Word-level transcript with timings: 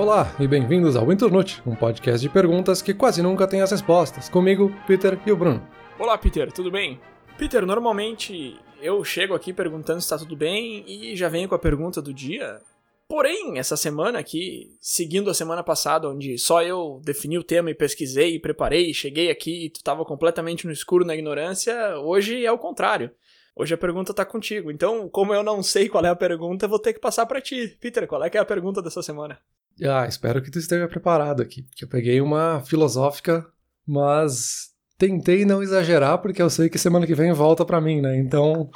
Olá 0.00 0.34
e 0.40 0.48
bem-vindos 0.48 0.96
ao 0.96 1.12
Internute, 1.12 1.62
um 1.66 1.76
podcast 1.76 2.26
de 2.26 2.32
perguntas 2.32 2.80
que 2.80 2.94
quase 2.94 3.22
nunca 3.22 3.46
tem 3.46 3.60
as 3.60 3.70
respostas. 3.70 4.30
Comigo, 4.30 4.74
Peter 4.86 5.20
e 5.26 5.30
o 5.30 5.36
Bruno. 5.36 5.62
Olá, 5.98 6.16
Peter, 6.16 6.50
tudo 6.50 6.70
bem? 6.70 6.98
Peter, 7.36 7.66
normalmente 7.66 8.58
eu 8.80 9.04
chego 9.04 9.34
aqui 9.34 9.52
perguntando 9.52 10.00
se 10.00 10.06
está 10.06 10.16
tudo 10.16 10.34
bem 10.34 10.86
e 10.88 11.14
já 11.14 11.28
venho 11.28 11.50
com 11.50 11.54
a 11.54 11.58
pergunta 11.58 12.00
do 12.00 12.14
dia. 12.14 12.62
Porém, 13.06 13.58
essa 13.58 13.76
semana 13.76 14.18
aqui, 14.18 14.74
seguindo 14.80 15.28
a 15.28 15.34
semana 15.34 15.62
passada, 15.62 16.08
onde 16.08 16.38
só 16.38 16.62
eu 16.62 17.02
defini 17.04 17.36
o 17.36 17.44
tema 17.44 17.70
e 17.70 17.74
pesquisei, 17.74 18.38
preparei, 18.38 18.94
cheguei 18.94 19.30
aqui 19.30 19.66
e 19.66 19.68
tu 19.68 19.80
estava 19.80 20.02
completamente 20.06 20.66
no 20.66 20.72
escuro 20.72 21.04
na 21.04 21.14
ignorância, 21.14 21.98
hoje 21.98 22.46
é 22.46 22.50
o 22.50 22.56
contrário. 22.56 23.10
Hoje 23.54 23.74
a 23.74 23.78
pergunta 23.78 24.14
tá 24.14 24.24
contigo. 24.24 24.70
Então, 24.70 25.10
como 25.10 25.34
eu 25.34 25.42
não 25.42 25.62
sei 25.62 25.90
qual 25.90 26.06
é 26.06 26.08
a 26.08 26.16
pergunta, 26.16 26.66
vou 26.66 26.78
ter 26.78 26.94
que 26.94 27.00
passar 27.00 27.26
para 27.26 27.38
ti. 27.38 27.76
Peter, 27.78 28.06
qual 28.06 28.24
é 28.24 28.30
que 28.30 28.38
é 28.38 28.40
a 28.40 28.46
pergunta 28.46 28.80
dessa 28.80 29.02
semana? 29.02 29.38
Ah, 29.82 30.06
espero 30.06 30.42
que 30.42 30.50
tu 30.50 30.58
esteja 30.58 30.88
preparado 30.88 31.40
aqui, 31.40 31.62
porque 31.62 31.84
eu 31.84 31.88
peguei 31.88 32.20
uma 32.20 32.60
filosófica, 32.60 33.46
mas 33.86 34.70
tentei 34.98 35.44
não 35.44 35.62
exagerar, 35.62 36.18
porque 36.18 36.42
eu 36.42 36.50
sei 36.50 36.68
que 36.68 36.78
semana 36.78 37.06
que 37.06 37.14
vem 37.14 37.32
volta 37.32 37.64
para 37.64 37.80
mim, 37.80 38.00
né? 38.00 38.18
Então, 38.18 38.70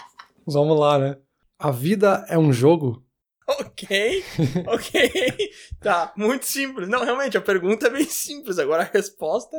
vamos 0.46 0.78
lá, 0.78 0.98
né? 0.98 1.16
A 1.58 1.70
vida 1.70 2.24
é 2.28 2.38
um 2.38 2.52
jogo? 2.52 3.04
Ok, 3.46 4.24
ok. 4.66 5.50
tá, 5.80 6.12
muito 6.16 6.46
simples. 6.46 6.88
Não, 6.88 7.04
realmente, 7.04 7.36
a 7.36 7.42
pergunta 7.42 7.88
é 7.88 7.90
bem 7.90 8.06
simples. 8.06 8.58
Agora 8.58 8.82
a 8.82 8.90
resposta. 8.90 9.56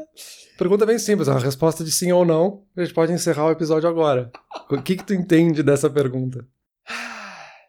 Pergunta 0.57 0.85
é 0.85 0.87
bem 0.87 0.97
simples, 0.97 1.29
a 1.29 1.37
resposta 1.37 1.83
de 1.83 1.91
sim 1.91 2.11
ou 2.11 2.25
não. 2.25 2.63
A 2.75 2.83
gente 2.83 2.93
pode 2.93 3.13
encerrar 3.13 3.45
o 3.45 3.51
episódio 3.51 3.87
agora. 3.87 4.31
O 4.69 4.81
que, 4.81 4.95
que 4.95 5.03
tu 5.03 5.13
entende 5.13 5.61
dessa 5.61 5.89
pergunta? 5.89 6.45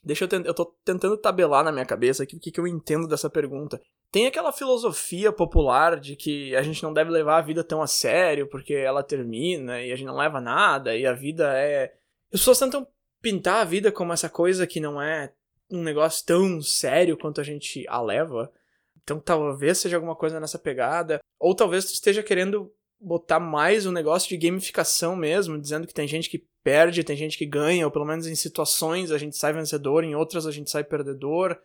Deixa 0.07 0.25
eu, 0.25 0.43
eu 0.45 0.55
tô 0.55 0.67
tentando 0.85 1.17
tabelar 1.17 1.65
na 1.65 1.73
minha 1.73 1.85
cabeça 1.85 2.23
aqui 2.23 2.37
o 2.37 2.39
que, 2.39 2.53
que 2.53 2.61
eu 2.61 2.67
entendo 2.69 3.09
dessa 3.09 3.29
pergunta. 3.29 3.83
Tem 4.13 4.29
aquela 4.29 4.53
filosofia 4.53 5.33
popular 5.33 5.99
de 5.99 6.15
que 6.15 6.55
a 6.55 6.63
gente 6.63 6.81
não 6.81 6.93
deve 6.93 7.11
levar 7.11 7.39
a 7.39 7.43
vida 7.43 7.65
tão 7.65 7.83
a 7.83 7.89
sério 7.89 8.47
porque 8.47 8.73
ela 8.73 9.03
termina 9.03 9.83
e 9.83 9.91
a 9.91 9.97
gente 9.97 10.07
não 10.07 10.17
leva 10.17 10.41
nada 10.41 10.97
e 10.97 11.05
a 11.05 11.13
vida 11.13 11.53
é. 11.59 11.93
As 12.33 12.39
pessoas 12.39 12.61
tentam 12.61 12.87
pintar 13.21 13.63
a 13.63 13.65
vida 13.65 13.91
como 13.91 14.13
essa 14.13 14.31
coisa 14.31 14.65
que 14.65 14.79
não 14.79 15.03
é 15.03 15.33
um 15.69 15.83
negócio 15.83 16.25
tão 16.25 16.63
sério 16.63 17.19
quanto 17.19 17.41
a 17.41 17.45
gente 17.45 17.85
a 17.89 18.01
leva. 18.01 18.49
Então 19.03 19.19
talvez 19.19 19.79
seja 19.79 19.97
alguma 19.97 20.15
coisa 20.15 20.39
nessa 20.39 20.57
pegada. 20.59 21.19
Ou 21.37 21.53
talvez 21.53 21.85
tu 21.85 21.95
esteja 21.95 22.23
querendo 22.23 22.73
botar 23.01 23.39
mais 23.39 23.87
um 23.87 23.93
negócio 23.93 24.29
de 24.29 24.37
gamificação 24.37 25.15
mesmo, 25.15 25.61
dizendo 25.61 25.87
que 25.87 25.95
tem 25.95 26.09
gente 26.09 26.29
que 26.31 26.47
perde, 26.63 27.05
tem 27.05 27.17
gente 27.17 27.39
que 27.39 27.47
ganha, 27.47 27.85
ou 27.85 27.91
pelo 27.91 28.05
menos 28.05 28.27
em 28.27 28.35
situações 28.35 29.11
a 29.11 29.19
gente 29.19 29.37
sai 29.37 29.53
vencedor, 29.53 30.03
em 30.03 30.15
outras 30.15 30.47
a 30.47 30.51
gente 30.51 30.71
sai 30.71 30.83
perdedor. 30.83 31.57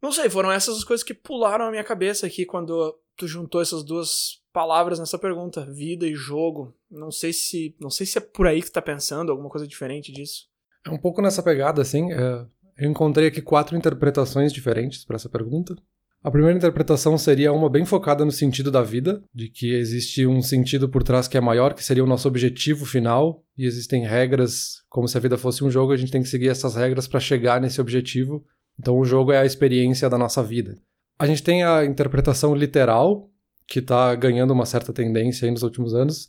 Não 0.00 0.12
sei, 0.12 0.30
foram 0.30 0.50
essas 0.50 0.78
as 0.78 0.84
coisas 0.84 1.04
que 1.04 1.14
pularam 1.14 1.66
na 1.66 1.70
minha 1.70 1.84
cabeça 1.84 2.26
aqui 2.26 2.44
quando 2.44 2.98
tu 3.16 3.26
juntou 3.26 3.60
essas 3.60 3.82
duas 3.82 4.42
palavras 4.52 4.98
nessa 4.98 5.18
pergunta, 5.18 5.66
vida 5.66 6.06
e 6.06 6.14
jogo. 6.14 6.74
Não 6.90 7.10
sei 7.10 7.32
se, 7.32 7.74
não 7.80 7.90
sei 7.90 8.06
se 8.06 8.18
é 8.18 8.20
por 8.20 8.46
aí 8.46 8.60
que 8.60 8.68
tu 8.68 8.72
tá 8.72 8.82
pensando, 8.82 9.30
alguma 9.30 9.50
coisa 9.50 9.66
diferente 9.66 10.12
disso. 10.12 10.48
É 10.84 10.90
um 10.90 10.98
pouco 10.98 11.20
nessa 11.20 11.42
pegada, 11.42 11.82
assim. 11.82 12.12
É... 12.12 12.46
Eu 12.78 12.90
encontrei 12.90 13.28
aqui 13.28 13.40
quatro 13.40 13.76
interpretações 13.76 14.52
diferentes 14.52 15.04
para 15.04 15.16
essa 15.16 15.30
pergunta. 15.30 15.74
A 16.22 16.30
primeira 16.30 16.56
interpretação 16.56 17.16
seria 17.16 17.52
uma 17.52 17.70
bem 17.70 17.84
focada 17.84 18.24
no 18.24 18.32
sentido 18.32 18.70
da 18.70 18.82
vida, 18.82 19.22
de 19.32 19.48
que 19.48 19.72
existe 19.72 20.26
um 20.26 20.42
sentido 20.42 20.88
por 20.88 21.02
trás 21.02 21.28
que 21.28 21.36
é 21.36 21.40
maior, 21.40 21.72
que 21.72 21.84
seria 21.84 22.02
o 22.02 22.06
nosso 22.06 22.26
objetivo 22.26 22.84
final, 22.84 23.44
e 23.56 23.64
existem 23.64 24.04
regras, 24.04 24.82
como 24.88 25.06
se 25.06 25.16
a 25.16 25.20
vida 25.20 25.38
fosse 25.38 25.62
um 25.62 25.70
jogo, 25.70 25.92
a 25.92 25.96
gente 25.96 26.10
tem 26.10 26.22
que 26.22 26.28
seguir 26.28 26.48
essas 26.48 26.74
regras 26.74 27.06
para 27.06 27.20
chegar 27.20 27.60
nesse 27.60 27.80
objetivo. 27.80 28.44
Então 28.78 28.98
o 28.98 29.04
jogo 29.04 29.30
é 29.30 29.38
a 29.38 29.46
experiência 29.46 30.10
da 30.10 30.18
nossa 30.18 30.42
vida. 30.42 30.76
A 31.18 31.26
gente 31.26 31.42
tem 31.42 31.62
a 31.62 31.84
interpretação 31.84 32.54
literal, 32.54 33.30
que 33.66 33.78
está 33.78 34.14
ganhando 34.14 34.52
uma 34.52 34.66
certa 34.66 34.92
tendência 34.92 35.50
nos 35.50 35.62
últimos 35.62 35.94
anos, 35.94 36.28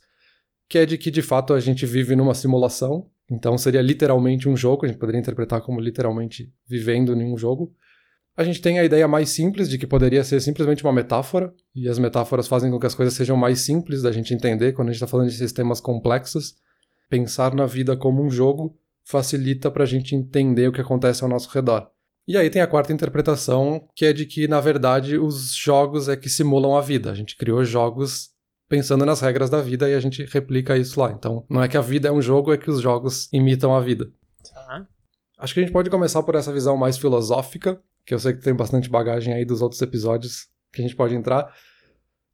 que 0.68 0.78
é 0.78 0.86
de 0.86 0.98
que 0.98 1.10
de 1.10 1.22
fato 1.22 1.54
a 1.54 1.60
gente 1.60 1.86
vive 1.86 2.14
numa 2.16 2.34
simulação. 2.34 3.10
Então 3.30 3.56
seria 3.58 3.82
literalmente 3.82 4.48
um 4.48 4.56
jogo, 4.56 4.84
a 4.84 4.88
gente 4.88 4.98
poderia 4.98 5.20
interpretar 5.20 5.60
como 5.60 5.80
literalmente 5.80 6.52
vivendo 6.66 7.12
em 7.14 7.32
um 7.32 7.36
jogo. 7.36 7.74
A 8.38 8.44
gente 8.44 8.62
tem 8.62 8.78
a 8.78 8.84
ideia 8.84 9.08
mais 9.08 9.30
simples 9.30 9.68
de 9.68 9.76
que 9.76 9.84
poderia 9.84 10.22
ser 10.22 10.40
simplesmente 10.40 10.84
uma 10.84 10.92
metáfora, 10.92 11.52
e 11.74 11.88
as 11.88 11.98
metáforas 11.98 12.46
fazem 12.46 12.70
com 12.70 12.78
que 12.78 12.86
as 12.86 12.94
coisas 12.94 13.12
sejam 13.12 13.36
mais 13.36 13.62
simples 13.62 14.00
da 14.00 14.12
gente 14.12 14.32
entender 14.32 14.74
quando 14.74 14.90
a 14.90 14.92
gente 14.92 15.02
está 15.02 15.08
falando 15.08 15.28
de 15.28 15.36
sistemas 15.36 15.80
complexos. 15.80 16.54
Pensar 17.10 17.52
na 17.52 17.66
vida 17.66 17.96
como 17.96 18.22
um 18.22 18.30
jogo 18.30 18.78
facilita 19.02 19.72
para 19.72 19.82
a 19.82 19.86
gente 19.86 20.14
entender 20.14 20.68
o 20.68 20.72
que 20.72 20.80
acontece 20.80 21.24
ao 21.24 21.28
nosso 21.28 21.50
redor. 21.50 21.90
E 22.28 22.36
aí 22.36 22.48
tem 22.48 22.62
a 22.62 22.68
quarta 22.68 22.92
interpretação, 22.92 23.84
que 23.92 24.06
é 24.06 24.12
de 24.12 24.24
que, 24.24 24.46
na 24.46 24.60
verdade, 24.60 25.18
os 25.18 25.52
jogos 25.52 26.08
é 26.08 26.16
que 26.16 26.28
simulam 26.28 26.76
a 26.76 26.80
vida. 26.80 27.10
A 27.10 27.16
gente 27.16 27.36
criou 27.36 27.64
jogos 27.64 28.30
pensando 28.68 29.04
nas 29.04 29.20
regras 29.20 29.50
da 29.50 29.60
vida 29.60 29.90
e 29.90 29.94
a 29.94 30.00
gente 30.00 30.24
replica 30.26 30.76
isso 30.76 31.00
lá. 31.00 31.10
Então, 31.10 31.44
não 31.50 31.60
é 31.60 31.66
que 31.66 31.76
a 31.76 31.80
vida 31.80 32.06
é 32.06 32.12
um 32.12 32.22
jogo, 32.22 32.52
é 32.52 32.56
que 32.56 32.70
os 32.70 32.80
jogos 32.80 33.28
imitam 33.32 33.74
a 33.74 33.80
vida. 33.80 34.08
Tá. 34.54 34.86
Acho 35.38 35.54
que 35.54 35.58
a 35.58 35.62
gente 35.64 35.72
pode 35.72 35.90
começar 35.90 36.22
por 36.22 36.36
essa 36.36 36.52
visão 36.52 36.76
mais 36.76 36.96
filosófica, 36.96 37.82
que 38.08 38.14
eu 38.14 38.18
sei 38.18 38.32
que 38.32 38.40
tem 38.40 38.54
bastante 38.54 38.88
bagagem 38.88 39.34
aí 39.34 39.44
dos 39.44 39.60
outros 39.60 39.82
episódios 39.82 40.48
que 40.72 40.80
a 40.80 40.82
gente 40.82 40.96
pode 40.96 41.14
entrar. 41.14 41.54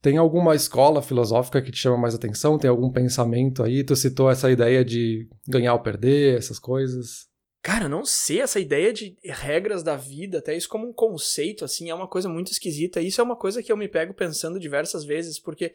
Tem 0.00 0.16
alguma 0.16 0.54
escola 0.54 1.02
filosófica 1.02 1.60
que 1.60 1.72
te 1.72 1.78
chama 1.78 1.98
mais 1.98 2.14
atenção? 2.14 2.56
Tem 2.56 2.70
algum 2.70 2.92
pensamento 2.92 3.60
aí? 3.60 3.82
Tu 3.82 3.96
citou 3.96 4.30
essa 4.30 4.48
ideia 4.48 4.84
de 4.84 5.28
ganhar 5.48 5.74
ou 5.74 5.80
perder, 5.80 6.38
essas 6.38 6.60
coisas. 6.60 7.26
Cara, 7.60 7.88
não 7.88 8.04
sei, 8.04 8.40
essa 8.40 8.60
ideia 8.60 8.92
de 8.92 9.16
regras 9.24 9.82
da 9.82 9.96
vida, 9.96 10.38
até 10.38 10.56
isso 10.56 10.68
como 10.68 10.86
um 10.86 10.92
conceito, 10.92 11.64
assim, 11.64 11.90
é 11.90 11.94
uma 11.94 12.06
coisa 12.06 12.28
muito 12.28 12.52
esquisita. 12.52 13.00
Isso 13.00 13.20
é 13.20 13.24
uma 13.24 13.34
coisa 13.34 13.60
que 13.60 13.72
eu 13.72 13.76
me 13.76 13.88
pego 13.88 14.14
pensando 14.14 14.60
diversas 14.60 15.04
vezes, 15.04 15.40
porque 15.40 15.74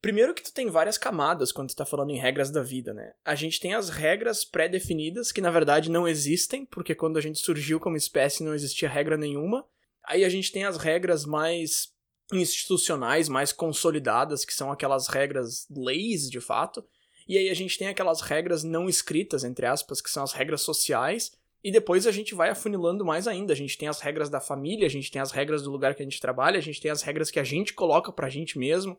Primeiro 0.00 0.32
que 0.32 0.42
tu 0.42 0.52
tem 0.52 0.70
várias 0.70 0.96
camadas 0.96 1.50
quando 1.50 1.70
tu 1.70 1.76
tá 1.76 1.84
falando 1.84 2.10
em 2.10 2.18
regras 2.18 2.50
da 2.50 2.62
vida, 2.62 2.94
né? 2.94 3.14
A 3.24 3.34
gente 3.34 3.58
tem 3.58 3.74
as 3.74 3.88
regras 3.88 4.44
pré-definidas, 4.44 5.32
que 5.32 5.40
na 5.40 5.50
verdade 5.50 5.90
não 5.90 6.06
existem, 6.06 6.64
porque 6.64 6.94
quando 6.94 7.16
a 7.16 7.20
gente 7.20 7.40
surgiu 7.40 7.80
como 7.80 7.96
espécie 7.96 8.44
não 8.44 8.54
existia 8.54 8.88
regra 8.88 9.16
nenhuma. 9.16 9.66
Aí 10.06 10.24
a 10.24 10.28
gente 10.28 10.52
tem 10.52 10.64
as 10.64 10.76
regras 10.76 11.24
mais 11.24 11.92
institucionais, 12.32 13.28
mais 13.28 13.52
consolidadas, 13.52 14.44
que 14.44 14.54
são 14.54 14.70
aquelas 14.70 15.08
regras 15.08 15.66
leis, 15.68 16.30
de 16.30 16.40
fato. 16.40 16.84
E 17.26 17.36
aí 17.36 17.48
a 17.48 17.54
gente 17.54 17.76
tem 17.76 17.88
aquelas 17.88 18.20
regras 18.20 18.62
não 18.62 18.88
escritas, 18.88 19.42
entre 19.42 19.66
aspas, 19.66 20.00
que 20.00 20.10
são 20.10 20.22
as 20.22 20.32
regras 20.32 20.60
sociais. 20.60 21.32
E 21.62 21.72
depois 21.72 22.06
a 22.06 22.12
gente 22.12 22.36
vai 22.36 22.50
afunilando 22.50 23.04
mais 23.04 23.26
ainda. 23.26 23.52
A 23.52 23.56
gente 23.56 23.76
tem 23.76 23.88
as 23.88 24.00
regras 24.00 24.30
da 24.30 24.40
família, 24.40 24.86
a 24.86 24.90
gente 24.90 25.10
tem 25.10 25.20
as 25.20 25.32
regras 25.32 25.62
do 25.62 25.72
lugar 25.72 25.96
que 25.96 26.02
a 26.02 26.04
gente 26.04 26.20
trabalha, 26.20 26.56
a 26.56 26.62
gente 26.62 26.80
tem 26.80 26.90
as 26.90 27.02
regras 27.02 27.32
que 27.32 27.40
a 27.40 27.44
gente 27.44 27.74
coloca 27.74 28.12
pra 28.12 28.30
gente 28.30 28.56
mesmo 28.56 28.96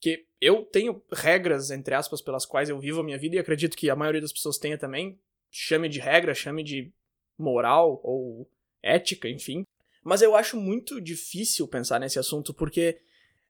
que 0.00 0.26
eu 0.40 0.64
tenho 0.64 1.02
regras, 1.12 1.70
entre 1.70 1.94
aspas, 1.94 2.20
pelas 2.22 2.46
quais 2.46 2.68
eu 2.68 2.78
vivo 2.78 3.00
a 3.00 3.04
minha 3.04 3.18
vida 3.18 3.36
e 3.36 3.38
acredito 3.38 3.76
que 3.76 3.90
a 3.90 3.96
maioria 3.96 4.20
das 4.20 4.32
pessoas 4.32 4.58
tenha 4.58 4.78
também. 4.78 5.18
Chame 5.50 5.88
de 5.88 5.98
regra, 5.98 6.34
chame 6.34 6.62
de 6.62 6.92
moral 7.36 8.00
ou 8.04 8.48
ética, 8.82 9.28
enfim. 9.28 9.64
Mas 10.04 10.22
eu 10.22 10.36
acho 10.36 10.56
muito 10.56 11.00
difícil 11.00 11.66
pensar 11.66 11.98
nesse 11.98 12.18
assunto 12.18 12.54
porque 12.54 12.98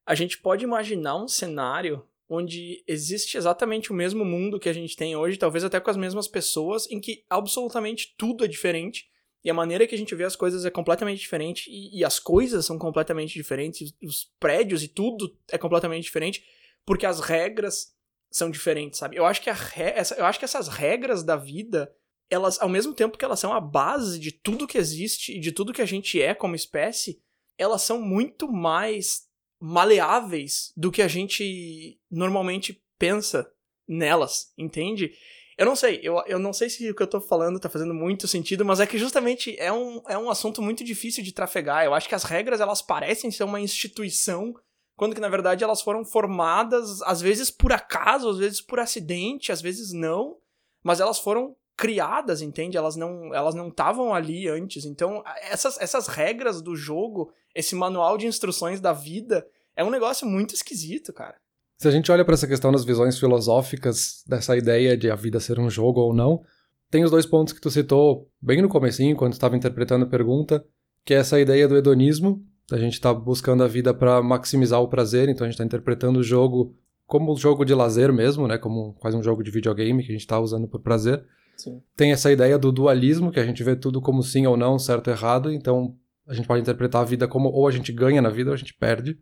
a 0.06 0.14
gente 0.14 0.38
pode 0.38 0.64
imaginar 0.64 1.16
um 1.22 1.28
cenário 1.28 2.02
onde 2.28 2.82
existe 2.86 3.36
exatamente 3.36 3.90
o 3.90 3.94
mesmo 3.94 4.24
mundo 4.24 4.58
que 4.58 4.68
a 4.68 4.72
gente 4.72 4.96
tem 4.96 5.16
hoje, 5.16 5.38
talvez 5.38 5.64
até 5.64 5.80
com 5.80 5.90
as 5.90 5.96
mesmas 5.96 6.28
pessoas, 6.28 6.90
em 6.90 7.00
que 7.00 7.24
absolutamente 7.28 8.14
tudo 8.16 8.44
é 8.44 8.48
diferente 8.48 9.08
e 9.44 9.50
a 9.50 9.54
maneira 9.54 9.86
que 9.86 9.94
a 9.94 9.98
gente 9.98 10.14
vê 10.14 10.24
as 10.24 10.36
coisas 10.36 10.64
é 10.64 10.70
completamente 10.70 11.20
diferente, 11.20 11.70
e, 11.70 11.98
e 11.98 12.04
as 12.04 12.18
coisas 12.18 12.66
são 12.66 12.78
completamente 12.78 13.34
diferentes, 13.34 13.94
os 14.02 14.24
prédios 14.38 14.82
e 14.82 14.88
tudo 14.88 15.36
é 15.50 15.58
completamente 15.58 16.04
diferente, 16.04 16.44
porque 16.84 17.06
as 17.06 17.20
regras 17.20 17.94
são 18.30 18.50
diferentes, 18.50 18.98
sabe? 18.98 19.16
Eu 19.16 19.24
acho 19.24 19.40
que, 19.40 19.50
re... 19.50 19.94
Eu 20.16 20.26
acho 20.26 20.38
que 20.38 20.44
essas 20.44 20.68
regras 20.68 21.22
da 21.22 21.36
vida, 21.36 21.92
elas, 22.28 22.60
ao 22.60 22.68
mesmo 22.68 22.94
tempo 22.94 23.16
que 23.16 23.24
elas 23.24 23.40
são 23.40 23.52
a 23.52 23.60
base 23.60 24.18
de 24.18 24.32
tudo 24.32 24.66
que 24.66 24.78
existe 24.78 25.36
e 25.36 25.40
de 25.40 25.52
tudo 25.52 25.72
que 25.72 25.82
a 25.82 25.86
gente 25.86 26.20
é 26.20 26.34
como 26.34 26.54
espécie, 26.54 27.20
elas 27.56 27.82
são 27.82 28.00
muito 28.00 28.50
mais 28.50 29.26
maleáveis 29.60 30.72
do 30.76 30.92
que 30.92 31.02
a 31.02 31.08
gente 31.08 31.98
normalmente 32.10 32.80
pensa 32.98 33.50
nelas, 33.86 34.52
entende? 34.56 35.12
Eu 35.58 35.66
não 35.66 35.74
sei, 35.74 35.98
eu, 36.04 36.22
eu 36.28 36.38
não 36.38 36.52
sei 36.52 36.70
se 36.70 36.88
o 36.88 36.94
que 36.94 37.02
eu 37.02 37.06
tô 37.08 37.20
falando 37.20 37.58
tá 37.58 37.68
fazendo 37.68 37.92
muito 37.92 38.28
sentido, 38.28 38.64
mas 38.64 38.78
é 38.78 38.86
que 38.86 38.96
justamente 38.96 39.58
é 39.58 39.72
um, 39.72 40.00
é 40.06 40.16
um 40.16 40.30
assunto 40.30 40.62
muito 40.62 40.84
difícil 40.84 41.24
de 41.24 41.32
trafegar. 41.32 41.84
Eu 41.84 41.94
acho 41.94 42.08
que 42.08 42.14
as 42.14 42.22
regras, 42.22 42.60
elas 42.60 42.80
parecem 42.80 43.28
ser 43.28 43.42
uma 43.42 43.60
instituição, 43.60 44.54
quando 44.96 45.16
que 45.16 45.20
na 45.20 45.28
verdade 45.28 45.64
elas 45.64 45.82
foram 45.82 46.04
formadas, 46.04 47.02
às 47.02 47.20
vezes 47.20 47.50
por 47.50 47.72
acaso, 47.72 48.28
às 48.28 48.38
vezes 48.38 48.60
por 48.60 48.78
acidente, 48.78 49.50
às 49.50 49.60
vezes 49.60 49.92
não, 49.92 50.36
mas 50.80 51.00
elas 51.00 51.18
foram 51.18 51.56
criadas, 51.76 52.40
entende? 52.40 52.76
Elas 52.76 52.94
não 52.94 53.34
elas 53.34 53.56
não 53.56 53.66
estavam 53.66 54.14
ali 54.14 54.46
antes. 54.46 54.84
Então, 54.84 55.24
essas, 55.42 55.76
essas 55.80 56.06
regras 56.06 56.62
do 56.62 56.76
jogo, 56.76 57.32
esse 57.52 57.74
manual 57.74 58.16
de 58.16 58.28
instruções 58.28 58.80
da 58.80 58.92
vida, 58.92 59.44
é 59.74 59.82
um 59.82 59.90
negócio 59.90 60.24
muito 60.24 60.54
esquisito, 60.54 61.12
cara. 61.12 61.36
Se 61.78 61.86
a 61.86 61.90
gente 61.92 62.10
olha 62.10 62.24
para 62.24 62.34
essa 62.34 62.46
questão 62.46 62.72
das 62.72 62.84
visões 62.84 63.18
filosóficas 63.18 64.24
dessa 64.26 64.56
ideia 64.56 64.96
de 64.96 65.08
a 65.08 65.14
vida 65.14 65.38
ser 65.38 65.60
um 65.60 65.70
jogo 65.70 66.00
ou 66.00 66.12
não, 66.12 66.42
tem 66.90 67.04
os 67.04 67.10
dois 67.10 67.24
pontos 67.24 67.52
que 67.52 67.60
tu 67.60 67.70
citou 67.70 68.28
bem 68.42 68.60
no 68.60 68.68
comecinho, 68.68 69.14
quando 69.14 69.34
estava 69.34 69.56
interpretando 69.56 70.04
a 70.04 70.08
pergunta, 70.08 70.64
que 71.04 71.14
é 71.14 71.18
essa 71.18 71.38
ideia 71.38 71.68
do 71.68 71.76
hedonismo, 71.76 72.44
A 72.70 72.76
gente 72.76 72.94
está 72.94 73.14
buscando 73.14 73.64
a 73.64 73.66
vida 73.66 73.94
para 73.94 74.22
maximizar 74.22 74.82
o 74.82 74.88
prazer, 74.88 75.28
então 75.28 75.44
a 75.44 75.48
gente 75.48 75.54
está 75.54 75.64
interpretando 75.64 76.18
o 76.18 76.22
jogo 76.22 76.76
como 77.06 77.32
um 77.32 77.36
jogo 77.36 77.64
de 77.64 77.74
lazer 77.74 78.12
mesmo, 78.12 78.46
né? 78.46 78.58
Como 78.58 78.92
quase 78.94 79.16
um 79.16 79.22
jogo 79.22 79.42
de 79.42 79.50
videogame 79.50 80.02
que 80.02 80.10
a 80.10 80.12
gente 80.12 80.20
está 80.20 80.38
usando 80.38 80.68
por 80.68 80.82
prazer. 80.82 81.24
Sim. 81.56 81.80
Tem 81.96 82.12
essa 82.12 82.30
ideia 82.30 82.58
do 82.58 82.70
dualismo, 82.70 83.32
que 83.32 83.40
a 83.40 83.46
gente 83.46 83.64
vê 83.64 83.74
tudo 83.74 84.02
como 84.02 84.22
sim 84.22 84.46
ou 84.46 84.54
não, 84.54 84.78
certo 84.78 85.08
ou 85.08 85.14
errado, 85.14 85.50
então 85.50 85.96
a 86.26 86.34
gente 86.34 86.46
pode 86.46 86.60
interpretar 86.60 87.00
a 87.00 87.04
vida 87.06 87.26
como 87.26 87.48
ou 87.48 87.66
a 87.66 87.70
gente 87.70 87.90
ganha 87.90 88.20
na 88.20 88.28
vida 88.28 88.50
ou 88.50 88.54
a 88.54 88.58
gente 88.58 88.74
perde. 88.74 89.18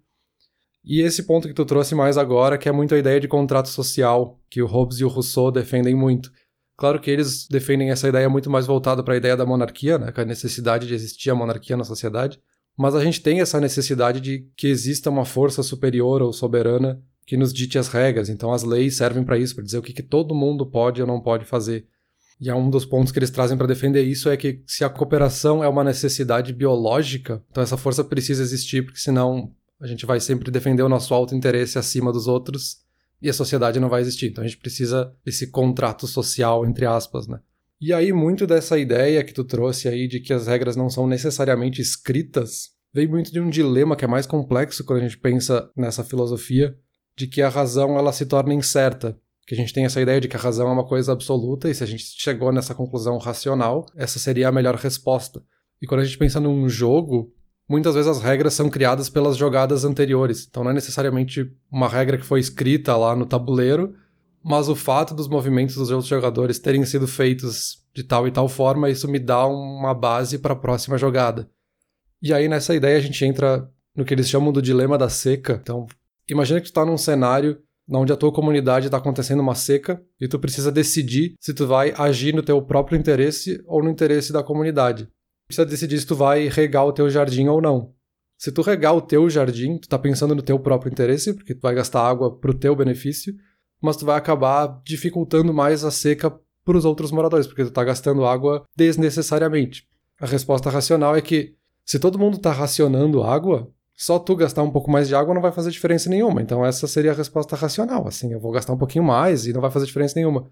E 0.87 1.01
esse 1.01 1.25
ponto 1.25 1.49
que 1.49 1.55
tu 1.55 1.65
trouxe 1.65 1.97
mais 1.97 2.17
agora, 2.17 2.57
que 2.57 2.69
é 2.69 2.73
muito 2.73 2.95
a 2.95 2.99
ideia 2.99 3.19
de 3.19 3.27
contrato 3.27 3.69
social, 3.69 4.41
que 4.49 4.63
o 4.63 4.67
Hobbes 4.67 5.01
e 5.01 5.05
o 5.05 5.09
Rousseau 5.09 5.51
defendem 5.51 5.97
muito. 5.97 6.31
Claro 6.77 7.01
que 7.01 7.11
eles 7.11 7.49
defendem 7.49 7.91
essa 7.91 8.09
ideia 8.09 8.29
muito 8.29 8.49
mais 8.49 8.67
voltada 8.67 9.03
para 9.03 9.15
a 9.15 9.17
ideia 9.17 9.37
da 9.37 9.45
monarquia, 9.45 9.99
né, 9.99 10.13
com 10.13 10.21
a 10.21 10.25
necessidade 10.25 10.87
de 10.87 10.95
existir 10.95 11.31
a 11.31 11.35
monarquia 11.35 11.77
na 11.77 11.83
sociedade, 11.83 12.39
mas 12.79 12.95
a 12.95 13.03
gente 13.03 13.21
tem 13.21 13.41
essa 13.41 13.59
necessidade 13.59 14.21
de 14.21 14.47
que 14.57 14.69
exista 14.69 15.11
uma 15.11 15.25
força 15.25 15.63
superior 15.63 16.23
ou 16.23 16.33
soberana 16.33 17.03
que 17.27 17.37
nos 17.37 17.53
dite 17.53 17.79
as 17.79 17.89
regras. 17.89 18.29
Então 18.29 18.53
as 18.53 18.63
leis 18.63 18.97
servem 18.97 19.25
para 19.25 19.39
isso, 19.39 19.55
para 19.55 19.65
dizer 19.65 19.79
o 19.79 19.83
que, 19.83 19.93
que 19.93 20.03
todo 20.03 20.35
mundo 20.35 20.65
pode 20.65 21.01
ou 21.01 21.09
não 21.09 21.21
pode 21.21 21.45
fazer. 21.47 21.87
E 22.41 22.51
é 22.51 22.55
um 22.55 22.69
dos 22.71 22.85
pontos 22.85 23.11
que 23.11 23.19
eles 23.19 23.31
trazem 23.31 23.57
para 23.57 23.67
defender 23.67 24.03
isso 24.03 24.29
é 24.29 24.37
que 24.37 24.63
se 24.67 24.85
a 24.85 24.91
cooperação 24.91 25.65
é 25.65 25.69
uma 25.69 25.83
necessidade 25.83 26.53
biológica, 26.53 27.43
então 27.51 27.63
essa 27.63 27.79
força 27.79 28.05
precisa 28.05 28.43
existir, 28.43 28.85
porque 28.85 29.01
senão 29.01 29.51
a 29.81 29.87
gente 29.87 30.07
vai 30.07 30.21
sempre 30.21 30.51
defender 30.51 30.83
o 30.83 30.89
nosso 30.89 31.13
alto 31.15 31.35
interesse 31.35 31.79
acima 31.79 32.13
dos 32.13 32.27
outros 32.27 32.79
e 33.21 33.29
a 33.29 33.33
sociedade 33.33 33.81
não 33.81 33.89
vai 33.89 34.01
existir. 34.01 34.27
Então 34.27 34.45
a 34.45 34.47
gente 34.47 34.59
precisa 34.59 35.13
desse 35.25 35.51
contrato 35.51 36.07
social, 36.07 36.67
entre 36.67 36.87
aspas, 36.87 37.27
né? 37.27 37.41
E 37.79 37.93
aí, 37.93 38.11
muito 38.11 38.47
dessa 38.47 38.79
ideia 38.79 39.23
que 39.23 39.35
tu 39.35 39.45
trouxe 39.45 39.87
aí 39.87 40.09
de 40.09 40.19
que 40.19 40.33
as 40.33 40.47
regras 40.47 40.77
não 40.77 40.89
são 40.89 41.07
necessariamente 41.07 41.83
escritas, 41.83 42.71
vem 42.93 43.07
muito 43.07 43.31
de 43.31 43.39
um 43.39 43.51
dilema 43.51 43.95
que 43.95 44.05
é 44.05 44.09
mais 44.09 44.27
complexo 44.27 44.83
quando 44.83 45.01
a 45.01 45.03
gente 45.03 45.19
pensa 45.19 45.71
nessa 45.77 46.03
filosofia, 46.03 46.75
de 47.15 47.27
que 47.27 47.43
a 47.43 47.51
razão 47.51 47.99
ela 47.99 48.13
se 48.13 48.25
torna 48.25 48.55
incerta. 48.55 49.19
Que 49.47 49.55
a 49.55 49.57
gente 49.57 49.75
tem 49.75 49.85
essa 49.85 50.01
ideia 50.01 50.21
de 50.21 50.27
que 50.27 50.37
a 50.37 50.41
razão 50.41 50.69
é 50.69 50.73
uma 50.73 50.87
coisa 50.87 51.13
absoluta 51.13 51.69
e 51.69 51.75
se 51.75 51.85
a 51.85 51.87
gente 51.87 52.03
chegou 52.03 52.51
nessa 52.51 52.75
conclusão 52.75 53.19
racional, 53.19 53.85
essa 53.95 54.19
seria 54.19 54.49
a 54.49 54.53
melhor 54.53 54.75
resposta. 54.77 55.43
E 55.81 55.87
quando 55.87 56.01
a 56.01 56.05
gente 56.05 56.17
pensa 56.17 56.41
num 56.41 56.67
jogo, 56.71 57.33
muitas 57.69 57.95
vezes 57.95 58.09
as 58.09 58.23
regras 58.23 58.55
são 58.55 58.71
criadas 58.71 59.09
pelas 59.09 59.37
jogadas 59.37 59.85
anteriores. 59.85 60.47
Então 60.49 60.63
não 60.63 60.71
é 60.71 60.75
necessariamente 60.75 61.51
uma 61.71 61.89
regra 61.89 62.17
que 62.17 62.25
foi 62.25 62.41
escrita 62.41 62.97
lá 62.97 63.15
no 63.17 63.27
tabuleiro, 63.27 63.95
mas 64.43 64.69
o 64.69 64.77
fato 64.77 65.15
dos 65.15 65.29
movimentos 65.29 65.75
dos 65.75 65.91
outros 65.91 66.09
jogadores 66.09 66.59
terem 66.59 66.85
sido 66.85 67.07
feitos 67.07 67.85
de 67.95 68.05
tal 68.05 68.29
e 68.29 68.31
tal 68.31 68.49
forma, 68.49 68.91
isso 68.91 69.09
me 69.09 69.19
dá 69.19 69.47
uma 69.47 69.95
base 69.95 70.39
para 70.39 70.53
a 70.53 70.57
próxima 70.57 70.97
jogada. 70.97 71.49
E 72.23 72.33
aí 72.33 72.49
nessa 72.49 72.75
ideia 72.75 72.99
a 72.99 73.01
gente 73.01 73.25
entra 73.25 73.69
no 73.95 74.05
que 74.05 74.15
eles 74.15 74.29
chamam 74.29 74.53
do 74.53 74.63
dilema 74.63 74.97
da 74.99 75.09
seca. 75.09 75.59
Então, 75.61 75.87
imagina 76.29 76.61
que 76.61 76.67
tu 76.67 76.71
está 76.71 76.85
num 76.85 76.99
cenário 76.99 77.59
onde 77.89 78.13
a 78.13 78.17
tua 78.17 78.33
comunidade 78.33 78.87
está 78.87 78.99
acontecendo 78.99 79.41
uma 79.41 79.55
seca 79.55 80.03
e 80.21 80.29
tu 80.29 80.39
precisa 80.39 80.73
decidir 80.73 81.35
se 81.41 81.55
tu 81.55 81.67
vai 81.67 81.95
agir 81.97 82.35
no 82.35 82.43
teu 82.43 82.61
próprio 82.61 82.99
interesse 82.99 83.63
ou 83.65 83.83
no 83.83 83.91
interesse 83.91 84.33
da 84.33 84.43
comunidade 84.43 85.09
precisa 85.47 85.67
decidir 85.67 85.99
se 85.99 86.07
tu 86.07 86.15
vai 86.15 86.49
regar 86.49 86.85
o 86.87 86.93
teu 86.93 87.09
jardim 87.09 87.49
ou 87.49 87.61
não. 87.61 87.93
Se 88.39 88.53
tu 88.53 88.61
regar 88.61 88.95
o 88.95 89.01
teu 89.01 89.31
jardim, 89.31 89.79
tu 89.79 89.89
tá 89.89 89.99
pensando 89.99 90.35
no 90.35 90.43
teu 90.43 90.59
próprio 90.59 90.91
interesse, 90.91 91.33
porque 91.33 91.55
tu 91.55 91.61
vai 91.61 91.75
gastar 91.75 92.03
água 92.03 92.37
pro 92.37 92.53
teu 92.53 92.77
benefício, 92.77 93.35
mas 93.81 93.97
tu 93.97 94.05
vai 94.05 94.17
acabar 94.17 94.81
dificultando 94.85 95.55
mais 95.55 95.85
a 95.85 95.91
seca 95.91 96.31
para 96.65 96.77
os 96.77 96.85
outros 96.85 97.11
moradores, 97.11 97.47
porque 97.47 97.65
tu 97.65 97.71
tá 97.71 97.83
gastando 97.85 98.27
água 98.27 98.65
desnecessariamente. 98.77 99.87
A 100.21 100.27
resposta 100.27 100.69
racional 100.69 101.17
é 101.17 101.23
que 101.23 101.55
se 101.85 101.99
todo 101.99 102.19
mundo 102.19 102.39
tá 102.39 102.53
racionando 102.53 103.23
água, 103.23 103.71
só 103.95 104.19
tu 104.19 104.37
gastar 104.37 104.63
um 104.63 104.71
pouco 104.71 104.91
mais 104.91 105.09
de 105.09 105.15
água 105.15 105.35
não 105.35 105.41
vai 105.41 105.53
fazer 105.53 105.71
diferença 105.71 106.11
nenhuma. 106.11 106.43
Então 106.43 106.67
essa 106.67 106.87
seria 106.87 107.13
a 107.13 107.15
resposta 107.15 107.57
racional, 107.57 108.07
assim, 108.07 108.33
eu 108.33 108.41
vou 108.41 108.53
gastar 108.53 108.73
um 108.73 108.79
pouquinho 108.79 109.05
mais 109.05 109.47
e 109.47 109.53
não 109.53 109.61
vai 109.61 109.71
fazer 109.71 109.87
diferença 109.87 110.15
nenhuma. 110.17 110.51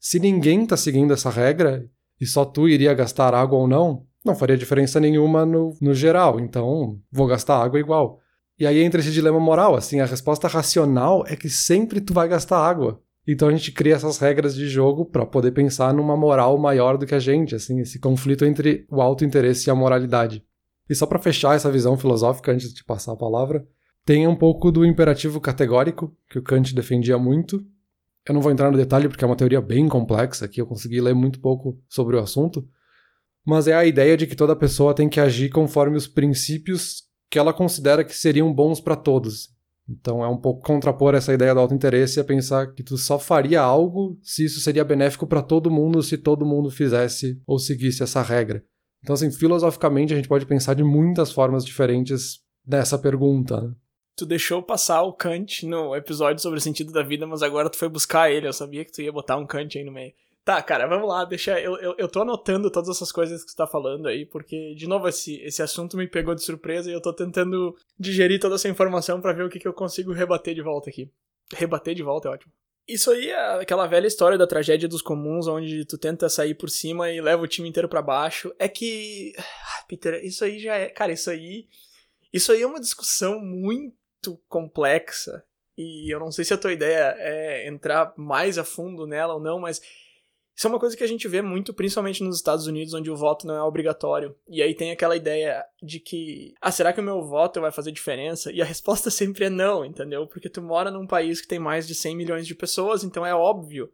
Se 0.00 0.18
ninguém 0.18 0.64
tá 0.64 0.76
seguindo 0.76 1.12
essa 1.12 1.28
regra 1.28 1.84
e 2.20 2.26
só 2.26 2.44
tu 2.44 2.68
iria 2.68 2.94
gastar 2.94 3.34
água 3.34 3.58
ou 3.58 3.68
não, 3.68 4.06
não 4.28 4.36
faria 4.36 4.56
diferença 4.56 5.00
nenhuma 5.00 5.44
no, 5.44 5.76
no 5.80 5.92
geral, 5.92 6.38
então 6.38 7.00
vou 7.10 7.26
gastar 7.26 7.62
água 7.62 7.80
igual. 7.80 8.20
E 8.58 8.66
aí 8.66 8.82
entra 8.82 9.00
esse 9.00 9.10
dilema 9.12 9.40
moral, 9.40 9.74
assim, 9.74 10.00
a 10.00 10.06
resposta 10.06 10.46
racional 10.48 11.24
é 11.26 11.34
que 11.36 11.48
sempre 11.48 12.00
tu 12.00 12.12
vai 12.12 12.28
gastar 12.28 12.58
água. 12.58 13.00
Então 13.26 13.48
a 13.48 13.50
gente 13.50 13.72
cria 13.72 13.94
essas 13.94 14.18
regras 14.18 14.54
de 14.54 14.68
jogo 14.68 15.04
para 15.04 15.26
poder 15.26 15.52
pensar 15.52 15.92
numa 15.92 16.16
moral 16.16 16.56
maior 16.58 16.96
do 16.96 17.06
que 17.06 17.14
a 17.14 17.18
gente, 17.18 17.54
assim, 17.54 17.80
esse 17.80 17.98
conflito 17.98 18.44
entre 18.44 18.86
o 18.90 19.02
alto 19.02 19.24
interesse 19.24 19.68
e 19.68 19.70
a 19.70 19.74
moralidade. 19.74 20.42
E 20.88 20.94
só 20.94 21.06
para 21.06 21.18
fechar 21.18 21.54
essa 21.54 21.70
visão 21.70 21.96
filosófica 21.96 22.50
antes 22.50 22.72
de 22.72 22.82
passar 22.82 23.12
a 23.12 23.16
palavra, 23.16 23.66
tem 24.04 24.26
um 24.26 24.34
pouco 24.34 24.72
do 24.72 24.84
imperativo 24.84 25.40
categórico 25.40 26.16
que 26.30 26.38
o 26.38 26.42
Kant 26.42 26.74
defendia 26.74 27.18
muito. 27.18 27.62
Eu 28.26 28.32
não 28.32 28.40
vou 28.40 28.50
entrar 28.50 28.70
no 28.70 28.78
detalhe 28.78 29.08
porque 29.08 29.22
é 29.22 29.26
uma 29.26 29.36
teoria 29.36 29.60
bem 29.60 29.86
complexa, 29.86 30.48
que 30.48 30.60
eu 30.60 30.66
consegui 30.66 31.00
ler 31.00 31.14
muito 31.14 31.38
pouco 31.38 31.78
sobre 31.86 32.16
o 32.16 32.18
assunto, 32.18 32.66
mas 33.46 33.66
é 33.66 33.74
a 33.74 33.84
ideia 33.84 34.16
de 34.16 34.26
que 34.26 34.36
toda 34.36 34.56
pessoa 34.56 34.94
tem 34.94 35.08
que 35.08 35.20
agir 35.20 35.50
conforme 35.50 35.96
os 35.96 36.06
princípios 36.06 37.04
que 37.30 37.38
ela 37.38 37.52
considera 37.52 38.04
que 38.04 38.16
seriam 38.16 38.52
bons 38.52 38.80
para 38.80 38.96
todos. 38.96 39.50
Então 39.88 40.22
é 40.22 40.28
um 40.28 40.36
pouco 40.36 40.62
contrapor 40.62 41.14
essa 41.14 41.32
ideia 41.32 41.54
do 41.54 41.60
auto-interesse 41.60 42.20
a 42.20 42.24
pensar 42.24 42.74
que 42.74 42.82
tu 42.82 42.98
só 42.98 43.18
faria 43.18 43.60
algo 43.60 44.18
se 44.22 44.44
isso 44.44 44.60
seria 44.60 44.84
benéfico 44.84 45.26
para 45.26 45.42
todo 45.42 45.70
mundo 45.70 46.02
se 46.02 46.18
todo 46.18 46.44
mundo 46.44 46.70
fizesse 46.70 47.40
ou 47.46 47.58
seguisse 47.58 48.02
essa 48.02 48.20
regra. 48.20 48.62
Então, 49.02 49.14
assim, 49.14 49.30
filosoficamente 49.30 50.12
a 50.12 50.16
gente 50.16 50.28
pode 50.28 50.44
pensar 50.44 50.74
de 50.74 50.82
muitas 50.82 51.32
formas 51.32 51.64
diferentes 51.64 52.40
nessa 52.66 52.98
pergunta. 52.98 53.60
Né? 53.60 53.74
Tu 54.16 54.26
deixou 54.26 54.62
passar 54.62 55.02
o 55.02 55.12
Kant 55.12 55.64
no 55.64 55.94
episódio 55.94 56.42
sobre 56.42 56.58
o 56.58 56.62
sentido 56.62 56.92
da 56.92 57.02
vida, 57.02 57.26
mas 57.26 57.42
agora 57.42 57.70
tu 57.70 57.78
foi 57.78 57.88
buscar 57.88 58.30
ele. 58.30 58.48
Eu 58.48 58.52
sabia 58.52 58.84
que 58.84 58.92
tu 58.92 59.00
ia 59.00 59.12
botar 59.12 59.36
um 59.36 59.46
Kant 59.46 59.78
aí 59.78 59.84
no 59.84 59.92
meio. 59.92 60.12
Tá, 60.48 60.62
cara, 60.62 60.86
vamos 60.86 61.06
lá, 61.06 61.26
deixa. 61.26 61.60
Eu, 61.60 61.76
eu, 61.76 61.94
eu 61.98 62.08
tô 62.08 62.22
anotando 62.22 62.70
todas 62.70 62.88
essas 62.88 63.12
coisas 63.12 63.44
que 63.44 63.50
você 63.50 63.56
tá 63.58 63.66
falando 63.66 64.08
aí, 64.08 64.24
porque, 64.24 64.74
de 64.74 64.86
novo, 64.86 65.06
esse, 65.06 65.36
esse 65.42 65.60
assunto 65.60 65.94
me 65.94 66.08
pegou 66.08 66.34
de 66.34 66.42
surpresa 66.42 66.88
e 66.88 66.94
eu 66.94 67.02
tô 67.02 67.12
tentando 67.12 67.76
digerir 68.00 68.40
toda 68.40 68.54
essa 68.54 68.66
informação 68.66 69.20
para 69.20 69.34
ver 69.34 69.44
o 69.44 69.50
que, 69.50 69.58
que 69.58 69.68
eu 69.68 69.74
consigo 69.74 70.10
rebater 70.10 70.54
de 70.54 70.62
volta 70.62 70.88
aqui. 70.88 71.12
Rebater 71.52 71.94
de 71.94 72.02
volta 72.02 72.28
é 72.28 72.30
ótimo. 72.30 72.50
Isso 72.88 73.10
aí 73.10 73.28
é 73.28 73.60
aquela 73.60 73.86
velha 73.86 74.06
história 74.06 74.38
da 74.38 74.46
tragédia 74.46 74.88
dos 74.88 75.02
comuns, 75.02 75.46
onde 75.46 75.84
tu 75.84 75.98
tenta 75.98 76.30
sair 76.30 76.54
por 76.54 76.70
cima 76.70 77.10
e 77.10 77.20
leva 77.20 77.42
o 77.42 77.46
time 77.46 77.68
inteiro 77.68 77.86
para 77.86 78.00
baixo. 78.00 78.50
É 78.58 78.68
que. 78.68 79.34
Ah, 79.36 79.84
Peter, 79.86 80.24
isso 80.24 80.42
aí 80.46 80.58
já 80.58 80.76
é. 80.76 80.88
Cara, 80.88 81.12
isso 81.12 81.28
aí. 81.28 81.66
Isso 82.32 82.52
aí 82.52 82.62
é 82.62 82.66
uma 82.66 82.80
discussão 82.80 83.38
muito 83.38 84.40
complexa. 84.48 85.44
E 85.76 86.10
eu 86.10 86.18
não 86.18 86.32
sei 86.32 86.46
se 86.46 86.54
a 86.54 86.58
tua 86.58 86.72
ideia 86.72 87.14
é 87.18 87.68
entrar 87.68 88.14
mais 88.16 88.56
a 88.56 88.64
fundo 88.64 89.06
nela 89.06 89.34
ou 89.34 89.40
não, 89.40 89.60
mas 89.60 89.82
isso 90.58 90.66
é 90.66 90.70
uma 90.70 90.80
coisa 90.80 90.96
que 90.96 91.04
a 91.04 91.06
gente 91.06 91.28
vê 91.28 91.40
muito, 91.40 91.72
principalmente 91.72 92.20
nos 92.24 92.34
Estados 92.34 92.66
Unidos, 92.66 92.92
onde 92.92 93.08
o 93.08 93.14
voto 93.14 93.46
não 93.46 93.54
é 93.54 93.62
obrigatório. 93.62 94.34
E 94.48 94.60
aí 94.60 94.74
tem 94.74 94.90
aquela 94.90 95.14
ideia 95.14 95.64
de 95.80 96.00
que, 96.00 96.52
ah, 96.60 96.72
será 96.72 96.92
que 96.92 97.00
o 97.00 97.04
meu 97.04 97.22
voto 97.22 97.60
vai 97.60 97.70
fazer 97.70 97.92
diferença? 97.92 98.50
E 98.50 98.60
a 98.60 98.64
resposta 98.64 99.08
sempre 99.08 99.44
é 99.44 99.50
não, 99.50 99.84
entendeu? 99.84 100.26
Porque 100.26 100.50
tu 100.50 100.60
mora 100.60 100.90
num 100.90 101.06
país 101.06 101.40
que 101.40 101.46
tem 101.46 101.60
mais 101.60 101.86
de 101.86 101.94
100 101.94 102.16
milhões 102.16 102.44
de 102.44 102.56
pessoas, 102.56 103.04
então 103.04 103.24
é 103.24 103.32
óbvio 103.32 103.88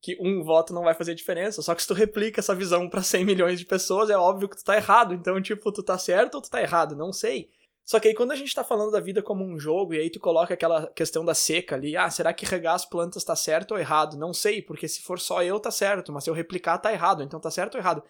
que 0.00 0.16
um 0.18 0.42
voto 0.42 0.72
não 0.72 0.84
vai 0.84 0.94
fazer 0.94 1.14
diferença. 1.14 1.60
Só 1.60 1.74
que 1.74 1.82
se 1.82 1.88
tu 1.88 1.92
replica 1.92 2.40
essa 2.40 2.54
visão 2.54 2.88
para 2.88 3.02
100 3.02 3.26
milhões 3.26 3.58
de 3.58 3.66
pessoas, 3.66 4.08
é 4.08 4.16
óbvio 4.16 4.48
que 4.48 4.56
tu 4.56 4.64
tá 4.64 4.78
errado. 4.78 5.12
Então, 5.12 5.38
tipo, 5.42 5.70
tu 5.70 5.82
tá 5.82 5.98
certo 5.98 6.36
ou 6.36 6.40
tu 6.40 6.48
tá 6.48 6.62
errado? 6.62 6.96
Não 6.96 7.12
sei. 7.12 7.50
Só 7.88 7.98
que 7.98 8.06
aí 8.06 8.14
quando 8.14 8.32
a 8.32 8.36
gente 8.36 8.54
tá 8.54 8.62
falando 8.62 8.90
da 8.90 9.00
vida 9.00 9.22
como 9.22 9.42
um 9.42 9.58
jogo, 9.58 9.94
e 9.94 9.98
aí 9.98 10.10
tu 10.10 10.20
coloca 10.20 10.52
aquela 10.52 10.88
questão 10.88 11.24
da 11.24 11.32
seca 11.32 11.74
ali, 11.74 11.96
ah, 11.96 12.10
será 12.10 12.34
que 12.34 12.44
regar 12.44 12.74
as 12.74 12.84
plantas 12.84 13.24
tá 13.24 13.34
certo 13.34 13.72
ou 13.72 13.78
errado? 13.78 14.18
Não 14.18 14.34
sei, 14.34 14.60
porque 14.60 14.86
se 14.86 15.00
for 15.00 15.18
só 15.18 15.42
eu 15.42 15.58
tá 15.58 15.70
certo, 15.70 16.12
mas 16.12 16.22
se 16.22 16.28
eu 16.28 16.34
replicar 16.34 16.76
tá 16.76 16.92
errado, 16.92 17.22
então 17.22 17.40
tá 17.40 17.50
certo 17.50 17.76
ou 17.76 17.80
errado? 17.80 18.02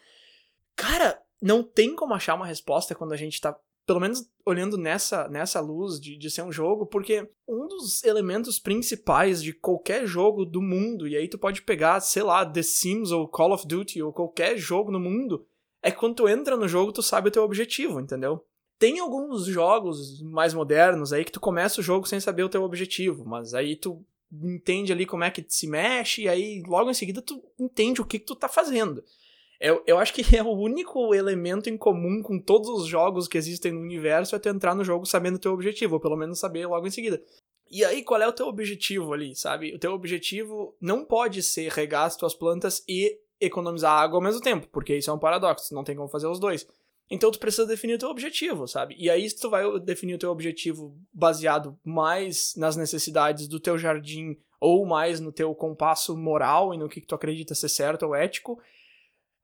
Cara, 0.75 1.23
não 1.41 1.63
tem 1.63 1.95
como 1.95 2.13
achar 2.13 2.35
uma 2.35 2.45
resposta 2.45 2.93
quando 2.93 3.13
a 3.13 3.17
gente 3.17 3.41
tá, 3.41 3.57
pelo 3.87 4.01
menos 4.01 4.29
olhando 4.45 4.77
nessa, 4.77 5.29
nessa 5.29 5.61
luz 5.61 6.01
de, 6.01 6.19
de 6.19 6.29
ser 6.29 6.43
um 6.43 6.51
jogo, 6.51 6.85
porque 6.85 7.31
um 7.47 7.69
dos 7.69 8.03
elementos 8.03 8.59
principais 8.59 9.41
de 9.41 9.53
qualquer 9.53 10.09
jogo 10.09 10.45
do 10.45 10.61
mundo, 10.61 11.07
e 11.07 11.17
aí 11.17 11.29
tu 11.29 11.39
pode 11.39 11.63
pegar, 11.63 12.01
sei 12.01 12.25
lá, 12.25 12.45
The 12.45 12.65
Sims 12.65 13.13
ou 13.13 13.29
Call 13.29 13.53
of 13.53 13.65
Duty 13.65 14.03
ou 14.03 14.13
qualquer 14.13 14.57
jogo 14.57 14.91
no 14.91 14.99
mundo, 14.99 15.47
é 15.81 15.93
quando 15.93 16.17
tu 16.17 16.29
entra 16.29 16.57
no 16.57 16.67
jogo 16.67 16.91
tu 16.91 17.01
sabe 17.01 17.29
o 17.29 17.31
teu 17.31 17.45
objetivo, 17.45 18.01
entendeu? 18.01 18.45
Tem 18.79 19.01
alguns 19.01 19.47
jogos 19.47 20.23
mais 20.23 20.55
modernos 20.55 21.13
aí 21.13 21.25
que 21.25 21.33
tu 21.33 21.41
começa 21.41 21.81
o 21.81 21.85
jogo 21.85 22.07
sem 22.07 22.21
saber 22.21 22.45
o 22.45 22.49
teu 22.49 22.63
objetivo, 22.63 23.25
mas 23.25 23.55
aí 23.55 23.75
tu 23.75 24.05
entende 24.33 24.93
ali 24.93 25.07
como 25.07 25.25
é 25.25 25.31
que 25.31 25.45
se 25.49 25.67
mexe, 25.67 26.23
e 26.23 26.29
aí 26.29 26.63
logo 26.67 26.91
em 26.91 26.95
seguida 26.95 27.21
tu 27.21 27.43
entende 27.59 28.01
o 28.01 28.05
que, 28.05 28.19
que 28.19 28.27
tu 28.27 28.37
tá 28.37 28.49
fazendo. 28.49 29.03
Eu, 29.61 29.83
eu 29.87 29.99
acho 29.99 30.15
que 30.15 30.23
é 30.37 30.43
o 30.43 30.53
único 30.53 31.15
elemento 31.15 31.69
em 31.69 31.77
comum 31.77 32.23
com 32.23 32.39
todos 32.39 32.69
os 32.69 32.87
jogos 32.87 33.27
que 33.27 33.39
existem 33.39 33.73
no 33.73 33.81
universo 33.81 34.37
é 34.37 34.39
tu 34.39 34.49
entrar 34.49 34.75
no 34.75 34.85
jogo 34.85 35.07
sabendo 35.07 35.37
o 35.37 35.41
teu 35.41 35.53
objetivo, 35.53 35.95
ou 35.95 36.01
pelo 36.01 36.17
menos 36.17 36.39
saber 36.39 36.67
logo 36.67 36.87
em 36.87 36.91
seguida. 36.91 37.23
E 37.71 37.85
aí, 37.85 38.03
qual 38.03 38.21
é 38.23 38.27
o 38.27 38.33
teu 38.33 38.47
objetivo 38.47 39.13
ali, 39.13 39.35
sabe? 39.35 39.75
O 39.75 39.79
teu 39.79 39.93
objetivo 39.93 40.75
não 40.81 41.05
pode 41.05 41.43
ser 41.43 41.71
regar 41.71 42.05
as 42.05 42.17
tuas 42.17 42.35
plantas 42.35 42.83
e 42.89 43.19
economizar 43.41 43.93
água 43.93 44.17
ao 44.17 44.23
mesmo 44.23 44.41
tempo, 44.41 44.67
porque 44.73 44.97
isso 44.97 45.11
é 45.11 45.13
um 45.13 45.19
paradoxo, 45.19 45.75
não 45.75 45.85
tem 45.85 45.95
como 45.95 46.09
fazer 46.09 46.27
os 46.27 46.41
dois. 46.41 46.67
Então 47.11 47.31
tu 47.31 47.39
precisa 47.39 47.67
definir 47.67 47.95
o 47.95 47.99
teu 47.99 48.11
objetivo, 48.11 48.67
sabe? 48.67 48.95
E 48.99 49.09
aí 49.09 49.31
tu 49.33 49.49
vai 49.49 49.65
definir 49.81 50.15
o 50.15 50.19
teu 50.19 50.31
objetivo 50.31 50.97
baseado 51.13 51.79
mais 51.85 52.55
nas 52.57 52.77
necessidades 52.77 53.49
do 53.49 53.59
teu 53.59 53.79
jardim 53.79 54.37
ou 54.61 54.85
mais 54.85 55.21
no 55.21 55.33
teu 55.33 55.55
compasso 55.55 56.17
moral 56.17 56.75
e 56.75 56.79
no 56.79 56.89
que 56.89 57.01
tu 57.01 57.15
acredita 57.15 57.55
ser 57.55 57.69
certo 57.69 58.05
ou 58.05 58.15
ético. 58.15 58.61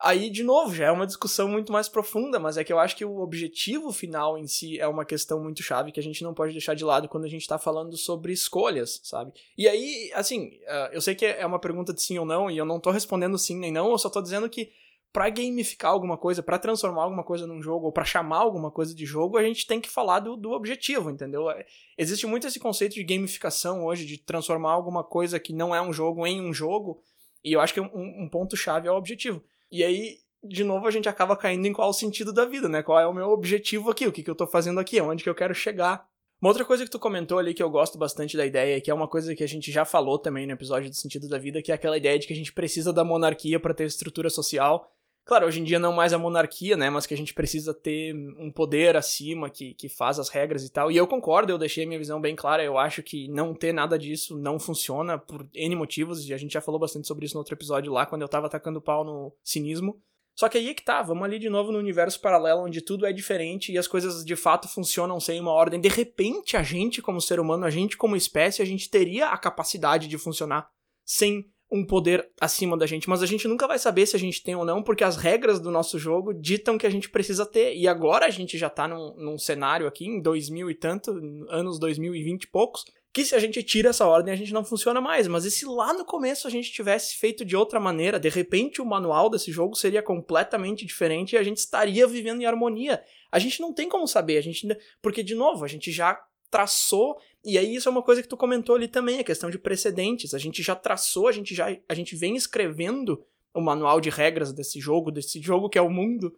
Aí, 0.01 0.29
de 0.29 0.43
novo, 0.43 0.75
já 0.75 0.87
é 0.87 0.91
uma 0.91 1.07
discussão 1.07 1.49
muito 1.49 1.73
mais 1.73 1.89
profunda, 1.89 2.39
mas 2.39 2.59
é 2.59 2.65
que 2.65 2.73
eu 2.73 2.79
acho 2.79 2.97
que 2.97 3.05
o 3.05 3.21
objetivo 3.21 3.91
final 3.93 4.37
em 4.37 4.47
si 4.47 4.79
é 4.79 4.87
uma 4.87 5.05
questão 5.05 5.43
muito 5.43 5.63
chave 5.63 5.93
que 5.93 6.01
a 6.01 6.03
gente 6.03 6.23
não 6.23 6.35
pode 6.35 6.53
deixar 6.53 6.75
de 6.75 6.85
lado 6.85 7.09
quando 7.09 7.25
a 7.25 7.29
gente 7.29 7.47
tá 7.47 7.59
falando 7.59 7.97
sobre 7.97 8.33
escolhas, 8.33 9.01
sabe? 9.03 9.33
E 9.57 9.67
aí, 9.67 10.11
assim, 10.15 10.59
ah, 10.67 10.91
eu 10.93 11.01
sei 11.01 11.15
que 11.15 11.25
é 11.25 11.47
uma 11.47 11.61
pergunta 11.61 11.95
de 11.95 12.03
sim 12.03 12.19
ou 12.19 12.27
não, 12.27 12.51
e 12.51 12.59
eu 12.59 12.67
não 12.67 12.81
tô 12.81 12.91
respondendo 12.91 13.39
sim 13.39 13.57
nem 13.57 13.73
não, 13.73 13.91
eu 13.91 13.99
só 13.99 14.11
tô 14.11 14.21
dizendo 14.21 14.51
que 14.51 14.71
para 15.15 15.31
gamificar 15.31 15.93
alguma 15.93 16.19
coisa, 16.19 16.43
para 16.43 16.59
transformar 16.59 17.05
alguma 17.05 17.23
coisa 17.23 17.47
num 17.47 17.63
jogo, 17.63 17.87
ou 17.87 17.93
para 17.93 18.05
chamar 18.05 18.39
alguma 18.39 18.69
coisa 18.69 18.93
de 18.93 19.07
jogo, 19.07 19.39
a 19.39 19.45
gente 19.45 19.65
tem 19.65 19.81
que 19.81 19.89
falar 19.89 20.19
do, 20.19 20.37
do 20.37 20.51
objetivo, 20.51 21.09
entendeu? 21.09 21.49
É, 21.49 21.65
existe 21.97 22.27
muito 22.27 22.49
esse 22.49 22.59
conceito 22.59 22.95
de 22.95 23.05
gamificação 23.05 23.85
hoje, 23.85 24.05
de 24.07 24.19
transformar 24.19 24.73
alguma 24.73 25.05
coisa 25.05 25.39
que 25.39 25.53
não 25.53 25.73
é 25.73 25.81
um 25.81 25.93
jogo 25.93 26.27
em 26.27 26.41
um 26.41 26.53
jogo, 26.53 27.01
e 27.45 27.53
eu 27.53 27.61
acho 27.61 27.73
que 27.73 27.81
um, 27.81 27.89
um 27.95 28.29
ponto-chave 28.29 28.89
é 28.89 28.91
o 28.91 28.97
objetivo. 28.97 29.41
E 29.71 29.85
aí, 29.85 30.19
de 30.43 30.65
novo, 30.65 30.85
a 30.89 30.91
gente 30.91 31.09
acaba 31.09 31.37
caindo 31.37 31.65
em 31.65 31.73
qual 31.73 31.91
o 31.91 31.95
sentido 31.95 32.33
da 32.33 32.45
vida, 32.45 32.69
né? 32.69 32.83
Qual 32.83 32.99
é 32.99 33.07
o 33.07 33.15
meu 33.15 33.31
objetivo 33.31 33.93
aqui, 33.93 34.09
o 34.09 34.13
que, 34.13 34.25
que 34.25 34.31
eu 34.31 34.35
tô 34.35 34.49
fazendo 34.49 34.81
aqui, 34.81 35.01
onde 35.01 35.23
que 35.23 35.31
eu 35.31 35.35
quero 35.35 35.55
chegar. 35.55 36.09
Uma 36.43 36.51
outra 36.51 36.65
coisa 36.65 36.85
que 36.85 36.91
tu 36.91 36.99
comentou 36.99 37.39
ali 37.39 37.55
que 37.55 37.63
eu 37.63 37.71
gosto 37.71 37.97
bastante 37.97 38.37
da 38.37 38.45
ideia, 38.45 38.81
que 38.81 38.91
é 38.91 38.95
uma 38.95 39.07
coisa 39.07 39.33
que 39.33 39.45
a 39.45 39.49
gente 39.49 39.71
já 39.71 39.85
falou 39.85 40.19
também 40.19 40.45
no 40.45 40.55
episódio 40.55 40.91
do 40.91 40.97
sentido 40.97 41.29
da 41.29 41.39
vida, 41.39 41.63
que 41.63 41.71
é 41.71 41.75
aquela 41.77 41.97
ideia 41.97 42.19
de 42.19 42.27
que 42.27 42.33
a 42.33 42.37
gente 42.37 42.53
precisa 42.53 42.93
da 42.93 43.05
monarquia 43.05 43.61
para 43.61 43.73
ter 43.73 43.85
estrutura 43.85 44.29
social 44.29 44.91
Claro, 45.25 45.47
hoje 45.47 45.59
em 45.59 45.65
dia 45.65 45.79
não 45.79 45.93
mais 45.93 46.13
a 46.13 46.19
monarquia, 46.19 46.77
né? 46.77 46.91
Mas 46.91 47.07
que 47.07 47.15
a 47.15 47.17
gente 47.17 47.33
precisa 47.33 47.73
ter 47.73 48.15
um 48.39 48.51
poder 48.51 48.95
acima 48.95 49.49
que, 49.49 49.73
que 49.73 49.89
faz 49.89 50.19
as 50.19 50.29
regras 50.29 50.65
e 50.65 50.71
tal. 50.71 50.91
E 50.91 50.97
eu 50.97 51.07
concordo, 51.07 51.51
eu 51.51 51.57
deixei 51.57 51.85
a 51.85 51.87
minha 51.87 51.99
visão 51.99 52.21
bem 52.21 52.37
clara. 52.37 52.63
Eu 52.63 52.77
acho 52.77 53.03
que 53.03 53.27
não 53.29 53.55
ter 53.55 53.73
nada 53.73 53.99
disso 53.99 54.37
não 54.37 54.59
funciona 54.59 55.19
por 55.19 55.49
N 55.55 55.77
motivos. 55.77 56.29
E 56.29 56.35
a 56.35 56.37
gente 56.37 56.53
já 56.53 56.61
falou 56.61 56.79
bastante 56.79 57.09
sobre 57.09 57.25
isso 57.25 57.35
no 57.35 57.41
outro 57.41 57.55
episódio 57.55 57.91
lá, 57.91 58.05
quando 58.05 58.21
eu 58.21 58.29
tava 58.29 58.49
atacando 58.49 58.83
pau 58.83 59.03
no 59.03 59.35
cinismo. 59.43 59.99
Só 60.37 60.49
que 60.49 60.59
aí 60.59 60.69
é 60.69 60.75
que 60.75 60.85
tá, 60.85 61.01
vamos 61.01 61.23
ali 61.23 61.39
de 61.39 61.49
novo 61.49 61.71
no 61.71 61.79
universo 61.79 62.21
paralelo 62.21 62.65
onde 62.65 62.81
tudo 62.81 63.07
é 63.07 63.13
diferente 63.13 63.71
e 63.71 63.79
as 63.79 63.87
coisas 63.87 64.25
de 64.25 64.35
fato 64.35 64.69
funcionam 64.69 65.21
sem 65.21 65.41
uma 65.41 65.53
ordem. 65.53 65.81
De 65.81 65.89
repente, 65.89 66.57
a 66.57 66.63
gente, 66.63 67.01
como 67.01 67.21
ser 67.21 67.39
humano, 67.39 67.65
a 67.65 67.71
gente, 67.71 67.97
como 67.97 68.17
espécie, 68.17 68.61
a 68.61 68.65
gente 68.65 68.91
teria 68.91 69.29
a 69.29 69.39
capacidade 69.39 70.09
de 70.09 70.19
funcionar 70.19 70.69
sem 71.05 71.54
um 71.75 71.85
poder 71.85 72.31
acima 72.41 72.77
da 72.77 72.87
gente, 72.87 73.09
mas 73.09 73.21
a 73.21 73.27
gente 73.27 73.49
nunca 73.49 73.67
vai 73.67 73.81
saber 73.81 74.07
se 74.07 74.15
a 74.15 74.19
gente 74.19 74.41
tem 74.45 74.55
ou 74.55 74.65
não, 74.65 74.81
porque 74.81 75.03
as 75.03 75.17
regras 75.17 75.59
do 75.59 75.73
nosso 75.73 75.99
jogo 75.99 76.33
ditam 76.33 76.79
que 76.79 76.87
a 76.87 76.91
gente 76.91 77.11
precisa 77.11 77.45
ter. 77.45 77.75
E 77.75 77.89
agora 77.89 78.27
a 78.27 78.31
gente 78.31 78.57
já 78.57 78.71
tá 78.71 78.87
num, 78.87 79.13
num 79.17 79.37
cenário 79.37 79.89
aqui, 79.89 80.07
em 80.07 80.23
2000 80.23 80.71
e 80.71 80.75
tanto, 80.77 81.11
anos 81.51 81.81
2020 81.81 82.45
e 82.45 82.47
poucos, 82.47 82.85
que 83.13 83.25
se 83.25 83.35
a 83.35 83.41
gente 83.41 83.61
tira 83.65 83.91
essa 83.91 84.07
ordem 84.07 84.33
a 84.33 84.37
gente 84.37 84.53
não 84.53 84.65
funciona 84.65 85.01
mais. 85.01 85.27
Mas 85.27 85.45
e 85.45 85.51
se 85.51 85.67
lá 85.67 85.93
no 85.93 86.05
começo 86.05 86.47
a 86.47 86.51
gente 86.51 86.71
tivesse 86.71 87.17
feito 87.17 87.45
de 87.45 87.57
outra 87.57 87.81
maneira, 87.81 88.21
de 88.21 88.29
repente 88.29 88.81
o 88.81 88.87
manual 88.87 89.29
desse 89.29 89.51
jogo 89.51 89.75
seria 89.75 90.03
completamente 90.03 90.87
diferente 90.87 91.33
e 91.33 91.39
a 91.39 91.43
gente 91.43 91.57
estaria 91.57 92.07
vivendo 92.07 92.41
em 92.41 92.47
harmonia. 92.47 93.03
A 93.33 93.41
gente 93.41 93.61
não 93.61 93.73
tem 93.73 93.89
como 93.89 94.07
saber, 94.07 94.39
a 94.39 94.43
gente 94.43 94.65
porque 95.03 95.25
de 95.25 95.35
novo, 95.35 95.65
a 95.65 95.69
gente 95.69 95.91
já 95.91 96.21
traçou, 96.55 97.19
e 97.45 97.59
aí 97.59 97.75
isso 97.75 97.89
é 97.89 97.91
uma 97.91 98.01
coisa 98.01 98.23
que 98.23 98.29
tu 98.29 98.37
comentou 98.37 98.77
ali 98.77 98.87
também, 98.87 99.19
a 99.19 99.25
questão 99.25 99.51
de 99.51 99.59
precedentes. 99.59 100.35
A 100.35 100.39
gente 100.39 100.63
já 100.63 100.77
traçou, 100.77 101.27
a 101.27 101.33
gente 101.33 101.53
já 101.53 101.77
a 101.89 101.95
gente 101.95 102.15
vem 102.15 102.37
escrevendo 102.37 103.21
o 103.53 103.61
manual 103.61 104.01
de 104.01 104.09
regras 104.09 104.53
desse 104.53 104.79
jogo, 104.79 105.11
desse 105.11 105.43
jogo 105.43 105.69
que 105.69 105.77
é 105.77 105.83
o 105.83 105.91
mundo. 105.91 106.33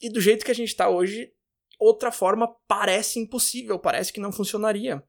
E 0.00 0.08
do 0.08 0.22
jeito 0.22 0.42
que 0.42 0.50
a 0.50 0.54
gente 0.54 0.74
tá 0.74 0.88
hoje, 0.88 1.30
outra 1.78 2.10
forma 2.10 2.48
parece 2.66 3.20
impossível, 3.20 3.78
parece 3.78 4.10
que 4.10 4.20
não 4.20 4.32
funcionaria. 4.32 5.04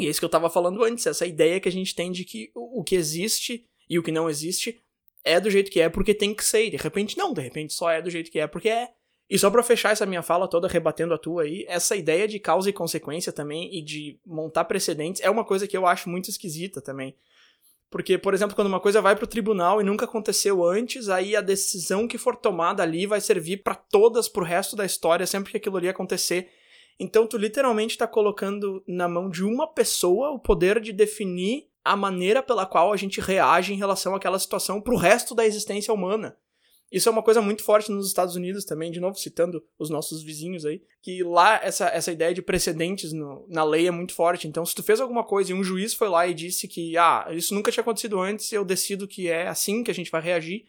E 0.00 0.08
é 0.08 0.10
isso 0.10 0.18
que 0.18 0.24
eu 0.24 0.30
tava 0.30 0.50
falando 0.50 0.82
antes, 0.82 1.06
essa 1.06 1.24
ideia 1.24 1.60
que 1.60 1.68
a 1.68 1.72
gente 1.72 1.94
tem 1.94 2.10
de 2.10 2.24
que 2.24 2.50
o 2.56 2.82
que 2.82 2.96
existe 2.96 3.64
e 3.88 4.00
o 4.00 4.02
que 4.02 4.10
não 4.10 4.28
existe 4.28 4.82
é 5.22 5.38
do 5.38 5.48
jeito 5.48 5.70
que 5.70 5.80
é 5.80 5.88
porque 5.88 6.12
tem 6.12 6.34
que 6.34 6.44
ser. 6.44 6.68
De 6.70 6.76
repente 6.76 7.16
não, 7.16 7.32
de 7.32 7.40
repente 7.40 7.72
só 7.72 7.88
é 7.88 8.02
do 8.02 8.10
jeito 8.10 8.32
que 8.32 8.40
é 8.40 8.48
porque 8.48 8.68
é. 8.68 8.90
E 9.28 9.38
só 9.38 9.50
para 9.50 9.62
fechar 9.62 9.92
essa 9.92 10.04
minha 10.04 10.22
fala 10.22 10.48
toda, 10.48 10.68
rebatendo 10.68 11.14
a 11.14 11.18
tua 11.18 11.42
aí, 11.42 11.64
essa 11.68 11.96
ideia 11.96 12.28
de 12.28 12.38
causa 12.38 12.68
e 12.68 12.72
consequência 12.72 13.32
também 13.32 13.74
e 13.74 13.82
de 13.82 14.18
montar 14.26 14.64
precedentes 14.64 15.22
é 15.22 15.30
uma 15.30 15.44
coisa 15.44 15.66
que 15.66 15.76
eu 15.76 15.86
acho 15.86 16.10
muito 16.10 16.28
esquisita 16.28 16.80
também. 16.80 17.16
Porque, 17.92 18.16
por 18.16 18.32
exemplo, 18.32 18.54
quando 18.56 18.68
uma 18.68 18.80
coisa 18.80 19.02
vai 19.02 19.14
pro 19.14 19.26
tribunal 19.26 19.78
e 19.78 19.84
nunca 19.84 20.06
aconteceu 20.06 20.64
antes, 20.64 21.10
aí 21.10 21.36
a 21.36 21.42
decisão 21.42 22.08
que 22.08 22.16
for 22.16 22.34
tomada 22.34 22.82
ali 22.82 23.06
vai 23.06 23.20
servir 23.20 23.58
para 23.58 23.74
todas 23.74 24.30
pro 24.30 24.44
resto 24.44 24.74
da 24.74 24.86
história 24.86 25.26
sempre 25.26 25.50
que 25.50 25.58
aquilo 25.58 25.76
ali 25.76 25.90
acontecer. 25.90 26.48
Então 26.98 27.26
tu 27.26 27.36
literalmente 27.36 27.98
tá 27.98 28.06
colocando 28.06 28.82
na 28.86 29.08
mão 29.08 29.28
de 29.28 29.44
uma 29.44 29.66
pessoa 29.66 30.30
o 30.30 30.38
poder 30.38 30.80
de 30.80 30.90
definir 30.90 31.68
a 31.84 31.94
maneira 31.94 32.42
pela 32.42 32.64
qual 32.64 32.92
a 32.92 32.96
gente 32.96 33.20
reage 33.20 33.74
em 33.74 33.76
relação 33.76 34.14
àquela 34.14 34.38
situação 34.38 34.80
pro 34.80 34.96
resto 34.96 35.34
da 35.34 35.44
existência 35.44 35.92
humana. 35.92 36.36
Isso 36.92 37.08
é 37.08 37.12
uma 37.12 37.22
coisa 37.22 37.40
muito 37.40 37.64
forte 37.64 37.90
nos 37.90 38.06
Estados 38.06 38.36
Unidos 38.36 38.66
também, 38.66 38.90
de 38.90 39.00
novo 39.00 39.18
citando 39.18 39.64
os 39.78 39.88
nossos 39.88 40.22
vizinhos 40.22 40.66
aí, 40.66 40.82
que 41.00 41.22
lá 41.24 41.58
essa, 41.62 41.86
essa 41.88 42.12
ideia 42.12 42.34
de 42.34 42.42
precedentes 42.42 43.14
no, 43.14 43.46
na 43.48 43.64
lei 43.64 43.86
é 43.86 43.90
muito 43.90 44.12
forte. 44.12 44.46
Então, 44.46 44.66
se 44.66 44.74
tu 44.74 44.82
fez 44.82 45.00
alguma 45.00 45.24
coisa 45.24 45.50
e 45.50 45.54
um 45.54 45.64
juiz 45.64 45.94
foi 45.94 46.10
lá 46.10 46.26
e 46.26 46.34
disse 46.34 46.68
que, 46.68 46.96
ah, 46.98 47.26
isso 47.30 47.54
nunca 47.54 47.72
tinha 47.72 47.80
acontecido 47.80 48.20
antes, 48.20 48.52
eu 48.52 48.62
decido 48.62 49.08
que 49.08 49.28
é 49.28 49.48
assim 49.48 49.82
que 49.82 49.90
a 49.90 49.94
gente 49.94 50.10
vai 50.10 50.20
reagir, 50.20 50.64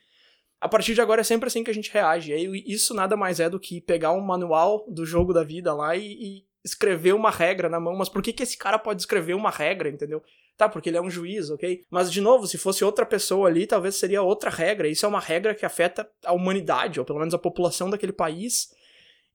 a 0.62 0.70
partir 0.70 0.94
de 0.94 1.02
agora 1.02 1.20
é 1.20 1.26
sempre 1.26 1.48
assim 1.48 1.62
que 1.62 1.70
a 1.70 1.74
gente 1.74 1.92
reage. 1.92 2.32
E 2.32 2.74
isso 2.74 2.94
nada 2.94 3.18
mais 3.18 3.42
é 3.42 3.50
do 3.50 3.60
que 3.60 3.82
pegar 3.82 4.14
um 4.14 4.22
manual 4.22 4.86
do 4.88 5.06
jogo 5.06 5.34
da 5.34 5.44
vida 5.44 5.74
lá 5.74 5.94
e, 5.98 6.14
e 6.14 6.46
escrever 6.64 7.14
uma 7.14 7.30
regra 7.30 7.68
na 7.68 7.82
mão. 7.82 7.98
Mas 7.98 8.08
por 8.08 8.22
que, 8.22 8.32
que 8.32 8.44
esse 8.44 8.58
cara 8.58 8.80
pode 8.80 9.02
escrever 9.02 9.34
uma 9.34 9.50
regra, 9.50 9.90
entendeu? 9.90 10.24
Tá, 10.56 10.70
porque 10.70 10.90
ele 10.90 10.98
é 10.98 11.02
um 11.02 11.10
juiz, 11.10 11.50
ok? 11.50 11.84
Mas, 11.90 12.12
de 12.12 12.22
novo, 12.22 12.46
se 12.46 12.58
fosse 12.58 12.84
outra 12.84 13.06
pessoa 13.06 13.48
ali, 13.48 13.66
talvez 13.66 13.96
seria 13.96 14.22
outra 14.22 14.52
regra. 14.52 14.88
Isso 14.88 15.06
é 15.06 15.10
uma 15.10 15.20
regra 15.20 15.56
que 15.56 15.66
afeta 15.66 16.08
a 16.24 16.32
humanidade, 16.32 17.00
ou 17.00 17.06
pelo 17.06 17.20
menos 17.20 17.34
a 17.34 17.40
população 17.40 17.90
daquele 17.90 18.14
país. 18.14 18.70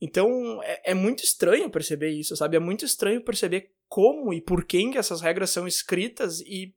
Então, 0.01 0.63
é, 0.63 0.93
é 0.93 0.95
muito 0.95 1.25
estranho 1.25 1.69
perceber 1.69 2.11
isso, 2.11 2.37
sabe? 2.37 2.57
É 2.57 2.61
muito 2.61 2.85
estranho 2.85 3.21
perceber 3.21 3.73
como 3.89 4.33
e 4.33 4.41
por 4.41 4.65
quem 4.65 4.93
que 4.93 4.99
essas 4.99 5.21
regras 5.21 5.51
são 5.51 5.67
escritas 5.67 6.41
e, 6.41 6.73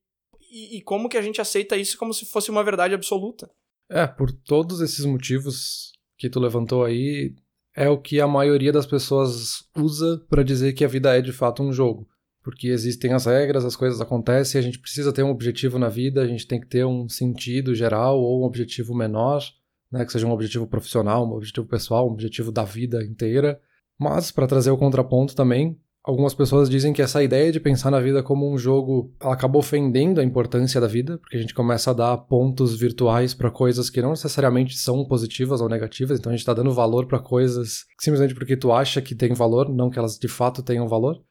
e, 0.51 0.77
e 0.77 0.81
como 0.81 1.07
que 1.07 1.17
a 1.17 1.21
gente 1.21 1.39
aceita 1.39 1.77
isso 1.77 1.97
como 1.97 2.13
se 2.13 2.25
fosse 2.25 2.49
uma 2.49 2.63
verdade 2.63 2.95
absoluta. 2.95 3.49
É, 3.89 4.07
por 4.07 4.31
todos 4.31 4.81
esses 4.81 5.05
motivos 5.05 5.91
que 6.17 6.29
tu 6.29 6.39
levantou 6.39 6.83
aí, 6.83 7.35
é 7.75 7.89
o 7.89 8.01
que 8.01 8.19
a 8.19 8.27
maioria 8.27 8.71
das 8.71 8.87
pessoas 8.87 9.67
usa 9.75 10.25
para 10.29 10.43
dizer 10.43 10.73
que 10.73 10.83
a 10.83 10.87
vida 10.87 11.15
é 11.15 11.21
de 11.21 11.31
fato 11.31 11.61
um 11.61 11.71
jogo 11.71 12.07
porque 12.43 12.67
existem 12.67 13.13
as 13.13 13.25
regras, 13.25 13.63
as 13.63 13.75
coisas 13.75 14.01
acontecem, 14.01 14.59
a 14.59 14.61
gente 14.61 14.79
precisa 14.79 15.13
ter 15.13 15.23
um 15.23 15.29
objetivo 15.29 15.77
na 15.77 15.89
vida, 15.89 16.21
a 16.21 16.27
gente 16.27 16.47
tem 16.47 16.59
que 16.59 16.67
ter 16.67 16.85
um 16.85 17.07
sentido 17.07 17.75
geral 17.75 18.19
ou 18.19 18.41
um 18.41 18.45
objetivo 18.45 18.95
menor, 18.95 19.43
né, 19.91 20.05
que 20.05 20.11
seja 20.11 20.25
um 20.25 20.31
objetivo 20.31 20.65
profissional, 20.67 21.27
um 21.27 21.33
objetivo 21.33 21.67
pessoal, 21.67 22.07
um 22.07 22.13
objetivo 22.13 22.51
da 22.51 22.63
vida 22.63 23.03
inteira. 23.03 23.59
Mas, 23.99 24.31
para 24.31 24.47
trazer 24.47 24.71
o 24.71 24.77
contraponto 24.77 25.35
também, 25.35 25.77
algumas 26.03 26.33
pessoas 26.33 26.69
dizem 26.69 26.93
que 26.93 27.01
essa 27.01 27.23
ideia 27.23 27.51
de 27.51 27.59
pensar 27.59 27.91
na 27.91 27.99
vida 27.99 28.23
como 28.23 28.51
um 28.51 28.57
jogo 28.57 29.13
ela 29.19 29.33
acaba 29.33 29.59
ofendendo 29.59 30.19
a 30.19 30.23
importância 30.23 30.81
da 30.81 30.87
vida, 30.87 31.17
porque 31.19 31.37
a 31.37 31.39
gente 31.39 31.53
começa 31.53 31.91
a 31.91 31.93
dar 31.93 32.17
pontos 32.17 32.75
virtuais 32.79 33.33
para 33.33 33.51
coisas 33.51 33.89
que 33.89 34.01
não 34.01 34.11
necessariamente 34.11 34.77
são 34.77 35.05
positivas 35.05 35.61
ou 35.61 35.69
negativas, 35.69 36.17
então 36.17 36.31
a 36.31 36.33
gente 36.33 36.41
está 36.41 36.53
dando 36.53 36.73
valor 36.73 37.05
para 37.05 37.19
coisas 37.19 37.85
simplesmente 37.99 38.33
porque 38.33 38.57
tu 38.57 38.71
acha 38.71 39.01
que 39.01 39.13
tem 39.13 39.33
valor, 39.33 39.69
não 39.69 39.89
que 39.89 39.99
elas 39.99 40.17
de 40.17 40.27
fato 40.27 40.63
tenham 40.63 40.87
valor. 40.87 41.21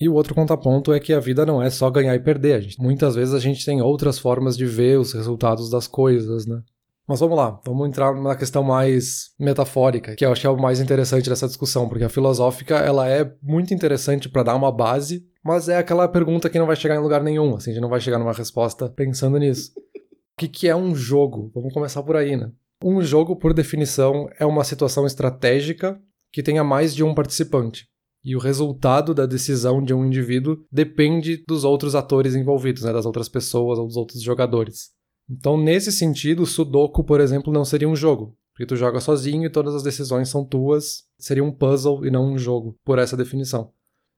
E 0.00 0.08
o 0.08 0.14
outro 0.14 0.34
contraponto 0.34 0.92
é 0.94 0.98
que 0.98 1.12
a 1.12 1.20
vida 1.20 1.44
não 1.44 1.62
é 1.62 1.68
só 1.68 1.90
ganhar 1.90 2.14
e 2.14 2.20
perder. 2.20 2.62
Gente, 2.62 2.80
muitas 2.80 3.14
vezes 3.14 3.34
a 3.34 3.38
gente 3.38 3.64
tem 3.64 3.82
outras 3.82 4.18
formas 4.18 4.56
de 4.56 4.64
ver 4.64 4.98
os 4.98 5.12
resultados 5.12 5.68
das 5.68 5.86
coisas, 5.86 6.46
né? 6.46 6.62
Mas 7.06 7.18
vamos 7.18 7.36
lá, 7.36 7.60
vamos 7.66 7.88
entrar 7.88 8.14
numa 8.14 8.36
questão 8.36 8.62
mais 8.62 9.32
metafórica, 9.38 10.14
que 10.14 10.24
eu 10.24 10.30
acho 10.30 10.40
que 10.42 10.46
é 10.46 10.50
o 10.50 10.56
mais 10.56 10.78
interessante 10.78 11.28
dessa 11.28 11.48
discussão, 11.48 11.88
porque 11.88 12.04
a 12.04 12.08
filosófica 12.08 12.76
ela 12.76 13.08
é 13.08 13.28
muito 13.42 13.74
interessante 13.74 14.28
para 14.28 14.44
dar 14.44 14.54
uma 14.54 14.70
base, 14.70 15.26
mas 15.44 15.68
é 15.68 15.76
aquela 15.76 16.06
pergunta 16.06 16.48
que 16.48 16.56
não 16.56 16.68
vai 16.68 16.76
chegar 16.76 16.94
em 16.94 17.00
lugar 17.00 17.20
nenhum, 17.20 17.56
assim, 17.56 17.72
a 17.72 17.74
gente 17.74 17.82
não 17.82 17.88
vai 17.88 18.00
chegar 18.00 18.16
numa 18.16 18.32
resposta 18.32 18.88
pensando 18.88 19.38
nisso. 19.38 19.72
O 19.76 20.38
que, 20.38 20.46
que 20.46 20.68
é 20.68 20.76
um 20.76 20.94
jogo? 20.94 21.50
Vamos 21.52 21.74
começar 21.74 22.00
por 22.04 22.16
aí, 22.16 22.36
né? 22.36 22.52
Um 22.82 23.02
jogo, 23.02 23.34
por 23.34 23.52
definição, 23.52 24.28
é 24.38 24.46
uma 24.46 24.62
situação 24.62 25.04
estratégica 25.04 26.00
que 26.32 26.44
tenha 26.44 26.62
mais 26.62 26.94
de 26.94 27.02
um 27.02 27.12
participante. 27.12 27.88
E 28.24 28.36
o 28.36 28.38
resultado 28.38 29.14
da 29.14 29.24
decisão 29.24 29.82
de 29.82 29.94
um 29.94 30.04
indivíduo 30.04 30.58
depende 30.70 31.42
dos 31.48 31.64
outros 31.64 31.94
atores 31.94 32.34
envolvidos, 32.34 32.82
né, 32.82 32.92
das 32.92 33.06
outras 33.06 33.28
pessoas 33.28 33.78
ou 33.78 33.86
dos 33.86 33.96
outros 33.96 34.22
jogadores. 34.22 34.90
Então, 35.28 35.56
nesse 35.56 35.90
sentido, 35.92 36.42
o 36.42 36.46
Sudoku, 36.46 37.04
por 37.04 37.20
exemplo, 37.20 37.52
não 37.52 37.64
seria 37.64 37.88
um 37.88 37.96
jogo, 37.96 38.36
porque 38.52 38.66
tu 38.66 38.76
joga 38.76 39.00
sozinho 39.00 39.46
e 39.46 39.50
todas 39.50 39.74
as 39.74 39.82
decisões 39.82 40.28
são 40.28 40.44
tuas, 40.44 41.04
seria 41.18 41.44
um 41.44 41.52
puzzle 41.52 42.04
e 42.04 42.10
não 42.10 42.32
um 42.32 42.36
jogo, 42.36 42.76
por 42.84 42.98
essa 42.98 43.16
definição. 43.16 43.72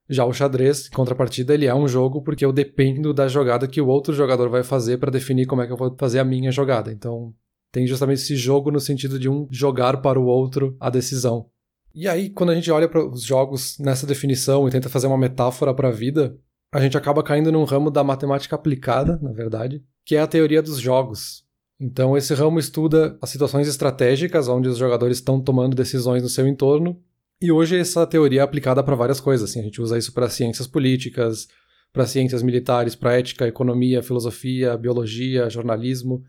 Já 0.09 0.25
o 0.25 0.33
xadrez, 0.33 0.89
em 0.89 0.91
contrapartida, 0.91 1.55
ele 1.55 1.67
é 1.67 1.75
um 1.75 1.87
jogo 1.87 2.23
porque 2.23 2.45
eu 2.45 2.53
dependo 2.53 3.15
da 3.15 3.29
jogada 3.29 3.69
que 3.69 3.81
o 3.81 3.87
outro 3.87 4.13
jogador 4.13 4.49
vai 4.49 4.65
fazer 4.65 4.99
para 4.99 5.13
definir 5.13 5.47
como 5.47 5.63
é 5.63 5.67
que 5.67 5.73
eu 5.73 5.77
vou 5.77 5.95
fazer 5.99 6.19
a 6.19 6.25
minha 6.25 6.51
jogada. 6.51 6.93
Então, 6.93 7.33
tem 7.71 7.87
justamente 7.87 8.21
esse 8.21 8.37
jogo 8.37 8.71
no 8.71 8.81
sentido 8.81 9.19
de 9.19 9.29
um 9.29 9.47
jogar 9.51 10.03
para 10.03 10.19
o 10.19 10.27
outro 10.27 10.77
a 10.81 10.91
decisão. 10.91 11.47
E 11.95 12.09
aí, 12.09 12.31
quando 12.31 12.51
a 12.51 12.55
gente 12.55 12.71
olha 12.71 12.89
para 12.89 13.05
os 13.07 13.23
jogos 13.23 13.79
nessa 13.79 14.07
definição 14.07 14.67
e 14.67 14.71
tenta 14.71 14.89
fazer 14.89 15.07
uma 15.07 15.19
metáfora 15.19 15.75
para 15.75 15.89
a 15.89 15.93
vida, 15.93 16.37
a 16.73 16.81
gente 16.81 16.97
acaba 16.97 17.23
caindo 17.23 17.53
num 17.53 17.65
ramo 17.65 17.91
da 17.91 18.03
matemática 18.03 18.57
aplicada, 18.57 19.19
na 19.21 19.33
verdade, 19.33 19.85
que 20.05 20.17
é 20.17 20.21
a 20.21 20.27
teoria 20.27 20.63
dos 20.63 20.79
jogos. 20.79 21.45
Então, 21.79 22.17
esse 22.17 22.33
ramo 22.33 22.59
estuda 22.59 23.19
as 23.21 23.29
situações 23.29 23.69
estratégicas 23.69 24.49
onde 24.49 24.69
os 24.69 24.79
jogadores 24.79 25.19
estão 25.19 25.41
tomando 25.41 25.75
decisões 25.75 26.23
no 26.23 26.29
seu 26.29 26.47
entorno. 26.47 26.99
E 27.43 27.51
hoje 27.51 27.77
essa 27.77 28.07
teoria 28.07 28.41
é 28.41 28.45
aplicada 28.45 28.83
para 28.85 28.95
várias 28.95 29.21
coisas. 29.21 29.51
Assim, 29.51 29.61
a 29.61 29.65
gente 29.65 29.83
usa 29.83 29.99
isso 29.99 30.13
para 30.13 30.29
ciências 30.29 30.67
políticas, 30.67 31.49
para 31.93 32.07
ciências 32.07 32.43
militares, 32.43 32.95
para 32.95 33.15
ética, 33.15 33.49
economia, 33.49 34.03
filosofia, 34.03 34.77
biologia, 34.77 35.51
jornalismo. 35.51 36.23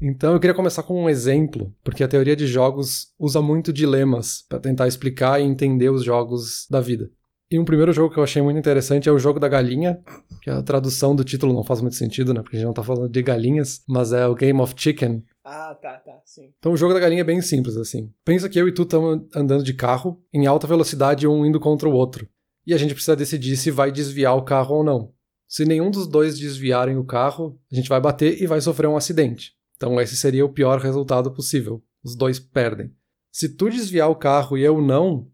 Então 0.00 0.32
eu 0.32 0.40
queria 0.40 0.54
começar 0.54 0.84
com 0.84 1.02
um 1.02 1.08
exemplo, 1.08 1.74
porque 1.82 2.04
a 2.04 2.08
teoria 2.08 2.36
de 2.36 2.46
jogos 2.46 3.08
usa 3.18 3.42
muito 3.42 3.72
dilemas 3.72 4.44
para 4.48 4.60
tentar 4.60 4.86
explicar 4.86 5.40
e 5.40 5.44
entender 5.44 5.90
os 5.90 6.04
jogos 6.04 6.66
da 6.70 6.80
vida. 6.80 7.10
E 7.50 7.58
um 7.58 7.64
primeiro 7.64 7.92
jogo 7.94 8.12
que 8.12 8.20
eu 8.20 8.22
achei 8.22 8.42
muito 8.42 8.58
interessante 8.58 9.08
é 9.08 9.12
o 9.12 9.18
jogo 9.18 9.40
da 9.40 9.48
galinha, 9.48 9.98
que 10.42 10.50
a 10.50 10.62
tradução 10.62 11.16
do 11.16 11.24
título 11.24 11.54
não 11.54 11.64
faz 11.64 11.80
muito 11.80 11.96
sentido, 11.96 12.34
né? 12.34 12.42
Porque 12.42 12.56
a 12.56 12.60
gente 12.60 12.66
não 12.66 12.74
tá 12.74 12.82
falando 12.82 13.08
de 13.08 13.22
galinhas, 13.22 13.82
mas 13.88 14.12
é 14.12 14.26
o 14.26 14.34
Game 14.34 14.60
of 14.60 14.74
Chicken. 14.76 15.24
Ah, 15.42 15.74
tá, 15.74 15.94
tá, 15.94 16.20
sim. 16.26 16.52
Então 16.58 16.72
o 16.72 16.76
jogo 16.76 16.92
da 16.92 17.00
galinha 17.00 17.22
é 17.22 17.24
bem 17.24 17.40
simples, 17.40 17.76
assim. 17.78 18.12
Pensa 18.22 18.50
que 18.50 18.60
eu 18.60 18.68
e 18.68 18.72
tu 18.72 18.82
estamos 18.82 19.26
andando 19.34 19.64
de 19.64 19.72
carro, 19.72 20.22
em 20.32 20.46
alta 20.46 20.66
velocidade, 20.66 21.26
um 21.26 21.44
indo 21.44 21.58
contra 21.58 21.88
o 21.88 21.92
outro. 21.92 22.28
E 22.66 22.74
a 22.74 22.76
gente 22.76 22.92
precisa 22.92 23.16
decidir 23.16 23.56
se 23.56 23.70
vai 23.70 23.90
desviar 23.90 24.36
o 24.36 24.42
carro 24.42 24.76
ou 24.76 24.84
não. 24.84 25.10
Se 25.48 25.64
nenhum 25.64 25.90
dos 25.90 26.06
dois 26.06 26.38
desviarem 26.38 26.98
o 26.98 27.04
carro, 27.04 27.58
a 27.72 27.74
gente 27.74 27.88
vai 27.88 27.98
bater 27.98 28.42
e 28.42 28.46
vai 28.46 28.60
sofrer 28.60 28.88
um 28.88 28.96
acidente. 28.96 29.57
Então 29.78 29.98
esse 30.00 30.16
seria 30.16 30.44
o 30.44 30.52
pior 30.52 30.78
resultado 30.80 31.30
possível. 31.30 31.82
Os 32.04 32.14
dois 32.14 32.38
perdem. 32.38 32.92
Se 33.32 33.48
tu 33.48 33.70
desviar 33.70 34.10
o 34.10 34.16
carro 34.16 34.58
e 34.58 34.62
eu 34.62 34.82
não, 34.82 35.30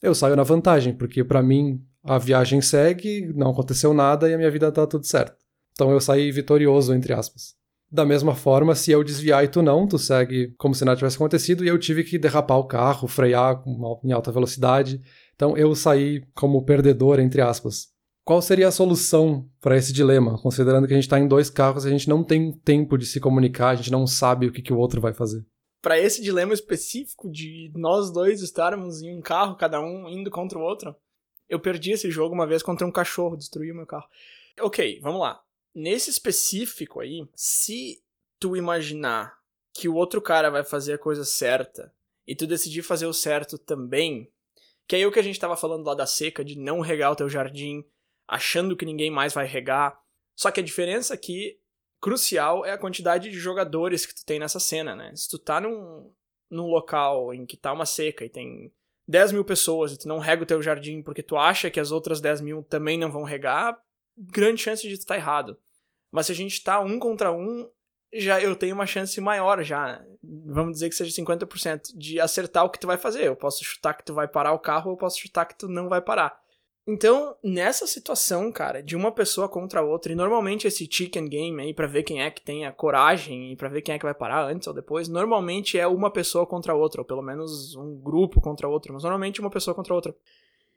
eu 0.00 0.14
saio 0.14 0.36
na 0.36 0.44
vantagem, 0.44 0.94
porque 0.94 1.24
para 1.24 1.42
mim 1.42 1.84
a 2.04 2.16
viagem 2.16 2.60
segue, 2.60 3.30
não 3.34 3.50
aconteceu 3.50 3.92
nada 3.92 4.30
e 4.30 4.34
a 4.34 4.38
minha 4.38 4.50
vida 4.50 4.70
tá 4.70 4.86
tudo 4.86 5.04
certo. 5.04 5.36
Então 5.72 5.90
eu 5.90 6.00
saí 6.00 6.30
vitorioso, 6.30 6.94
entre 6.94 7.12
aspas. 7.12 7.56
Da 7.90 8.04
mesma 8.04 8.34
forma, 8.34 8.74
se 8.74 8.92
eu 8.92 9.02
desviar 9.02 9.44
e 9.44 9.48
tu 9.48 9.62
não, 9.62 9.86
tu 9.86 9.98
segue 9.98 10.54
como 10.58 10.74
se 10.74 10.84
nada 10.84 10.96
tivesse 10.96 11.16
acontecido 11.16 11.64
e 11.64 11.68
eu 11.68 11.78
tive 11.78 12.04
que 12.04 12.18
derrapar 12.18 12.58
o 12.58 12.64
carro, 12.64 13.08
frear 13.08 13.62
em 14.04 14.12
alta 14.12 14.30
velocidade. 14.30 15.00
Então 15.34 15.56
eu 15.56 15.74
saí 15.74 16.22
como 16.34 16.64
perdedor, 16.64 17.18
entre 17.18 17.40
aspas. 17.40 17.88
Qual 18.28 18.42
seria 18.42 18.68
a 18.68 18.70
solução 18.70 19.48
para 19.58 19.74
esse 19.78 19.90
dilema, 19.90 20.38
considerando 20.42 20.86
que 20.86 20.92
a 20.92 20.96
gente 20.96 21.06
está 21.06 21.18
em 21.18 21.26
dois 21.26 21.48
carros 21.48 21.86
e 21.86 21.88
a 21.88 21.90
gente 21.90 22.10
não 22.10 22.22
tem 22.22 22.52
tempo 22.52 22.98
de 22.98 23.06
se 23.06 23.18
comunicar, 23.18 23.70
a 23.70 23.74
gente 23.74 23.90
não 23.90 24.06
sabe 24.06 24.46
o 24.46 24.52
que, 24.52 24.60
que 24.60 24.70
o 24.70 24.76
outro 24.76 25.00
vai 25.00 25.14
fazer? 25.14 25.46
Para 25.80 25.98
esse 25.98 26.20
dilema 26.20 26.52
específico 26.52 27.30
de 27.30 27.72
nós 27.74 28.12
dois 28.12 28.42
estarmos 28.42 29.00
em 29.00 29.16
um 29.16 29.22
carro, 29.22 29.56
cada 29.56 29.80
um 29.80 30.06
indo 30.10 30.30
contra 30.30 30.58
o 30.58 30.60
outro, 30.60 30.94
eu 31.48 31.58
perdi 31.58 31.92
esse 31.92 32.10
jogo 32.10 32.34
uma 32.34 32.46
vez 32.46 32.62
contra 32.62 32.86
um 32.86 32.92
cachorro, 32.92 33.34
destruiu 33.34 33.74
meu 33.74 33.86
carro. 33.86 34.06
Ok, 34.60 35.00
vamos 35.00 35.22
lá. 35.22 35.40
Nesse 35.74 36.10
específico 36.10 37.00
aí, 37.00 37.26
se 37.34 38.02
tu 38.38 38.54
imaginar 38.54 39.38
que 39.72 39.88
o 39.88 39.94
outro 39.94 40.20
cara 40.20 40.50
vai 40.50 40.62
fazer 40.62 40.92
a 40.92 40.98
coisa 40.98 41.24
certa 41.24 41.90
e 42.26 42.36
tu 42.36 42.46
decidir 42.46 42.82
fazer 42.82 43.06
o 43.06 43.14
certo 43.14 43.56
também, 43.56 44.30
que 44.86 44.96
é 44.96 45.06
o 45.06 45.10
que 45.10 45.18
a 45.18 45.24
gente 45.24 45.40
tava 45.40 45.56
falando 45.56 45.86
lá 45.86 45.94
da 45.94 46.04
seca, 46.04 46.44
de 46.44 46.58
não 46.58 46.82
regar 46.82 47.10
o 47.10 47.16
teu 47.16 47.26
jardim, 47.30 47.82
achando 48.28 48.76
que 48.76 48.84
ninguém 48.84 49.10
mais 49.10 49.32
vai 49.32 49.46
regar. 49.46 49.98
Só 50.36 50.50
que 50.50 50.60
a 50.60 50.62
diferença 50.62 51.14
aqui, 51.14 51.58
crucial, 52.00 52.64
é 52.64 52.72
a 52.72 52.78
quantidade 52.78 53.30
de 53.30 53.38
jogadores 53.38 54.04
que 54.04 54.14
tu 54.14 54.24
tem 54.24 54.38
nessa 54.38 54.60
cena, 54.60 54.94
né? 54.94 55.12
Se 55.16 55.28
tu 55.28 55.38
tá 55.38 55.60
num, 55.60 56.12
num 56.50 56.66
local 56.66 57.32
em 57.32 57.46
que 57.46 57.56
tá 57.56 57.72
uma 57.72 57.86
seca 57.86 58.24
e 58.24 58.28
tem 58.28 58.70
10 59.08 59.32
mil 59.32 59.44
pessoas 59.44 59.92
e 59.92 59.98
tu 59.98 60.06
não 60.06 60.18
rega 60.18 60.42
o 60.42 60.46
teu 60.46 60.60
jardim 60.60 61.02
porque 61.02 61.22
tu 61.22 61.36
acha 61.36 61.70
que 61.70 61.80
as 61.80 61.90
outras 61.90 62.20
10 62.20 62.42
mil 62.42 62.62
também 62.62 62.98
não 62.98 63.10
vão 63.10 63.24
regar, 63.24 63.76
grande 64.16 64.62
chance 64.62 64.86
de 64.86 64.96
tu 64.96 65.00
estar 65.00 65.14
tá 65.14 65.18
errado. 65.18 65.58
Mas 66.12 66.26
se 66.26 66.32
a 66.32 66.34
gente 66.34 66.62
tá 66.62 66.80
um 66.80 66.98
contra 66.98 67.32
um, 67.32 67.68
já 68.12 68.40
eu 68.40 68.54
tenho 68.54 68.74
uma 68.74 68.86
chance 68.86 69.18
maior 69.20 69.62
já, 69.62 70.02
vamos 70.22 70.74
dizer 70.74 70.88
que 70.90 70.94
seja 70.94 71.22
50%, 71.22 71.96
de 71.96 72.20
acertar 72.20 72.64
o 72.64 72.70
que 72.70 72.78
tu 72.78 72.86
vai 72.86 72.98
fazer. 72.98 73.24
Eu 73.24 73.36
posso 73.36 73.64
chutar 73.64 73.94
que 73.94 74.04
tu 74.04 74.12
vai 74.12 74.28
parar 74.28 74.52
o 74.52 74.58
carro 74.58 74.92
eu 74.92 74.96
posso 74.96 75.18
chutar 75.18 75.46
que 75.46 75.56
tu 75.56 75.68
não 75.68 75.88
vai 75.88 76.02
parar. 76.02 76.38
Então, 76.90 77.36
nessa 77.44 77.86
situação, 77.86 78.50
cara, 78.50 78.82
de 78.82 78.96
uma 78.96 79.12
pessoa 79.12 79.46
contra 79.46 79.80
a 79.80 79.84
outra, 79.84 80.10
e 80.10 80.16
normalmente 80.16 80.66
esse 80.66 80.88
chicken 80.90 81.28
game 81.28 81.60
aí, 81.60 81.74
pra 81.74 81.86
ver 81.86 82.02
quem 82.02 82.22
é 82.22 82.30
que 82.30 82.40
tem 82.40 82.64
a 82.64 82.72
coragem 82.72 83.52
e 83.52 83.56
pra 83.56 83.68
ver 83.68 83.82
quem 83.82 83.94
é 83.94 83.98
que 83.98 84.06
vai 84.06 84.14
parar 84.14 84.46
antes 84.46 84.66
ou 84.66 84.72
depois, 84.72 85.06
normalmente 85.06 85.78
é 85.78 85.86
uma 85.86 86.10
pessoa 86.10 86.46
contra 86.46 86.72
a 86.72 86.74
outra, 86.74 87.02
ou 87.02 87.04
pelo 87.04 87.20
menos 87.20 87.76
um 87.76 87.94
grupo 87.94 88.40
contra 88.40 88.66
a 88.66 88.70
outra, 88.70 88.90
mas 88.90 89.02
normalmente 89.02 89.38
uma 89.38 89.50
pessoa 89.50 89.74
contra 89.74 89.92
a 89.92 89.96
outra. 89.96 90.16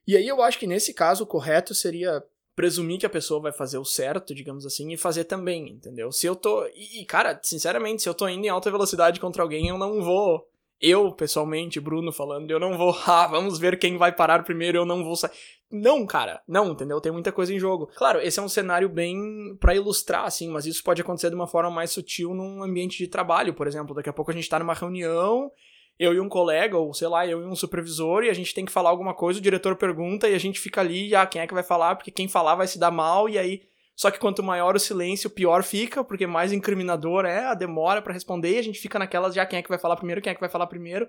E 0.06 0.18
aí 0.18 0.28
eu 0.28 0.42
acho 0.42 0.60
que 0.60 0.68
nesse 0.68 0.94
caso 0.94 1.24
o 1.24 1.28
correto 1.28 1.74
seria 1.74 2.22
presumir 2.58 3.00
que 3.00 3.06
a 3.06 3.10
pessoa 3.10 3.40
vai 3.40 3.54
fazer 3.54 3.78
o 3.78 3.86
certo, 3.86 4.36
digamos 4.36 4.66
assim, 4.66 4.92
e 4.92 4.98
fazer 4.98 5.24
também, 5.24 5.70
entendeu? 5.70 6.12
Se 6.12 6.28
eu 6.28 6.36
tô. 6.36 6.66
E, 6.76 7.06
cara, 7.06 7.40
sinceramente, 7.42 8.02
se 8.02 8.10
eu 8.10 8.14
tô 8.14 8.28
indo 8.28 8.46
em 8.46 8.50
alta 8.50 8.70
velocidade 8.70 9.18
contra 9.18 9.42
alguém, 9.42 9.70
eu 9.70 9.78
não 9.78 10.02
vou 10.02 10.46
eu, 10.82 11.12
pessoalmente, 11.12 11.80
Bruno 11.80 12.12
falando, 12.12 12.50
eu 12.50 12.60
não 12.60 12.76
vou, 12.76 12.98
ah, 13.06 13.28
vamos 13.28 13.60
ver 13.60 13.78
quem 13.78 13.98
vai 13.98 14.12
parar 14.12 14.44
primeiro, 14.44 14.80
eu 14.80 14.86
não 14.86 15.04
vou 15.04 15.16
sair. 15.16 15.32
Não, 15.72 16.06
cara, 16.06 16.42
não, 16.48 16.72
entendeu? 16.72 17.00
Tem 17.00 17.12
muita 17.12 17.32
coisa 17.32 17.54
em 17.54 17.60
jogo. 17.60 17.90
Claro, 17.96 18.20
esse 18.20 18.40
é 18.40 18.44
um 18.44 18.50
cenário 18.50 18.90
bem 18.90 19.56
para 19.60 19.76
ilustrar, 19.76 20.26
assim, 20.26 20.50
mas 20.50 20.66
isso 20.66 20.84
pode 20.84 21.02
acontecer 21.02 21.30
de 21.30 21.36
uma 21.36 21.48
forma 21.48 21.72
mais 21.72 21.92
sutil 21.92 22.34
num 22.34 22.64
ambiente 22.64 22.98
de 22.98 23.08
trabalho, 23.08 23.54
por 23.54 23.68
exemplo. 23.68 23.96
Daqui 23.96 24.10
a 24.10 24.14
pouco 24.14 24.32
a 24.32 24.34
gente 24.34 24.50
tá 24.50 24.60
numa 24.60 24.74
reunião, 24.74 25.52
eu 25.98 26.14
e 26.14 26.20
um 26.20 26.28
colega, 26.28 26.78
ou 26.78 26.94
sei 26.94 27.08
lá, 27.08 27.26
eu 27.26 27.42
e 27.42 27.46
um 27.46 27.56
supervisor, 27.56 28.24
e 28.24 28.30
a 28.30 28.34
gente 28.34 28.54
tem 28.54 28.66
que 28.66 28.72
falar 28.72 28.90
alguma 28.90 29.14
coisa, 29.14 29.40
o 29.40 29.44
diretor 29.44 29.76
pergunta, 29.76 30.28
e 30.28 30.36
a 30.36 30.40
gente 30.40 30.60
fica 30.60 30.82
ali, 30.82 31.16
ah, 31.16 31.26
quem 31.26 31.42
é 31.42 31.48
que 31.48 31.54
vai 31.54 31.64
falar? 31.64 31.96
Porque 31.96 32.12
quem 32.12 32.28
falar 32.28 32.56
vai 32.56 32.68
se 32.68 32.78
dar 32.78 32.92
mal, 32.92 33.30
e 33.30 33.38
aí 33.38 33.62
só 34.02 34.10
que 34.10 34.18
quanto 34.18 34.42
maior 34.42 34.76
o 34.76 34.80
silêncio, 34.80 35.30
pior 35.30 35.62
fica, 35.62 36.04
porque 36.04 36.26
mais 36.26 36.52
incriminador 36.52 37.24
é 37.24 37.46
a 37.46 37.54
demora 37.54 38.02
para 38.02 38.14
responder 38.14 38.56
e 38.56 38.58
a 38.58 38.64
gente 38.64 38.80
fica 38.80 38.98
naquelas 38.98 39.36
já 39.36 39.46
quem 39.46 39.60
é 39.60 39.62
que 39.62 39.70
vai 39.70 39.78
falar 39.78 39.96
primeiro, 39.96 40.22
quem 40.22 40.32
é 40.32 40.34
que 40.34 40.40
vai 40.40 40.50
falar 40.50 40.66
primeiro. 40.66 41.08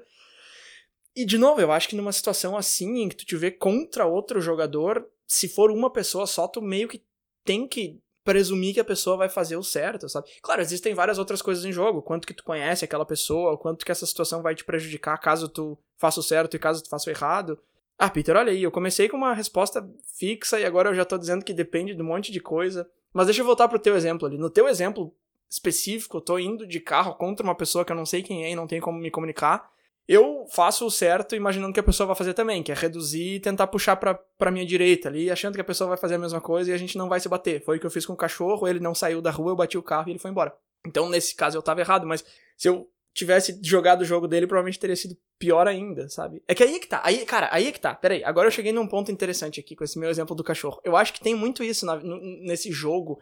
E 1.15 1.25
de 1.25 1.37
novo, 1.37 1.61
eu 1.61 1.71
acho 1.71 1.89
que 1.89 1.97
numa 1.97 2.13
situação 2.13 2.57
assim, 2.57 3.03
em 3.03 3.09
que 3.09 3.17
tu 3.17 3.27
te 3.27 3.37
vê 3.37 3.51
contra 3.51 4.07
outro 4.07 4.41
jogador, 4.41 5.07
se 5.27 5.49
for 5.49 5.71
uma 5.71 5.91
pessoa 5.91 6.27
só, 6.27 6.49
tu 6.49 6.63
meio 6.63 6.89
que 6.89 7.03
tem 7.45 7.67
que 7.67 8.01
presumir 8.25 8.75
que 8.75 8.81
a 8.81 8.85
pessoa 8.85 9.17
vai 9.17 9.29
fazer 9.29 9.57
o 9.57 9.63
certo, 9.63 10.09
sabe? 10.09 10.29
Claro, 10.41 10.61
existem 10.61 10.95
várias 10.95 11.19
outras 11.19 11.43
coisas 11.43 11.65
em 11.65 11.73
jogo, 11.73 12.03
quanto 12.03 12.27
que 12.27 12.35
tu 12.35 12.45
conhece 12.45 12.85
aquela 12.85 13.05
pessoa, 13.05 13.59
quanto 13.59 13.85
que 13.85 13.93
essa 13.93 14.07
situação 14.07 14.43
vai 14.43 14.55
te 14.55 14.65
prejudicar 14.65 15.19
caso 15.19 15.49
tu 15.49 15.77
faça 15.99 16.21
o 16.21 16.23
certo 16.23 16.55
e 16.55 16.59
caso 16.59 16.83
tu 16.83 16.89
faça 16.89 17.11
o 17.11 17.13
errado. 17.13 17.59
Ah, 17.99 18.09
Peter, 18.09 18.37
olha 18.37 18.53
aí, 18.53 18.63
eu 18.63 18.71
comecei 18.71 19.09
com 19.09 19.17
uma 19.17 19.35
resposta 19.35 19.89
fixa 20.17 20.59
e 20.59 20.65
agora 20.65 20.91
eu 20.91 20.95
já 20.95 21.05
tô 21.05 21.19
dizendo 21.19 21.45
que 21.45 21.53
depende 21.53 21.95
de 21.95 22.03
um 22.03 22.07
monte 22.07 22.33
de 22.33 22.41
coisa. 22.41 22.89
Mas 23.13 23.27
deixa 23.27 23.43
eu 23.43 23.47
voltar 23.47 23.69
pro 23.69 23.79
teu 23.79 23.95
exemplo 23.95 24.27
ali. 24.27 24.39
No 24.39 24.51
teu 24.51 24.67
exemplo 24.67 25.15
específico, 25.51 26.17
eu 26.17 26.21
tô 26.21 26.39
indo 26.39 26.67
de 26.67 26.81
carro 26.81 27.15
contra 27.15 27.45
uma 27.45 27.55
pessoa 27.55 27.85
que 27.85 27.93
eu 27.93 27.97
não 27.97 28.07
sei 28.07 28.23
quem 28.23 28.45
é 28.45 28.51
e 28.51 28.57
não 28.57 28.67
tem 28.67 28.81
como 28.81 28.99
me 28.99 29.11
comunicar. 29.11 29.71
Eu 30.09 30.47
faço 30.51 30.85
o 30.85 30.91
certo 30.91 31.37
imaginando 31.37 31.73
que 31.73 31.81
a 31.81 31.83
pessoa 31.83 32.09
vai 32.09 32.17
fazer 32.17 32.35
também, 32.35 32.63
que 32.63 32.73
é 32.73 32.75
reduzir 32.75 33.35
e 33.37 33.41
tentar 33.41 33.69
puxar 33.69 33.97
pra, 33.97 34.15
pra 34.15 34.51
minha 34.51 34.67
direita 34.67 35.09
ali, 35.09 35.31
achando 35.31 35.55
que 35.55 35.61
a 35.61 35.65
pessoa 35.65 35.89
vai 35.89 35.97
fazer 35.97 36.17
a 36.17 36.19
mesma 36.19 36.41
coisa 36.41 36.71
e 36.71 36.75
a 36.75 36.77
gente 36.77 36.99
não 36.99 37.09
vai 37.09 37.21
se 37.21 37.29
bater. 37.29 37.65
Foi 37.65 37.77
o 37.77 37.81
que 37.81 37.87
eu 37.87 37.91
fiz 37.91 38.05
com 38.05 38.13
o 38.13 38.17
cachorro, 38.17 38.67
ele 38.67 38.81
não 38.81 38.95
saiu 38.95 39.23
da 39.23 39.31
rua, 39.31 39.53
eu 39.53 39.57
bati 39.57 39.79
o 39.79 39.83
carro 39.83 40.09
e 40.09 40.13
ele 40.13 40.19
foi 40.19 40.31
embora. 40.31 40.53
Então, 40.85 41.09
nesse 41.09 41.37
caso, 41.37 41.57
eu 41.57 41.63
tava 41.63 41.81
errado, 41.81 42.07
mas 42.07 42.25
se 42.57 42.69
eu 42.69 42.91
tivesse 43.15 43.61
jogado 43.63 44.03
o 44.03 44.05
jogo 44.05 44.27
dele, 44.27 44.47
provavelmente 44.47 44.79
teria 44.79 44.97
sido 44.97 45.17
pior 45.39 45.69
ainda, 45.69 46.09
sabe? 46.09 46.43
É 46.49 46.55
que 46.55 46.63
aí 46.63 46.75
é 46.75 46.79
que 46.79 46.89
tá. 46.89 47.01
Aí, 47.05 47.25
cara, 47.25 47.49
aí 47.53 47.69
é 47.69 47.73
que 47.73 47.81
tá. 47.81 47.95
Peraí, 47.95 48.25
agora 48.25 48.49
eu 48.49 48.53
cheguei 48.53 48.73
num 48.73 48.87
ponto 48.87 49.13
interessante 49.13 49.61
aqui 49.61 49.77
com 49.77 49.85
esse 49.85 49.99
meu 49.99 50.11
exemplo 50.11 50.35
do 50.35 50.43
cachorro. 50.43 50.81
Eu 50.83 50.97
acho 50.97 51.13
que 51.13 51.21
tem 51.21 51.35
muito 51.35 51.63
isso 51.63 51.85
na, 51.85 52.01
nesse 52.03 52.73
jogo. 52.73 53.21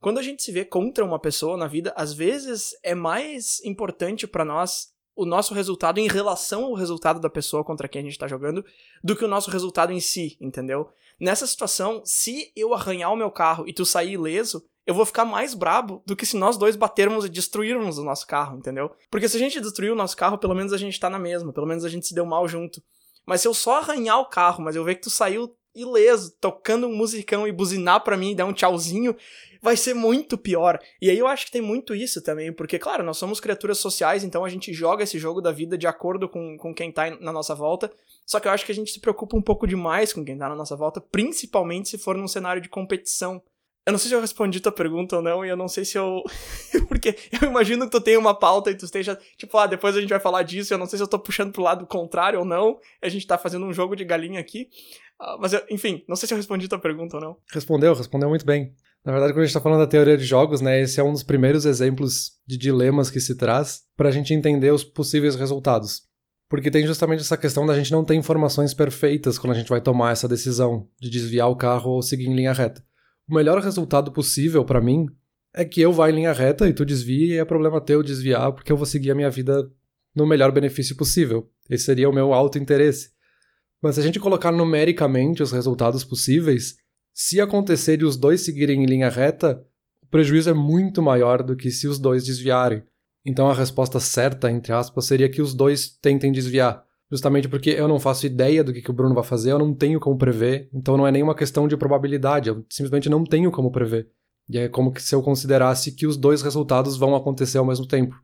Quando 0.00 0.18
a 0.18 0.22
gente 0.22 0.42
se 0.42 0.52
vê 0.52 0.64
contra 0.64 1.04
uma 1.04 1.18
pessoa 1.18 1.56
na 1.56 1.66
vida, 1.66 1.92
às 1.96 2.12
vezes 2.12 2.76
é 2.82 2.94
mais 2.94 3.64
importante 3.64 4.26
para 4.26 4.44
nós 4.44 4.91
o 5.14 5.24
nosso 5.24 5.54
resultado 5.54 5.98
em 5.98 6.08
relação 6.08 6.64
ao 6.64 6.74
resultado 6.74 7.20
da 7.20 7.28
pessoa 7.28 7.64
contra 7.64 7.88
quem 7.88 8.00
a 8.00 8.04
gente 8.04 8.18
tá 8.18 8.26
jogando 8.26 8.64
do 9.02 9.14
que 9.14 9.24
o 9.24 9.28
nosso 9.28 9.50
resultado 9.50 9.92
em 9.92 10.00
si, 10.00 10.36
entendeu? 10.40 10.88
Nessa 11.20 11.46
situação, 11.46 12.02
se 12.04 12.50
eu 12.56 12.74
arranhar 12.74 13.12
o 13.12 13.16
meu 13.16 13.30
carro 13.30 13.68
e 13.68 13.72
tu 13.72 13.84
sair 13.84 14.12
ileso, 14.12 14.64
eu 14.86 14.94
vou 14.94 15.06
ficar 15.06 15.24
mais 15.24 15.54
brabo 15.54 16.02
do 16.04 16.16
que 16.16 16.26
se 16.26 16.36
nós 16.36 16.56
dois 16.56 16.74
batermos 16.74 17.24
e 17.24 17.28
destruirmos 17.28 17.98
o 17.98 18.04
nosso 18.04 18.26
carro, 18.26 18.56
entendeu? 18.58 18.90
Porque 19.10 19.28
se 19.28 19.36
a 19.36 19.40
gente 19.40 19.60
destruir 19.60 19.92
o 19.92 19.96
nosso 19.96 20.16
carro, 20.16 20.38
pelo 20.38 20.54
menos 20.54 20.72
a 20.72 20.78
gente 20.78 20.98
tá 20.98 21.08
na 21.08 21.18
mesma, 21.18 21.52
pelo 21.52 21.66
menos 21.66 21.84
a 21.84 21.88
gente 21.88 22.06
se 22.06 22.14
deu 22.14 22.26
mal 22.26 22.48
junto. 22.48 22.82
Mas 23.24 23.40
se 23.40 23.46
eu 23.46 23.54
só 23.54 23.78
arranhar 23.78 24.18
o 24.18 24.28
carro, 24.28 24.64
mas 24.64 24.74
eu 24.74 24.82
ver 24.82 24.96
que 24.96 25.02
tu 25.02 25.10
saiu 25.10 25.54
ileso, 25.74 26.36
tocando 26.40 26.86
um 26.86 26.94
musicão 26.94 27.46
e 27.46 27.52
buzinar 27.52 28.02
para 28.02 28.16
mim 28.16 28.32
e 28.32 28.34
dar 28.34 28.44
um 28.44 28.52
tchauzinho, 28.52 29.16
vai 29.62 29.76
ser 29.76 29.94
muito 29.94 30.36
pior. 30.36 30.78
E 31.00 31.08
aí 31.08 31.18
eu 31.18 31.26
acho 31.26 31.46
que 31.46 31.52
tem 31.52 31.62
muito 31.62 31.94
isso 31.94 32.20
também, 32.22 32.52
porque, 32.52 32.78
claro, 32.78 33.04
nós 33.04 33.16
somos 33.16 33.40
criaturas 33.40 33.78
sociais, 33.78 34.24
então 34.24 34.44
a 34.44 34.48
gente 34.48 34.72
joga 34.72 35.04
esse 35.04 35.18
jogo 35.18 35.40
da 35.40 35.52
vida 35.52 35.78
de 35.78 35.86
acordo 35.86 36.28
com, 36.28 36.56
com 36.58 36.74
quem 36.74 36.90
tá 36.90 37.10
na 37.20 37.32
nossa 37.32 37.54
volta. 37.54 37.90
Só 38.26 38.40
que 38.40 38.48
eu 38.48 38.52
acho 38.52 38.66
que 38.66 38.72
a 38.72 38.74
gente 38.74 38.90
se 38.90 39.00
preocupa 39.00 39.36
um 39.36 39.42
pouco 39.42 39.66
demais 39.66 40.12
com 40.12 40.24
quem 40.24 40.36
tá 40.36 40.48
na 40.48 40.56
nossa 40.56 40.76
volta, 40.76 41.00
principalmente 41.00 41.88
se 41.88 41.98
for 41.98 42.16
num 42.16 42.28
cenário 42.28 42.60
de 42.60 42.68
competição 42.68 43.40
Eu 43.84 43.92
não 43.92 43.98
sei 43.98 44.10
se 44.10 44.14
eu 44.14 44.20
respondi 44.20 44.60
tua 44.60 44.70
pergunta 44.70 45.16
ou 45.16 45.22
não, 45.22 45.44
e 45.44 45.48
eu 45.48 45.56
não 45.56 45.66
sei 45.66 45.84
se 45.84 45.98
eu. 45.98 46.22
Porque 46.86 47.16
eu 47.40 47.48
imagino 47.48 47.84
que 47.84 47.90
tu 47.90 48.00
tenha 48.00 48.18
uma 48.18 48.34
pauta 48.34 48.70
e 48.70 48.76
tu 48.76 48.84
esteja. 48.84 49.18
Tipo, 49.36 49.58
ah, 49.58 49.66
depois 49.66 49.96
a 49.96 50.00
gente 50.00 50.10
vai 50.10 50.20
falar 50.20 50.44
disso, 50.44 50.72
eu 50.72 50.78
não 50.78 50.86
sei 50.86 50.98
se 50.98 51.02
eu 51.02 51.08
tô 51.08 51.18
puxando 51.18 51.52
pro 51.52 51.62
lado 51.62 51.86
contrário 51.86 52.38
ou 52.38 52.44
não. 52.44 52.78
A 53.02 53.08
gente 53.08 53.26
tá 53.26 53.36
fazendo 53.36 53.66
um 53.66 53.72
jogo 53.72 53.96
de 53.96 54.04
galinha 54.04 54.38
aqui. 54.38 54.68
Uh, 55.20 55.38
mas, 55.40 55.52
eu, 55.52 55.62
enfim, 55.68 56.04
não 56.08 56.14
sei 56.14 56.28
se 56.28 56.34
eu 56.34 56.38
respondi 56.38 56.68
tua 56.68 56.78
pergunta 56.78 57.16
ou 57.16 57.22
não. 57.22 57.36
Respondeu, 57.52 57.92
respondeu 57.94 58.28
muito 58.28 58.46
bem. 58.46 58.72
Na 59.04 59.10
verdade, 59.10 59.32
quando 59.32 59.40
a 59.40 59.44
gente 59.46 59.50
está 59.50 59.60
falando 59.60 59.80
da 59.80 59.86
teoria 59.86 60.16
de 60.16 60.24
jogos, 60.24 60.60
né, 60.60 60.80
esse 60.80 61.00
é 61.00 61.02
um 61.02 61.12
dos 61.12 61.24
primeiros 61.24 61.66
exemplos 61.66 62.38
de 62.46 62.56
dilemas 62.56 63.10
que 63.10 63.20
se 63.20 63.34
traz 63.34 63.82
para 63.96 64.08
a 64.08 64.12
gente 64.12 64.32
entender 64.32 64.72
os 64.72 64.84
possíveis 64.84 65.34
resultados. 65.34 66.02
Porque 66.48 66.70
tem 66.70 66.86
justamente 66.86 67.22
essa 67.22 67.36
questão 67.36 67.66
da 67.66 67.74
gente 67.74 67.90
não 67.90 68.04
ter 68.04 68.14
informações 68.14 68.74
perfeitas 68.74 69.38
quando 69.38 69.54
a 69.54 69.56
gente 69.56 69.68
vai 69.68 69.80
tomar 69.80 70.12
essa 70.12 70.28
decisão 70.28 70.86
de 71.00 71.10
desviar 71.10 71.48
o 71.48 71.56
carro 71.56 71.90
ou 71.92 72.02
seguir 72.02 72.26
em 72.26 72.34
linha 72.34 72.52
reta. 72.52 72.84
O 73.32 73.34
melhor 73.34 73.62
resultado 73.62 74.12
possível 74.12 74.62
para 74.62 74.78
mim 74.78 75.06
é 75.54 75.64
que 75.64 75.80
eu 75.80 75.90
vá 75.90 76.10
em 76.10 76.14
linha 76.16 76.34
reta 76.34 76.68
e 76.68 76.72
tu 76.74 76.84
desvie 76.84 77.32
e 77.32 77.38
é 77.38 77.44
problema 77.46 77.80
teu 77.80 78.02
desviar 78.02 78.52
porque 78.52 78.70
eu 78.70 78.76
vou 78.76 78.84
seguir 78.84 79.10
a 79.10 79.14
minha 79.14 79.30
vida 79.30 79.72
no 80.14 80.26
melhor 80.26 80.52
benefício 80.52 80.94
possível. 80.94 81.50
Esse 81.70 81.84
seria 81.84 82.10
o 82.10 82.12
meu 82.12 82.34
alto 82.34 82.58
interesse. 82.58 83.08
Mas 83.80 83.94
se 83.94 84.02
a 84.02 84.04
gente 84.04 84.20
colocar 84.20 84.52
numericamente 84.52 85.42
os 85.42 85.50
resultados 85.50 86.04
possíveis, 86.04 86.76
se 87.14 87.40
acontecer 87.40 88.02
e 88.02 88.04
os 88.04 88.18
dois 88.18 88.42
seguirem 88.42 88.82
em 88.82 88.86
linha 88.86 89.08
reta, 89.08 89.64
o 90.02 90.06
prejuízo 90.08 90.50
é 90.50 90.54
muito 90.54 91.00
maior 91.00 91.42
do 91.42 91.56
que 91.56 91.70
se 91.70 91.88
os 91.88 91.98
dois 91.98 92.26
desviarem. 92.26 92.82
Então 93.24 93.48
a 93.48 93.54
resposta 93.54 93.98
certa, 93.98 94.50
entre 94.50 94.74
aspas, 94.74 95.06
seria 95.06 95.30
que 95.30 95.40
os 95.40 95.54
dois 95.54 95.88
tentem 95.88 96.32
desviar. 96.32 96.84
Justamente 97.12 97.46
porque 97.48 97.70
eu 97.70 97.86
não 97.86 98.00
faço 98.00 98.24
ideia 98.24 98.64
do 98.64 98.72
que, 98.72 98.80
que 98.80 98.90
o 98.90 98.94
Bruno 98.94 99.14
vai 99.14 99.22
fazer, 99.22 99.52
eu 99.52 99.58
não 99.58 99.74
tenho 99.74 100.00
como 100.00 100.16
prever, 100.16 100.70
então 100.72 100.96
não 100.96 101.06
é 101.06 101.12
nenhuma 101.12 101.34
questão 101.34 101.68
de 101.68 101.76
probabilidade, 101.76 102.48
eu 102.48 102.64
simplesmente 102.70 103.10
não 103.10 103.22
tenho 103.22 103.50
como 103.50 103.70
prever. 103.70 104.08
E 104.48 104.56
é 104.56 104.68
como 104.68 104.92
se 104.98 105.14
eu 105.14 105.22
considerasse 105.22 105.92
que 105.92 106.06
os 106.06 106.16
dois 106.16 106.40
resultados 106.40 106.96
vão 106.96 107.14
acontecer 107.14 107.58
ao 107.58 107.66
mesmo 107.66 107.86
tempo. 107.86 108.16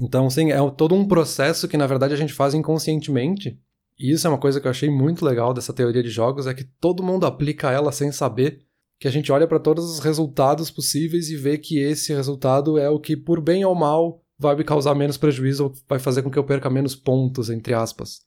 Então, 0.00 0.30
sim, 0.30 0.52
é 0.52 0.70
todo 0.70 0.94
um 0.94 1.06
processo 1.08 1.66
que 1.66 1.76
na 1.76 1.88
verdade 1.88 2.14
a 2.14 2.16
gente 2.16 2.32
faz 2.32 2.54
inconscientemente 2.54 3.58
e 4.00 4.12
isso 4.12 4.26
é 4.26 4.30
uma 4.30 4.38
coisa 4.38 4.58
que 4.58 4.66
eu 4.66 4.70
achei 4.70 4.88
muito 4.88 5.26
legal 5.26 5.52
dessa 5.52 5.74
teoria 5.74 6.02
de 6.02 6.08
jogos, 6.08 6.46
é 6.46 6.54
que 6.54 6.64
todo 6.64 7.02
mundo 7.02 7.26
aplica 7.26 7.70
ela 7.70 7.92
sem 7.92 8.10
saber, 8.10 8.62
que 8.98 9.06
a 9.06 9.10
gente 9.10 9.30
olha 9.30 9.46
para 9.46 9.60
todos 9.60 9.84
os 9.84 9.98
resultados 9.98 10.70
possíveis 10.70 11.28
e 11.28 11.36
vê 11.36 11.58
que 11.58 11.78
esse 11.78 12.14
resultado 12.14 12.78
é 12.78 12.88
o 12.88 12.98
que, 12.98 13.14
por 13.14 13.42
bem 13.42 13.62
ou 13.62 13.74
mal, 13.74 14.22
vai 14.40 14.56
me 14.56 14.64
causar 14.64 14.94
menos 14.94 15.16
prejuízo 15.16 15.72
vai 15.88 15.98
fazer 15.98 16.22
com 16.22 16.30
que 16.30 16.38
eu 16.38 16.44
perca 16.44 16.68
menos 16.68 16.96
pontos, 16.96 17.50
entre 17.50 17.74
aspas. 17.74 18.20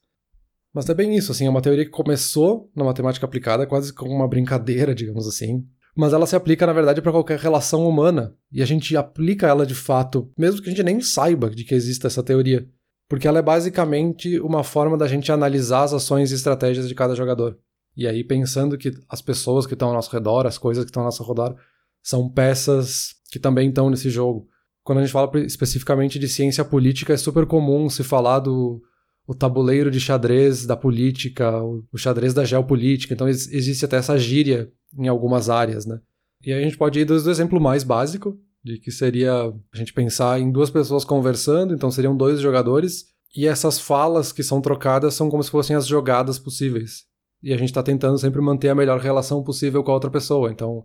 Mas 0.72 0.88
é 0.88 0.94
bem 0.94 1.14
isso, 1.14 1.32
assim, 1.32 1.46
é 1.46 1.50
uma 1.50 1.60
teoria 1.60 1.84
que 1.84 1.90
começou 1.90 2.70
na 2.74 2.84
matemática 2.84 3.26
aplicada 3.26 3.66
quase 3.66 3.92
como 3.92 4.12
uma 4.12 4.26
brincadeira, 4.26 4.94
digamos 4.94 5.26
assim. 5.26 5.66
Mas 5.96 6.12
ela 6.12 6.26
se 6.26 6.34
aplica, 6.34 6.66
na 6.66 6.72
verdade, 6.72 7.00
para 7.00 7.12
qualquer 7.12 7.38
relação 7.38 7.88
humana. 7.88 8.34
E 8.50 8.62
a 8.62 8.66
gente 8.66 8.96
aplica 8.96 9.46
ela 9.46 9.64
de 9.64 9.74
fato, 9.74 10.32
mesmo 10.36 10.60
que 10.60 10.68
a 10.68 10.70
gente 10.70 10.82
nem 10.82 11.00
saiba 11.00 11.50
de 11.50 11.62
que 11.62 11.74
exista 11.74 12.08
essa 12.08 12.22
teoria 12.22 12.68
porque 13.08 13.28
ela 13.28 13.38
é 13.38 13.42
basicamente 13.42 14.40
uma 14.40 14.64
forma 14.64 14.96
da 14.96 15.06
gente 15.06 15.30
analisar 15.30 15.84
as 15.84 15.92
ações 15.92 16.30
e 16.30 16.34
estratégias 16.34 16.88
de 16.88 16.94
cada 16.94 17.14
jogador. 17.14 17.58
E 17.96 18.08
aí, 18.08 18.24
pensando 18.24 18.76
que 18.76 18.92
as 19.08 19.22
pessoas 19.22 19.66
que 19.66 19.74
estão 19.74 19.88
ao 19.88 19.94
nosso 19.94 20.10
redor, 20.10 20.46
as 20.46 20.58
coisas 20.58 20.84
que 20.84 20.90
estão 20.90 21.02
ao 21.02 21.06
nosso 21.06 21.22
redor, 21.22 21.54
são 22.02 22.28
peças 22.28 23.14
que 23.30 23.38
também 23.38 23.68
estão 23.68 23.88
nesse 23.88 24.10
jogo. 24.10 24.48
Quando 24.84 24.98
a 24.98 25.00
gente 25.02 25.12
fala 25.12 25.30
especificamente 25.40 26.18
de 26.18 26.28
ciência 26.28 26.64
política, 26.64 27.14
é 27.14 27.16
super 27.16 27.46
comum 27.46 27.88
se 27.88 28.04
falar 28.04 28.38
do 28.38 28.82
o 29.26 29.34
tabuleiro 29.34 29.90
de 29.90 29.98
xadrez 29.98 30.66
da 30.66 30.76
política, 30.76 31.58
o, 31.62 31.82
xadrez 31.96 32.34
da 32.34 32.44
geopolítica. 32.44 33.14
Então, 33.14 33.26
existe 33.26 33.82
até 33.84 33.96
essa 33.96 34.18
gíria 34.18 34.70
em 34.98 35.08
algumas 35.08 35.48
áreas, 35.48 35.86
né? 35.86 35.98
E 36.44 36.52
aí 36.52 36.60
a 36.60 36.64
gente 36.64 36.76
pode 36.76 37.00
ir 37.00 37.06
do 37.06 37.14
exemplo 37.14 37.58
mais 37.58 37.82
básico, 37.82 38.38
de 38.62 38.78
que 38.78 38.90
seria 38.90 39.32
a 39.32 39.76
gente 39.76 39.94
pensar 39.94 40.38
em 40.38 40.52
duas 40.52 40.68
pessoas 40.68 41.06
conversando, 41.06 41.72
então 41.72 41.90
seriam 41.90 42.14
dois 42.14 42.38
jogadores, 42.38 43.06
e 43.34 43.46
essas 43.46 43.80
falas 43.80 44.30
que 44.30 44.42
são 44.42 44.60
trocadas 44.60 45.14
são 45.14 45.30
como 45.30 45.42
se 45.42 45.50
fossem 45.50 45.74
as 45.74 45.86
jogadas 45.86 46.38
possíveis. 46.38 47.04
E 47.42 47.52
a 47.52 47.56
gente 47.56 47.70
está 47.70 47.82
tentando 47.82 48.18
sempre 48.18 48.40
manter 48.42 48.68
a 48.68 48.74
melhor 48.74 49.00
relação 49.00 49.42
possível 49.42 49.82
com 49.82 49.90
a 49.90 49.94
outra 49.94 50.10
pessoa. 50.10 50.50
Então, 50.50 50.84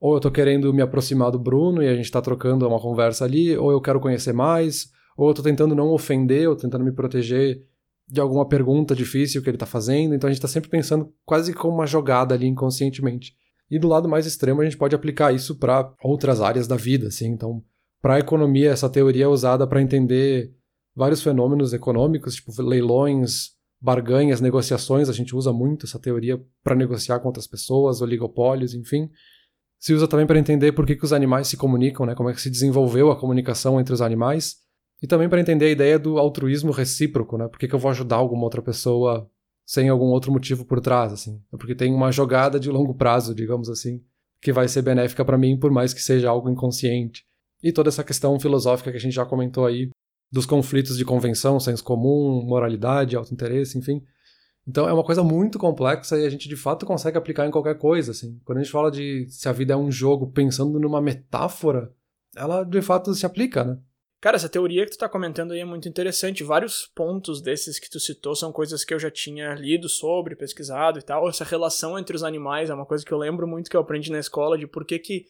ou 0.00 0.12
eu 0.12 0.18
estou 0.18 0.30
querendo 0.30 0.72
me 0.72 0.82
aproximar 0.82 1.30
do 1.30 1.38
Bruno 1.38 1.82
e 1.82 1.88
a 1.88 1.94
gente 1.94 2.04
está 2.04 2.20
trocando 2.20 2.66
uma 2.66 2.80
conversa 2.80 3.24
ali, 3.24 3.56
ou 3.56 3.70
eu 3.72 3.80
quero 3.80 4.00
conhecer 4.00 4.32
mais, 4.32 4.90
ou 5.16 5.26
eu 5.26 5.32
estou 5.32 5.44
tentando 5.44 5.74
não 5.74 5.88
ofender, 5.88 6.48
ou 6.48 6.54
tentando 6.54 6.84
me 6.84 6.92
proteger 6.92 7.62
de 8.06 8.20
alguma 8.20 8.46
pergunta 8.46 8.94
difícil 8.94 9.42
que 9.42 9.50
ele 9.50 9.56
está 9.56 9.66
fazendo. 9.66 10.14
Então 10.14 10.28
a 10.28 10.30
gente 10.30 10.38
está 10.38 10.48
sempre 10.48 10.70
pensando 10.70 11.12
quase 11.24 11.52
como 11.52 11.74
uma 11.74 11.86
jogada 11.86 12.34
ali 12.34 12.46
inconscientemente. 12.46 13.34
E 13.70 13.78
do 13.78 13.88
lado 13.88 14.08
mais 14.08 14.26
extremo, 14.26 14.60
a 14.60 14.64
gente 14.64 14.78
pode 14.78 14.94
aplicar 14.94 15.34
isso 15.34 15.56
para 15.56 15.92
outras 16.02 16.40
áreas 16.40 16.66
da 16.66 16.76
vida, 16.76 17.08
assim. 17.08 17.26
Então, 17.26 17.62
para 18.00 18.14
a 18.14 18.18
economia, 18.18 18.70
essa 18.70 18.88
teoria 18.88 19.24
é 19.24 19.28
usada 19.28 19.66
para 19.66 19.82
entender 19.82 20.54
vários 20.94 21.22
fenômenos 21.22 21.72
econômicos, 21.72 22.36
tipo 22.36 22.50
leilões, 22.62 23.50
barganhas, 23.80 24.40
negociações. 24.40 25.08
A 25.08 25.12
gente 25.12 25.36
usa 25.36 25.52
muito 25.52 25.84
essa 25.84 25.98
teoria 25.98 26.40
para 26.64 26.74
negociar 26.74 27.18
com 27.20 27.28
outras 27.28 27.46
pessoas, 27.46 28.00
oligopólios, 28.00 28.72
enfim. 28.72 29.10
Se 29.78 29.94
usa 29.94 30.08
também 30.08 30.26
para 30.26 30.38
entender 30.38 30.72
por 30.72 30.84
que, 30.84 30.96
que 30.96 31.04
os 31.04 31.12
animais 31.12 31.46
se 31.46 31.56
comunicam, 31.56 32.04
né? 32.04 32.14
como 32.14 32.28
é 32.28 32.34
que 32.34 32.40
se 32.40 32.50
desenvolveu 32.50 33.10
a 33.10 33.16
comunicação 33.16 33.80
entre 33.80 33.94
os 33.94 34.02
animais. 34.02 34.56
E 35.00 35.06
também 35.06 35.28
para 35.28 35.40
entender 35.40 35.66
a 35.66 35.70
ideia 35.70 35.98
do 35.98 36.18
altruísmo 36.18 36.72
recíproco, 36.72 37.38
né? 37.38 37.46
Por 37.46 37.56
que, 37.56 37.68
que 37.68 37.74
eu 37.74 37.78
vou 37.78 37.90
ajudar 37.90 38.16
alguma 38.16 38.42
outra 38.42 38.60
pessoa 38.60 39.30
sem 39.68 39.90
algum 39.90 40.06
outro 40.06 40.32
motivo 40.32 40.64
por 40.64 40.80
trás, 40.80 41.12
assim. 41.12 41.42
É 41.52 41.56
porque 41.58 41.74
tem 41.74 41.92
uma 41.94 42.10
jogada 42.10 42.58
de 42.58 42.70
longo 42.70 42.94
prazo, 42.94 43.34
digamos 43.34 43.68
assim, 43.68 44.02
que 44.40 44.50
vai 44.50 44.66
ser 44.66 44.80
benéfica 44.80 45.22
para 45.24 45.36
mim, 45.36 45.58
por 45.58 45.70
mais 45.70 45.92
que 45.92 46.00
seja 46.00 46.30
algo 46.30 46.48
inconsciente. 46.48 47.22
E 47.62 47.70
toda 47.70 47.90
essa 47.90 48.02
questão 48.02 48.40
filosófica 48.40 48.90
que 48.90 48.96
a 48.96 49.00
gente 49.00 49.12
já 49.12 49.26
comentou 49.26 49.66
aí, 49.66 49.90
dos 50.32 50.46
conflitos 50.46 50.96
de 50.96 51.04
convenção, 51.04 51.60
senso 51.60 51.84
comum, 51.84 52.42
moralidade, 52.46 53.14
auto-interesse, 53.14 53.76
enfim. 53.76 54.02
Então 54.68 54.86
é 54.86 54.92
uma 54.92 55.02
coisa 55.02 55.24
muito 55.24 55.58
complexa 55.58 56.18
e 56.18 56.26
a 56.26 56.28
gente 56.28 56.46
de 56.46 56.56
fato 56.56 56.84
consegue 56.84 57.16
aplicar 57.16 57.46
em 57.46 57.50
qualquer 57.50 57.78
coisa, 57.78 58.10
assim. 58.12 58.38
Quando 58.44 58.58
a 58.58 58.62
gente 58.62 58.70
fala 58.70 58.90
de 58.90 59.26
se 59.30 59.48
a 59.48 59.52
vida 59.52 59.72
é 59.72 59.76
um 59.76 59.90
jogo 59.90 60.30
pensando 60.30 60.78
numa 60.78 61.00
metáfora, 61.00 61.90
ela 62.36 62.64
de 62.64 62.82
fato 62.82 63.14
se 63.14 63.24
aplica, 63.24 63.64
né? 63.64 63.78
Cara, 64.20 64.36
essa 64.36 64.48
teoria 64.48 64.84
que 64.84 64.90
tu 64.90 64.98
tá 64.98 65.08
comentando 65.08 65.52
aí 65.52 65.60
é 65.60 65.64
muito 65.64 65.88
interessante. 65.88 66.42
Vários 66.42 66.86
pontos 66.94 67.40
desses 67.40 67.78
que 67.78 67.88
tu 67.88 68.00
citou 68.00 68.34
são 68.34 68.52
coisas 68.52 68.84
que 68.84 68.92
eu 68.92 68.98
já 68.98 69.10
tinha 69.10 69.54
lido 69.54 69.88
sobre, 69.88 70.34
pesquisado 70.36 70.98
e 70.98 71.02
tal. 71.02 71.28
Essa 71.28 71.44
relação 71.44 71.98
entre 71.98 72.16
os 72.16 72.24
animais 72.24 72.68
é 72.68 72.74
uma 72.74 72.84
coisa 72.84 73.04
que 73.04 73.12
eu 73.12 73.18
lembro 73.18 73.46
muito 73.46 73.70
que 73.70 73.76
eu 73.76 73.80
aprendi 73.80 74.10
na 74.10 74.18
escola, 74.18 74.58
de 74.58 74.66
por 74.66 74.84
que 74.84 74.98
que 74.98 75.26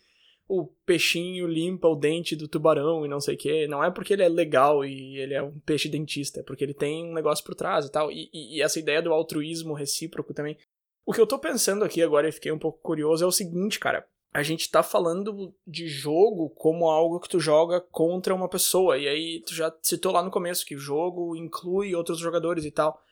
o 0.48 0.66
peixinho 0.86 1.46
limpa 1.46 1.86
o 1.86 1.94
dente 1.94 2.34
do 2.34 2.48
tubarão 2.48 3.04
e 3.04 3.08
não 3.08 3.20
sei 3.20 3.34
o 3.34 3.38
que. 3.38 3.66
Não 3.68 3.84
é 3.84 3.90
porque 3.90 4.14
ele 4.14 4.22
é 4.22 4.28
legal 4.28 4.84
e 4.84 5.18
ele 5.18 5.34
é 5.34 5.42
um 5.42 5.58
peixe 5.60 5.88
dentista, 5.88 6.40
é 6.40 6.42
porque 6.42 6.64
ele 6.64 6.74
tem 6.74 7.04
um 7.04 7.14
negócio 7.14 7.44
por 7.44 7.54
trás 7.54 7.86
e 7.86 7.92
tal. 7.92 8.10
E, 8.10 8.30
e, 8.32 8.56
e 8.56 8.62
essa 8.62 8.78
ideia 8.78 9.02
do 9.02 9.12
altruísmo 9.12 9.74
recíproco 9.74 10.32
também. 10.32 10.56
O 11.04 11.12
que 11.12 11.20
eu 11.20 11.26
tô 11.26 11.38
pensando 11.38 11.84
aqui 11.84 12.02
agora 12.02 12.28
e 12.28 12.32
fiquei 12.32 12.50
um 12.50 12.58
pouco 12.58 12.80
curioso 12.80 13.24
é 13.24 13.26
o 13.26 13.32
seguinte, 13.32 13.78
cara 13.78 14.06
a 14.32 14.42
gente 14.42 14.70
tá 14.70 14.82
falando 14.82 15.54
de 15.66 15.88
jogo 15.88 16.50
como 16.50 16.88
algo 16.88 17.18
que 17.18 17.28
tu 17.28 17.40
joga 17.40 17.80
contra 17.80 18.34
uma 18.34 18.48
pessoa. 18.48 18.98
E 18.98 19.08
aí 19.08 19.40
tu 19.40 19.54
já 19.54 19.74
citou 19.82 20.12
lá 20.12 20.22
no 20.22 20.30
começo 20.30 20.66
que 20.66 20.76
o 20.76 20.78
jogo 20.78 21.34
inclui 21.34 21.94
outros 21.94 22.18
jogadores 22.18 22.64
e 22.64 22.70
tal. 22.70 23.02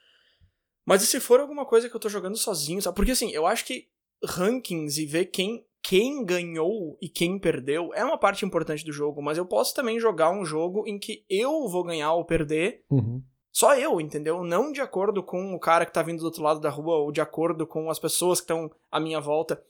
Mas 0.85 1.03
e 1.03 1.07
se 1.07 1.19
for 1.19 1.41
alguma 1.41 1.65
coisa 1.65 1.89
que 1.89 1.97
eu 1.97 2.01
tô 2.01 2.09
jogando 2.09 2.37
sozinho, 2.37 2.81
sabe? 2.81 2.95
Porque 2.95 3.11
assim, 3.13 3.31
eu 3.31 3.47
acho 3.47 3.65
que 3.65 3.89
rankings 4.25 4.99
e 4.99 5.07
ver 5.07 5.27
quem 5.27 5.67
quem 5.89 6.25
ganhou 6.25 6.99
e 7.01 7.09
quem 7.09 7.39
perdeu 7.39 7.95
é 7.95 8.05
uma 8.05 8.19
parte 8.19 8.45
importante 8.45 8.85
do 8.85 8.93
jogo, 8.93 9.23
mas 9.23 9.39
eu 9.39 9.47
posso 9.47 9.73
também 9.73 10.01
jogar 10.01 10.31
um 10.31 10.45
jogo 10.45 10.83
em 10.85 10.99
que 10.99 11.25
eu 11.31 11.69
vou 11.69 11.85
ganhar 11.85 12.13
ou 12.13 12.25
perder. 12.25 12.83
Uhum. 12.91 13.23
Só 13.53 13.77
eu, 13.77 14.01
entendeu? 14.01 14.43
Não 14.43 14.73
de 14.73 14.81
acordo 14.81 15.23
com 15.23 15.55
o 15.55 15.61
cara 15.61 15.87
que 15.87 15.93
tá 15.93 16.03
vindo 16.03 16.19
do 16.19 16.25
outro 16.25 16.43
lado 16.43 16.59
da 16.59 16.71
rua 16.71 16.97
ou 16.97 17.13
de 17.13 17.21
acordo 17.21 17.67
com 17.67 17.89
as 17.89 18.01
pessoas 18.01 18.41
que 18.41 18.45
estão 18.45 18.69
à 18.91 18.99
minha 18.99 19.21
volta 19.21 19.63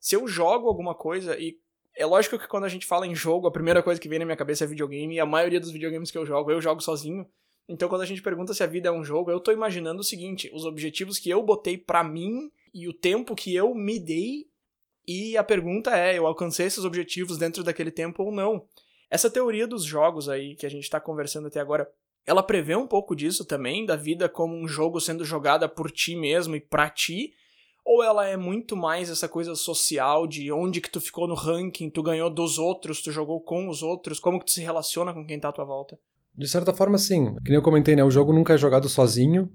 se 0.00 0.16
eu 0.16 0.26
jogo 0.26 0.66
alguma 0.66 0.96
coisa 0.96 1.38
e 1.38 1.56
é 1.96 2.04
lógico 2.04 2.36
que 2.36 2.48
quando 2.48 2.64
a 2.64 2.68
gente 2.68 2.84
fala 2.84 3.06
em 3.06 3.14
jogo, 3.14 3.46
a 3.46 3.52
primeira 3.52 3.84
coisa 3.84 4.00
que 4.00 4.08
vem 4.08 4.18
na 4.18 4.24
minha 4.24 4.36
cabeça 4.36 4.64
é 4.64 4.66
videogame, 4.66 5.14
e 5.14 5.20
a 5.20 5.26
maioria 5.26 5.60
dos 5.60 5.70
videogames 5.70 6.10
que 6.10 6.18
eu 6.18 6.26
jogo, 6.26 6.50
eu 6.50 6.60
jogo 6.60 6.80
sozinho. 6.80 7.24
Então 7.68 7.88
quando 7.88 8.02
a 8.02 8.06
gente 8.06 8.20
pergunta 8.20 8.52
se 8.52 8.64
a 8.64 8.66
vida 8.66 8.88
é 8.88 8.92
um 8.92 9.04
jogo, 9.04 9.30
eu 9.30 9.38
tô 9.38 9.52
imaginando 9.52 10.00
o 10.00 10.04
seguinte, 10.04 10.50
os 10.52 10.64
objetivos 10.64 11.20
que 11.20 11.30
eu 11.30 11.40
botei 11.40 11.78
para 11.78 12.02
mim 12.02 12.50
e 12.74 12.88
o 12.88 12.92
tempo 12.92 13.36
que 13.36 13.54
eu 13.54 13.72
me 13.74 14.00
dei, 14.00 14.48
e 15.06 15.36
a 15.36 15.44
pergunta 15.44 15.96
é, 15.96 16.18
eu 16.18 16.26
alcancei 16.26 16.66
esses 16.66 16.84
objetivos 16.84 17.38
dentro 17.38 17.62
daquele 17.62 17.90
tempo 17.90 18.22
ou 18.22 18.32
não? 18.32 18.64
Essa 19.10 19.30
teoria 19.30 19.66
dos 19.66 19.84
jogos 19.84 20.28
aí 20.28 20.54
que 20.54 20.64
a 20.64 20.70
gente 20.70 20.88
tá 20.88 21.00
conversando 21.00 21.48
até 21.48 21.60
agora, 21.60 21.88
ela 22.26 22.42
prevê 22.42 22.76
um 22.76 22.86
pouco 22.86 23.14
disso 23.14 23.44
também, 23.44 23.84
da 23.84 23.96
vida 23.96 24.28
como 24.28 24.54
um 24.54 24.66
jogo 24.66 25.00
sendo 25.00 25.24
jogada 25.24 25.68
por 25.68 25.90
ti 25.90 26.14
mesmo 26.16 26.56
e 26.56 26.60
pra 26.60 26.88
ti, 26.88 27.34
ou 27.84 28.02
ela 28.02 28.26
é 28.26 28.36
muito 28.36 28.76
mais 28.76 29.10
essa 29.10 29.28
coisa 29.28 29.54
social 29.54 30.26
de 30.26 30.52
onde 30.52 30.80
que 30.80 30.90
tu 30.90 31.00
ficou 31.00 31.26
no 31.26 31.34
ranking, 31.34 31.90
tu 31.90 32.02
ganhou 32.02 32.30
dos 32.30 32.58
outros, 32.58 33.02
tu 33.02 33.10
jogou 33.10 33.40
com 33.40 33.68
os 33.68 33.82
outros, 33.82 34.20
como 34.20 34.38
que 34.38 34.46
tu 34.46 34.52
se 34.52 34.62
relaciona 34.62 35.12
com 35.12 35.26
quem 35.26 35.40
tá 35.40 35.48
à 35.48 35.52
tua 35.52 35.64
volta? 35.64 35.98
De 36.34 36.48
certa 36.48 36.72
forma, 36.72 36.96
sim. 36.96 37.34
Que 37.44 37.50
nem 37.50 37.56
eu 37.56 37.62
comentei, 37.62 37.94
né? 37.94 38.04
O 38.04 38.10
jogo 38.10 38.32
nunca 38.32 38.54
é 38.54 38.56
jogado 38.56 38.88
sozinho, 38.88 39.52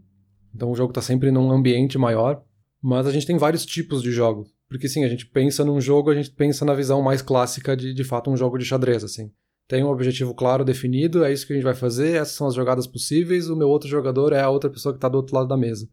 então 0.54 0.70
o 0.70 0.76
jogo 0.76 0.94
tá 0.94 1.02
sempre 1.02 1.32
num 1.32 1.52
ambiente 1.52 1.98
maior, 1.98 2.44
mas 2.82 3.08
a 3.08 3.12
gente 3.12 3.26
tem 3.26 3.38
vários 3.38 3.66
tipos 3.66 4.04
de 4.04 4.12
jogos. 4.12 4.57
Porque 4.68 4.90
sim, 4.90 5.04
a 5.04 5.08
gente 5.08 5.26
pensa 5.26 5.64
num 5.64 5.80
jogo, 5.80 6.10
a 6.10 6.16
gente 6.16 6.32
pensa 6.32 6.66
na 6.66 6.74
visão 6.74 7.02
mais 7.02 7.22
clássica 7.22 7.76
de, 7.76 7.94
de 7.94 8.04
fato, 8.04 8.30
um 8.30 8.38
jogo 8.38 8.58
de 8.58 8.66
xadrez, 8.66 9.04
assim. 9.04 9.32
Tem 9.68 9.84
um 9.84 9.90
objetivo 9.90 10.34
claro, 10.34 10.64
definido, 10.64 11.24
é 11.24 11.32
isso 11.32 11.46
que 11.46 11.54
a 11.54 11.56
gente 11.56 11.66
vai 11.66 11.76
fazer, 11.76 12.16
essas 12.16 12.36
são 12.36 12.48
as 12.48 12.56
jogadas 12.56 12.88
possíveis, 12.88 13.50
o 13.50 13.56
meu 13.56 13.68
outro 13.68 13.90
jogador 13.90 14.34
é 14.34 14.42
a 14.42 14.50
outra 14.50 14.70
pessoa 14.70 14.94
que 14.94 14.98
está 14.98 15.10
do 15.10 15.16
outro 15.16 15.36
lado 15.36 15.48
da 15.48 15.58
mesa. 15.58 15.90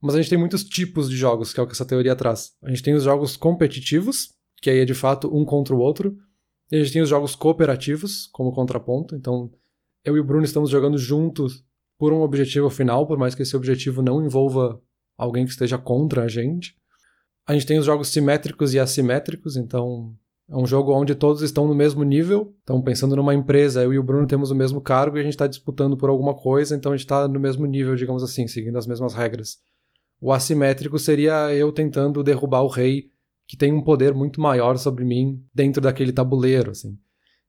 Mas 0.00 0.14
a 0.14 0.18
gente 0.20 0.28
tem 0.28 0.38
muitos 0.38 0.62
tipos 0.62 1.08
de 1.08 1.16
jogos, 1.16 1.52
que 1.52 1.58
é 1.58 1.62
o 1.62 1.66
que 1.66 1.72
essa 1.72 1.86
teoria 1.86 2.14
traz. 2.14 2.52
A 2.62 2.68
gente 2.68 2.82
tem 2.82 2.92
os 2.92 3.04
jogos 3.04 3.36
competitivos, 3.36 4.34
que 4.60 4.68
aí 4.68 4.80
é 4.80 4.84
de 4.84 4.92
fato 4.92 5.34
um 5.34 5.46
contra 5.46 5.74
o 5.74 5.78
outro. 5.78 6.14
E 6.70 6.76
a 6.76 6.78
gente 6.78 6.92
tem 6.92 7.00
os 7.00 7.08
jogos 7.08 7.34
cooperativos, 7.34 8.26
como 8.32 8.52
contraponto. 8.52 9.16
Então, 9.16 9.50
eu 10.04 10.16
e 10.16 10.20
o 10.20 10.24
Bruno 10.24 10.44
estamos 10.44 10.68
jogando 10.68 10.98
juntos 10.98 11.64
por 11.98 12.12
um 12.12 12.20
objetivo 12.20 12.68
final, 12.68 13.06
por 13.06 13.16
mais 13.16 13.34
que 13.34 13.42
esse 13.42 13.56
objetivo 13.56 14.02
não 14.02 14.22
envolva 14.22 14.78
alguém 15.16 15.46
que 15.46 15.52
esteja 15.52 15.78
contra 15.78 16.24
a 16.24 16.28
gente. 16.28 16.76
A 17.46 17.52
gente 17.52 17.66
tem 17.66 17.78
os 17.78 17.86
jogos 17.86 18.08
simétricos 18.08 18.72
e 18.72 18.78
assimétricos, 18.78 19.56
então 19.56 20.14
é 20.48 20.56
um 20.56 20.66
jogo 20.66 20.92
onde 20.92 21.14
todos 21.14 21.42
estão 21.42 21.66
no 21.66 21.74
mesmo 21.74 22.02
nível. 22.02 22.54
Então, 22.62 22.80
pensando 22.82 23.16
numa 23.16 23.34
empresa, 23.34 23.82
eu 23.82 23.92
e 23.92 23.98
o 23.98 24.02
Bruno 24.02 24.26
temos 24.26 24.50
o 24.50 24.54
mesmo 24.54 24.80
cargo 24.80 25.16
e 25.16 25.20
a 25.20 25.22
gente 25.22 25.32
está 25.32 25.46
disputando 25.46 25.96
por 25.96 26.08
alguma 26.08 26.34
coisa, 26.34 26.74
então 26.74 26.92
a 26.92 26.96
gente 26.96 27.04
está 27.04 27.26
no 27.28 27.40
mesmo 27.40 27.66
nível, 27.66 27.94
digamos 27.96 28.22
assim, 28.22 28.46
seguindo 28.46 28.76
as 28.76 28.86
mesmas 28.86 29.14
regras. 29.14 29.58
O 30.20 30.32
assimétrico 30.32 30.98
seria 30.98 31.52
eu 31.54 31.70
tentando 31.70 32.22
derrubar 32.22 32.62
o 32.62 32.68
rei, 32.68 33.10
que 33.46 33.56
tem 33.56 33.72
um 33.72 33.82
poder 33.82 34.14
muito 34.14 34.40
maior 34.40 34.78
sobre 34.78 35.04
mim 35.04 35.42
dentro 35.54 35.82
daquele 35.82 36.12
tabuleiro, 36.12 36.70
assim. 36.70 36.98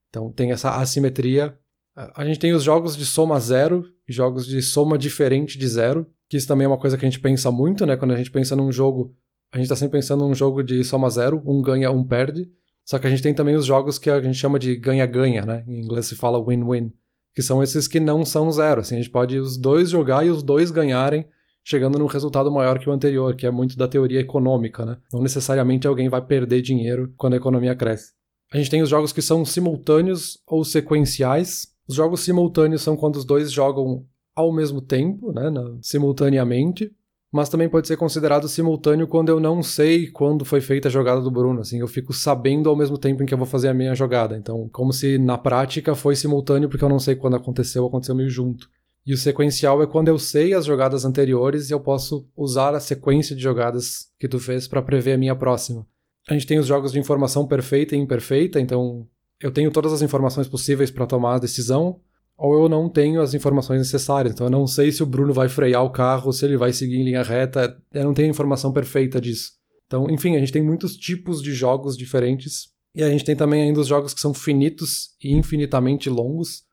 Então 0.09 0.31
tem 0.31 0.51
essa 0.51 0.71
assimetria. 0.75 1.57
A 1.95 2.25
gente 2.25 2.39
tem 2.39 2.53
os 2.53 2.63
jogos 2.63 2.97
de 2.97 3.05
soma 3.05 3.39
zero 3.39 3.85
e 4.07 4.11
jogos 4.11 4.45
de 4.45 4.61
soma 4.61 4.97
diferente 4.97 5.57
de 5.57 5.67
zero, 5.67 6.05
que 6.27 6.35
isso 6.35 6.47
também 6.47 6.65
é 6.65 6.67
uma 6.67 6.77
coisa 6.77 6.97
que 6.97 7.05
a 7.05 7.09
gente 7.09 7.21
pensa 7.21 7.49
muito, 7.49 7.85
né? 7.85 7.95
Quando 7.95 8.11
a 8.11 8.17
gente 8.17 8.31
pensa 8.31 8.55
num 8.55 8.71
jogo, 8.71 9.15
a 9.51 9.57
gente 9.57 9.65
está 9.65 9.75
sempre 9.75 9.99
pensando 9.99 10.27
num 10.27 10.35
jogo 10.35 10.61
de 10.63 10.83
soma 10.83 11.09
zero, 11.09 11.41
um 11.45 11.61
ganha, 11.61 11.91
um 11.91 12.03
perde. 12.03 12.49
Só 12.83 12.99
que 12.99 13.07
a 13.07 13.09
gente 13.09 13.23
tem 13.23 13.33
também 13.33 13.55
os 13.55 13.65
jogos 13.65 13.97
que 13.97 14.09
a 14.09 14.21
gente 14.21 14.37
chama 14.37 14.59
de 14.59 14.75
ganha-ganha, 14.75 15.43
né? 15.43 15.63
Em 15.67 15.81
inglês 15.81 16.05
se 16.05 16.15
fala 16.15 16.43
win-win, 16.43 16.93
que 17.33 17.41
são 17.41 17.63
esses 17.63 17.87
que 17.87 17.99
não 17.99 18.23
são 18.23 18.51
zero. 18.51 18.81
Assim, 18.81 18.95
a 18.95 18.97
gente 18.99 19.09
pode 19.09 19.39
os 19.39 19.57
dois 19.57 19.89
jogar 19.89 20.25
e 20.25 20.29
os 20.29 20.43
dois 20.43 20.69
ganharem, 20.69 21.25
chegando 21.63 21.97
num 21.97 22.05
resultado 22.05 22.51
maior 22.51 22.77
que 22.77 22.87
o 22.87 22.91
anterior, 22.91 23.35
que 23.35 23.47
é 23.47 23.51
muito 23.51 23.75
da 23.75 23.87
teoria 23.87 24.19
econômica, 24.19 24.85
né? 24.85 24.97
Não 25.11 25.21
necessariamente 25.21 25.87
alguém 25.87 26.09
vai 26.09 26.21
perder 26.21 26.61
dinheiro 26.61 27.11
quando 27.17 27.33
a 27.33 27.37
economia 27.37 27.75
cresce. 27.75 28.13
A 28.51 28.57
gente 28.57 28.69
tem 28.69 28.83
os 28.83 28.89
jogos 28.89 29.11
que 29.11 29.21
são 29.21 29.43
simultâneos 29.43 30.39
ou 30.45 30.63
sequenciais. 30.63 31.73
Os 31.87 31.95
jogos 31.95 32.21
simultâneos 32.21 32.83
são 32.83 32.95
quando 32.95 33.15
os 33.15 33.25
dois 33.25 33.51
jogam 33.51 34.05
ao 34.35 34.53
mesmo 34.53 34.79
tempo, 34.81 35.31
né, 35.31 35.49
simultaneamente 35.81 36.91
mas 37.35 37.49
também 37.49 37.67
pode 37.67 37.85
ser 37.85 37.97
considerado 37.97 38.47
simultâneo 38.47 39.09
quando 39.09 39.27
eu 39.27 39.41
não 39.41 39.61
sei 39.61 40.07
quando 40.07 40.45
foi 40.45 40.61
feita 40.61 40.87
a 40.87 40.91
jogada 40.91 41.19
do 41.19 41.29
Bruno, 41.29 41.59
assim, 41.59 41.81
eu 41.81 41.87
fico 41.87 42.13
sabendo 42.13 42.69
ao 42.69 42.77
mesmo 42.77 42.97
tempo 42.97 43.21
em 43.21 43.25
que 43.25 43.33
eu 43.33 43.37
vou 43.37 43.45
fazer 43.45 43.67
a 43.67 43.73
minha 43.73 43.93
jogada. 43.93 44.37
Então, 44.37 44.69
como 44.71 44.93
se 44.93 45.17
na 45.17 45.37
prática 45.37 45.93
foi 45.95 46.15
simultâneo 46.15 46.69
porque 46.69 46.85
eu 46.85 46.87
não 46.87 46.97
sei 46.97 47.13
quando 47.13 47.35
aconteceu, 47.35 47.85
aconteceu 47.85 48.15
meio 48.15 48.29
junto. 48.29 48.69
E 49.05 49.13
o 49.13 49.17
sequencial 49.17 49.83
é 49.83 49.85
quando 49.85 50.07
eu 50.07 50.17
sei 50.17 50.53
as 50.53 50.63
jogadas 50.63 51.03
anteriores 51.03 51.69
e 51.69 51.73
eu 51.73 51.79
posso 51.81 52.25
usar 52.37 52.73
a 52.73 52.79
sequência 52.79 53.35
de 53.35 53.41
jogadas 53.41 54.07
que 54.17 54.29
tu 54.29 54.39
fez 54.39 54.65
para 54.65 54.81
prever 54.81 55.11
a 55.11 55.17
minha 55.17 55.35
próxima. 55.35 55.85
A 56.29 56.33
gente 56.33 56.47
tem 56.47 56.57
os 56.57 56.67
jogos 56.67 56.93
de 56.93 56.99
informação 56.99 57.45
perfeita 57.45 57.97
e 57.97 57.99
imperfeita, 57.99 58.61
então 58.61 59.05
eu 59.41 59.51
tenho 59.51 59.71
todas 59.71 59.91
as 59.91 60.01
informações 60.01 60.47
possíveis 60.47 60.89
para 60.89 61.05
tomar 61.05 61.35
a 61.35 61.39
decisão, 61.39 61.99
ou 62.37 62.53
eu 62.53 62.69
não 62.69 62.89
tenho 62.89 63.21
as 63.21 63.33
informações 63.33 63.79
necessárias. 63.79 64.33
Então 64.33 64.47
eu 64.47 64.51
não 64.51 64.67
sei 64.67 64.91
se 64.91 65.01
o 65.01 65.05
Bruno 65.05 65.33
vai 65.33 65.47
frear 65.47 65.83
o 65.83 65.89
carro, 65.89 66.31
se 66.33 66.45
ele 66.45 66.57
vai 66.57 66.73
seguir 66.73 66.97
em 66.97 67.03
linha 67.05 67.23
reta, 67.23 67.77
eu 67.93 68.03
não 68.03 68.13
tenho 68.13 68.27
a 68.27 68.31
informação 68.31 68.71
perfeita 68.71 69.21
disso. 69.21 69.53
Então, 69.87 70.09
enfim, 70.09 70.35
a 70.35 70.39
gente 70.39 70.51
tem 70.51 70.63
muitos 70.63 70.97
tipos 70.97 71.41
de 71.41 71.53
jogos 71.53 71.95
diferentes. 71.97 72.73
E 72.93 73.03
a 73.03 73.09
gente 73.09 73.25
tem 73.25 73.35
também 73.35 73.61
ainda 73.61 73.79
os 73.79 73.87
jogos 73.87 74.13
que 74.13 74.21
são 74.21 74.33
finitos 74.33 75.09
e 75.21 75.33
infinitamente 75.33 76.09
longos, 76.09 76.63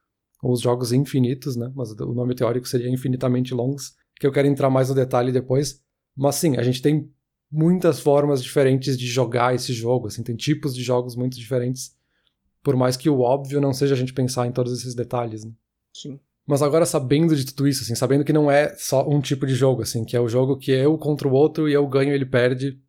ou 0.42 0.52
os 0.52 0.60
jogos 0.60 0.92
infinitos, 0.92 1.56
né? 1.56 1.70
Mas 1.74 1.92
o 1.92 2.14
nome 2.14 2.34
teórico 2.34 2.66
seria 2.66 2.88
infinitamente 2.88 3.52
longos, 3.52 3.92
que 4.16 4.26
eu 4.26 4.32
quero 4.32 4.48
entrar 4.48 4.70
mais 4.70 4.88
no 4.88 4.94
detalhe 4.94 5.32
depois. 5.32 5.80
Mas 6.16 6.36
sim, 6.36 6.56
a 6.56 6.62
gente 6.62 6.80
tem 6.80 7.10
muitas 7.50 8.00
formas 8.00 8.42
diferentes 8.42 8.96
de 8.96 9.06
jogar 9.06 9.54
esse 9.54 9.72
jogo, 9.72 10.06
assim, 10.06 10.22
tem 10.22 10.34
tipos 10.34 10.74
de 10.74 10.82
jogos 10.82 11.14
muito 11.14 11.36
diferentes 11.36 11.94
por 12.62 12.76
mais 12.76 12.96
que 12.96 13.10
o 13.10 13.20
óbvio 13.20 13.60
não 13.60 13.72
seja 13.72 13.94
a 13.94 13.98
gente 13.98 14.12
pensar 14.12 14.46
em 14.46 14.52
todos 14.52 14.72
esses 14.72 14.94
detalhes, 14.94 15.44
né? 15.44 15.52
Sim. 15.94 16.18
Mas 16.46 16.62
agora 16.62 16.84
sabendo 16.84 17.36
de 17.36 17.46
tudo 17.46 17.68
isso, 17.68 17.82
assim, 17.82 17.94
sabendo 17.94 18.24
que 18.24 18.32
não 18.32 18.50
é 18.50 18.74
só 18.76 19.08
um 19.08 19.20
tipo 19.20 19.46
de 19.46 19.54
jogo, 19.54 19.82
assim, 19.82 20.04
que 20.04 20.16
é 20.16 20.20
o 20.20 20.28
jogo 20.28 20.56
que 20.56 20.72
eu 20.72 20.98
contra 20.98 21.28
o 21.28 21.32
outro 21.32 21.68
e 21.68 21.72
eu 21.72 21.86
ganho 21.86 22.10
e 22.10 22.14
ele 22.14 22.26
perde, 22.26 22.80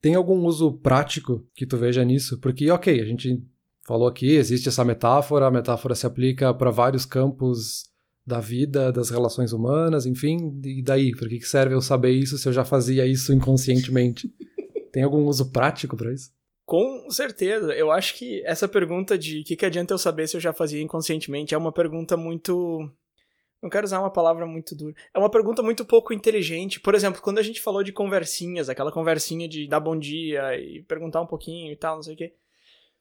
tem 0.00 0.14
algum 0.14 0.44
uso 0.44 0.72
prático 0.72 1.44
que 1.54 1.66
tu 1.66 1.76
veja 1.76 2.04
nisso? 2.04 2.38
Porque, 2.38 2.70
ok, 2.70 3.00
a 3.00 3.04
gente 3.04 3.42
falou 3.84 4.06
aqui, 4.06 4.36
existe 4.36 4.68
essa 4.68 4.84
metáfora, 4.84 5.46
a 5.46 5.50
metáfora 5.50 5.94
se 5.94 6.06
aplica 6.06 6.54
para 6.54 6.70
vários 6.70 7.04
campos 7.04 7.90
da 8.24 8.40
vida, 8.40 8.92
das 8.92 9.10
relações 9.10 9.52
humanas, 9.52 10.06
enfim, 10.06 10.60
e 10.64 10.80
daí? 10.80 11.10
Por 11.12 11.28
que 11.28 11.40
serve 11.40 11.74
eu 11.74 11.80
saber 11.80 12.12
isso 12.12 12.38
se 12.38 12.48
eu 12.48 12.52
já 12.52 12.64
fazia 12.64 13.04
isso 13.04 13.32
inconscientemente? 13.32 14.32
tem 14.92 15.02
algum 15.02 15.26
uso 15.26 15.50
prático 15.50 15.96
para 15.96 16.12
isso? 16.12 16.30
Com 16.64 17.10
certeza. 17.10 17.72
Eu 17.74 17.90
acho 17.90 18.14
que 18.16 18.42
essa 18.46 18.68
pergunta 18.68 19.18
de 19.18 19.40
o 19.40 19.44
que, 19.44 19.56
que 19.56 19.66
adianta 19.66 19.92
eu 19.92 19.98
saber 19.98 20.28
se 20.28 20.36
eu 20.36 20.40
já 20.40 20.52
fazia 20.52 20.82
inconscientemente 20.82 21.54
é 21.54 21.58
uma 21.58 21.72
pergunta 21.72 22.16
muito. 22.16 22.88
Não 23.60 23.70
quero 23.70 23.84
usar 23.84 24.00
uma 24.00 24.10
palavra 24.10 24.46
muito 24.46 24.74
dura. 24.74 24.94
É 25.14 25.18
uma 25.18 25.30
pergunta 25.30 25.62
muito 25.62 25.84
pouco 25.84 26.12
inteligente. 26.12 26.80
Por 26.80 26.94
exemplo, 26.94 27.22
quando 27.22 27.38
a 27.38 27.42
gente 27.42 27.60
falou 27.60 27.82
de 27.82 27.92
conversinhas, 27.92 28.68
aquela 28.68 28.90
conversinha 28.90 29.48
de 29.48 29.68
dar 29.68 29.80
bom 29.80 29.96
dia 29.96 30.56
e 30.58 30.82
perguntar 30.82 31.20
um 31.20 31.26
pouquinho 31.26 31.72
e 31.72 31.76
tal, 31.76 31.96
não 31.96 32.02
sei 32.02 32.14
o 32.14 32.16
quê. 32.16 32.34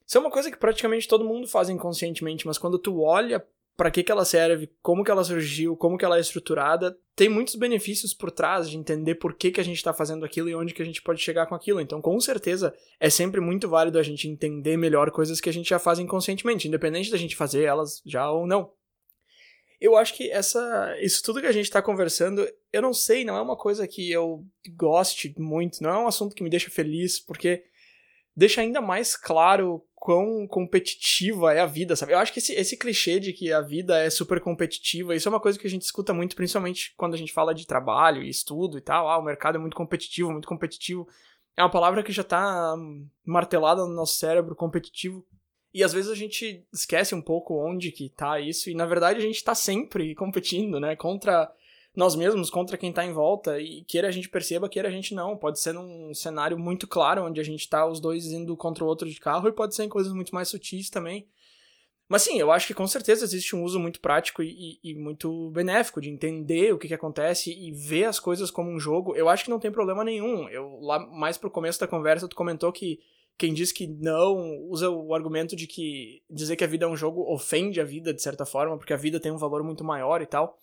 Isso 0.05 0.17
é 0.17 0.21
uma 0.21 0.29
coisa 0.29 0.51
que 0.51 0.57
praticamente 0.57 1.07
todo 1.07 1.25
mundo 1.25 1.47
faz 1.47 1.69
inconscientemente, 1.69 2.45
mas 2.45 2.57
quando 2.57 2.77
tu 2.77 3.01
olha 3.01 3.43
para 3.75 3.89
que, 3.89 4.03
que 4.03 4.11
ela 4.11 4.25
serve, 4.25 4.69
como 4.81 5.03
que 5.03 5.09
ela 5.09 5.23
surgiu, 5.23 5.75
como 5.75 5.97
que 5.97 6.05
ela 6.05 6.17
é 6.17 6.21
estruturada, 6.21 6.95
tem 7.15 7.29
muitos 7.29 7.55
benefícios 7.55 8.13
por 8.13 8.29
trás 8.29 8.69
de 8.69 8.77
entender 8.77 9.15
por 9.15 9.33
que, 9.33 9.51
que 9.51 9.61
a 9.61 9.63
gente 9.63 9.77
está 9.77 9.93
fazendo 9.93 10.25
aquilo 10.25 10.49
e 10.49 10.55
onde 10.55 10.73
que 10.73 10.81
a 10.81 10.85
gente 10.85 11.01
pode 11.01 11.21
chegar 11.21 11.47
com 11.47 11.55
aquilo. 11.55 11.81
Então, 11.81 12.01
com 12.01 12.19
certeza, 12.19 12.73
é 12.99 13.09
sempre 13.09 13.41
muito 13.41 13.67
válido 13.67 13.97
a 13.97 14.03
gente 14.03 14.27
entender 14.27 14.77
melhor 14.77 15.09
coisas 15.11 15.41
que 15.41 15.49
a 15.49 15.53
gente 15.53 15.69
já 15.69 15.79
faz 15.79 15.99
inconscientemente, 15.99 16.67
independente 16.67 17.11
da 17.11 17.17
gente 17.17 17.35
fazer 17.35 17.63
elas 17.63 18.01
já 18.05 18.29
ou 18.29 18.45
não. 18.45 18.71
Eu 19.79 19.97
acho 19.97 20.15
que 20.15 20.29
essa, 20.29 20.95
isso 21.01 21.23
tudo 21.23 21.41
que 21.41 21.47
a 21.47 21.51
gente 21.51 21.65
está 21.65 21.81
conversando, 21.81 22.47
eu 22.71 22.83
não 22.83 22.93
sei, 22.93 23.25
não 23.25 23.35
é 23.35 23.41
uma 23.41 23.57
coisa 23.57 23.87
que 23.87 24.11
eu 24.11 24.45
goste 24.75 25.33
muito, 25.39 25.81
não 25.81 25.89
é 25.89 25.97
um 25.97 26.07
assunto 26.07 26.35
que 26.35 26.43
me 26.43 26.51
deixa 26.51 26.69
feliz, 26.69 27.19
porque 27.19 27.63
deixa 28.35 28.61
ainda 28.61 28.79
mais 28.79 29.15
claro 29.15 29.83
quão 30.01 30.47
competitiva 30.47 31.53
é 31.53 31.59
a 31.59 31.65
vida, 31.67 31.95
sabe? 31.95 32.13
Eu 32.13 32.17
acho 32.17 32.33
que 32.33 32.39
esse, 32.39 32.53
esse 32.53 32.75
clichê 32.75 33.19
de 33.19 33.31
que 33.31 33.53
a 33.53 33.61
vida 33.61 33.99
é 33.99 34.09
super 34.09 34.41
competitiva, 34.41 35.15
isso 35.15 35.29
é 35.29 35.31
uma 35.31 35.39
coisa 35.39 35.59
que 35.59 35.67
a 35.67 35.69
gente 35.69 35.83
escuta 35.83 36.11
muito, 36.11 36.35
principalmente 36.35 36.95
quando 36.97 37.13
a 37.13 37.17
gente 37.17 37.31
fala 37.31 37.53
de 37.53 37.67
trabalho 37.67 38.23
e 38.23 38.27
estudo 38.27 38.79
e 38.79 38.81
tal. 38.81 39.07
Ah, 39.07 39.19
o 39.19 39.23
mercado 39.23 39.57
é 39.57 39.59
muito 39.59 39.77
competitivo, 39.77 40.31
muito 40.31 40.47
competitivo. 40.47 41.07
É 41.55 41.61
uma 41.61 41.69
palavra 41.69 42.01
que 42.01 42.11
já 42.11 42.23
tá 42.23 42.75
martelada 43.23 43.85
no 43.85 43.93
nosso 43.93 44.15
cérebro, 44.15 44.55
competitivo. 44.55 45.23
E 45.71 45.83
às 45.83 45.93
vezes 45.93 46.09
a 46.09 46.15
gente 46.15 46.65
esquece 46.73 47.13
um 47.13 47.21
pouco 47.21 47.63
onde 47.63 47.91
que 47.91 48.09
tá 48.09 48.39
isso, 48.39 48.71
e 48.71 48.73
na 48.73 48.87
verdade 48.87 49.19
a 49.19 49.21
gente 49.23 49.43
tá 49.43 49.53
sempre 49.53 50.15
competindo, 50.15 50.79
né? 50.79 50.95
Contra 50.95 51.47
nós 51.95 52.15
mesmos 52.15 52.49
contra 52.49 52.77
quem 52.77 52.91
tá 52.91 53.05
em 53.05 53.11
volta, 53.11 53.59
e 53.59 53.83
queira 53.83 54.07
a 54.07 54.11
gente 54.11 54.29
perceba, 54.29 54.69
queira 54.69 54.87
a 54.87 54.91
gente 54.91 55.13
não. 55.13 55.37
Pode 55.37 55.59
ser 55.59 55.73
num 55.73 56.13
cenário 56.13 56.57
muito 56.57 56.87
claro, 56.87 57.25
onde 57.25 57.39
a 57.39 57.43
gente 57.43 57.67
tá 57.69 57.85
os 57.85 57.99
dois 57.99 58.25
indo 58.27 58.55
contra 58.55 58.83
o 58.83 58.87
outro 58.87 59.09
de 59.09 59.19
carro, 59.19 59.47
e 59.47 59.51
pode 59.51 59.75
ser 59.75 59.83
em 59.83 59.89
coisas 59.89 60.13
muito 60.13 60.33
mais 60.33 60.47
sutis 60.47 60.89
também. 60.89 61.27
Mas 62.11 62.23
sim, 62.23 62.37
eu 62.37 62.51
acho 62.51 62.67
que 62.67 62.73
com 62.73 62.85
certeza 62.85 63.23
existe 63.23 63.55
um 63.55 63.63
uso 63.63 63.79
muito 63.79 64.01
prático 64.01 64.43
e, 64.43 64.79
e, 64.83 64.91
e 64.91 64.95
muito 64.95 65.49
benéfico 65.51 66.01
de 66.01 66.09
entender 66.09 66.73
o 66.73 66.77
que, 66.77 66.89
que 66.89 66.93
acontece 66.93 67.53
e 67.53 67.71
ver 67.71 68.03
as 68.03 68.19
coisas 68.19 68.51
como 68.51 68.69
um 68.69 68.77
jogo. 68.77 69.15
Eu 69.15 69.29
acho 69.29 69.45
que 69.45 69.49
não 69.49 69.59
tem 69.59 69.71
problema 69.71 70.03
nenhum. 70.03 70.49
Eu 70.49 70.77
lá 70.81 70.99
mais 70.99 71.37
pro 71.37 71.49
começo 71.49 71.79
da 71.79 71.87
conversa 71.87 72.27
tu 72.27 72.35
comentou 72.35 72.69
que 72.73 72.99
quem 73.37 73.53
diz 73.53 73.71
que 73.71 73.87
não 73.87 74.59
usa 74.67 74.89
o 74.89 75.15
argumento 75.15 75.55
de 75.55 75.65
que 75.67 76.21
dizer 76.29 76.57
que 76.57 76.65
a 76.65 76.67
vida 76.67 76.83
é 76.83 76.87
um 76.89 76.97
jogo 76.97 77.21
ofende 77.33 77.79
a 77.79 77.85
vida 77.85 78.13
de 78.13 78.21
certa 78.21 78.45
forma, 78.45 78.77
porque 78.77 78.91
a 78.91 78.97
vida 78.97 79.17
tem 79.17 79.31
um 79.31 79.37
valor 79.37 79.63
muito 79.63 79.81
maior 79.81 80.21
e 80.21 80.25
tal. 80.25 80.59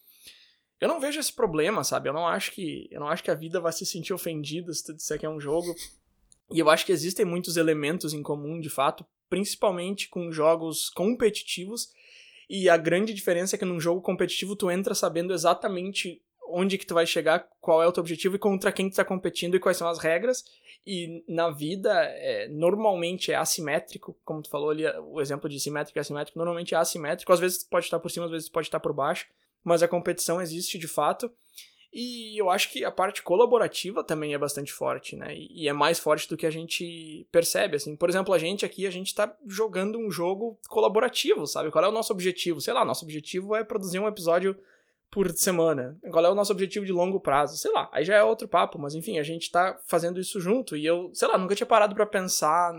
Eu 0.80 0.86
não 0.86 1.00
vejo 1.00 1.18
esse 1.18 1.32
problema, 1.32 1.82
sabe? 1.82 2.08
Eu 2.08 2.12
não 2.12 2.26
acho 2.26 2.52
que 2.52 2.88
eu 2.90 3.00
não 3.00 3.08
acho 3.08 3.22
que 3.22 3.30
a 3.30 3.34
vida 3.34 3.60
vai 3.60 3.72
se 3.72 3.84
sentir 3.84 4.12
ofendida 4.12 4.72
se 4.72 4.84
tu 4.84 4.94
disser 4.94 5.18
que 5.18 5.26
é 5.26 5.30
um 5.30 5.40
jogo. 5.40 5.74
E 6.50 6.58
eu 6.60 6.70
acho 6.70 6.86
que 6.86 6.92
existem 6.92 7.24
muitos 7.24 7.56
elementos 7.56 8.14
em 8.14 8.22
comum, 8.22 8.60
de 8.60 8.70
fato, 8.70 9.04
principalmente 9.28 10.08
com 10.08 10.30
jogos 10.30 10.88
competitivos. 10.88 11.92
E 12.48 12.68
a 12.68 12.76
grande 12.76 13.12
diferença 13.12 13.56
é 13.56 13.58
que 13.58 13.64
num 13.64 13.80
jogo 13.80 14.00
competitivo 14.00 14.56
tu 14.56 14.70
entra 14.70 14.94
sabendo 14.94 15.34
exatamente 15.34 16.22
onde 16.50 16.78
que 16.78 16.86
tu 16.86 16.94
vai 16.94 17.06
chegar, 17.06 17.46
qual 17.60 17.82
é 17.82 17.86
o 17.86 17.92
teu 17.92 18.00
objetivo 18.00 18.36
e 18.36 18.38
contra 18.38 18.72
quem 18.72 18.88
tu 18.88 18.96
tá 18.96 19.04
competindo 19.04 19.56
e 19.56 19.60
quais 19.60 19.76
são 19.76 19.86
as 19.86 19.98
regras. 19.98 20.44
E 20.86 21.22
na 21.28 21.50
vida, 21.50 21.92
é, 21.92 22.48
normalmente 22.48 23.30
é 23.30 23.34
assimétrico, 23.34 24.16
como 24.24 24.40
tu 24.40 24.48
falou 24.48 24.70
ali, 24.70 24.86
o 24.86 25.20
exemplo 25.20 25.50
de 25.50 25.60
simétrico 25.60 25.98
e 25.98 26.00
assimétrico, 26.00 26.38
normalmente 26.38 26.74
é 26.74 26.78
assimétrico. 26.78 27.30
Às 27.30 27.40
vezes 27.40 27.64
pode 27.64 27.84
estar 27.84 27.98
por 27.98 28.10
cima, 28.10 28.24
às 28.24 28.30
vezes 28.30 28.48
pode 28.48 28.68
estar 28.68 28.80
por 28.80 28.94
baixo 28.94 29.26
mas 29.68 29.82
a 29.82 29.88
competição 29.88 30.40
existe 30.40 30.78
de 30.78 30.88
fato. 30.88 31.30
E 31.92 32.40
eu 32.40 32.50
acho 32.50 32.70
que 32.70 32.84
a 32.84 32.90
parte 32.90 33.22
colaborativa 33.22 34.04
também 34.04 34.34
é 34.34 34.38
bastante 34.38 34.72
forte, 34.72 35.16
né? 35.16 35.34
E 35.34 35.68
é 35.68 35.72
mais 35.72 35.98
forte 35.98 36.28
do 36.28 36.36
que 36.36 36.46
a 36.46 36.50
gente 36.50 37.26
percebe, 37.32 37.76
assim. 37.76 37.96
Por 37.96 38.08
exemplo, 38.08 38.34
a 38.34 38.38
gente 38.38 38.64
aqui, 38.64 38.86
a 38.86 38.90
gente 38.90 39.14
tá 39.14 39.34
jogando 39.46 39.98
um 39.98 40.10
jogo 40.10 40.58
colaborativo, 40.68 41.46
sabe? 41.46 41.70
Qual 41.70 41.84
é 41.84 41.88
o 41.88 41.92
nosso 41.92 42.12
objetivo? 42.12 42.60
Sei 42.60 42.74
lá, 42.74 42.84
nosso 42.84 43.04
objetivo 43.04 43.56
é 43.56 43.64
produzir 43.64 43.98
um 43.98 44.08
episódio 44.08 44.56
por 45.10 45.30
semana. 45.30 45.98
Qual 46.10 46.24
é 46.24 46.30
o 46.30 46.34
nosso 46.34 46.52
objetivo 46.52 46.84
de 46.84 46.92
longo 46.92 47.20
prazo? 47.20 47.56
Sei 47.56 47.72
lá, 47.72 47.88
aí 47.92 48.04
já 48.04 48.16
é 48.16 48.22
outro 48.22 48.46
papo, 48.46 48.78
mas 48.78 48.94
enfim, 48.94 49.18
a 49.18 49.22
gente 49.22 49.50
tá 49.50 49.78
fazendo 49.86 50.20
isso 50.20 50.40
junto 50.40 50.76
e 50.76 50.84
eu, 50.84 51.10
sei 51.14 51.28
lá, 51.28 51.38
nunca 51.38 51.54
tinha 51.54 51.66
parado 51.66 51.94
para 51.94 52.06
pensar 52.06 52.74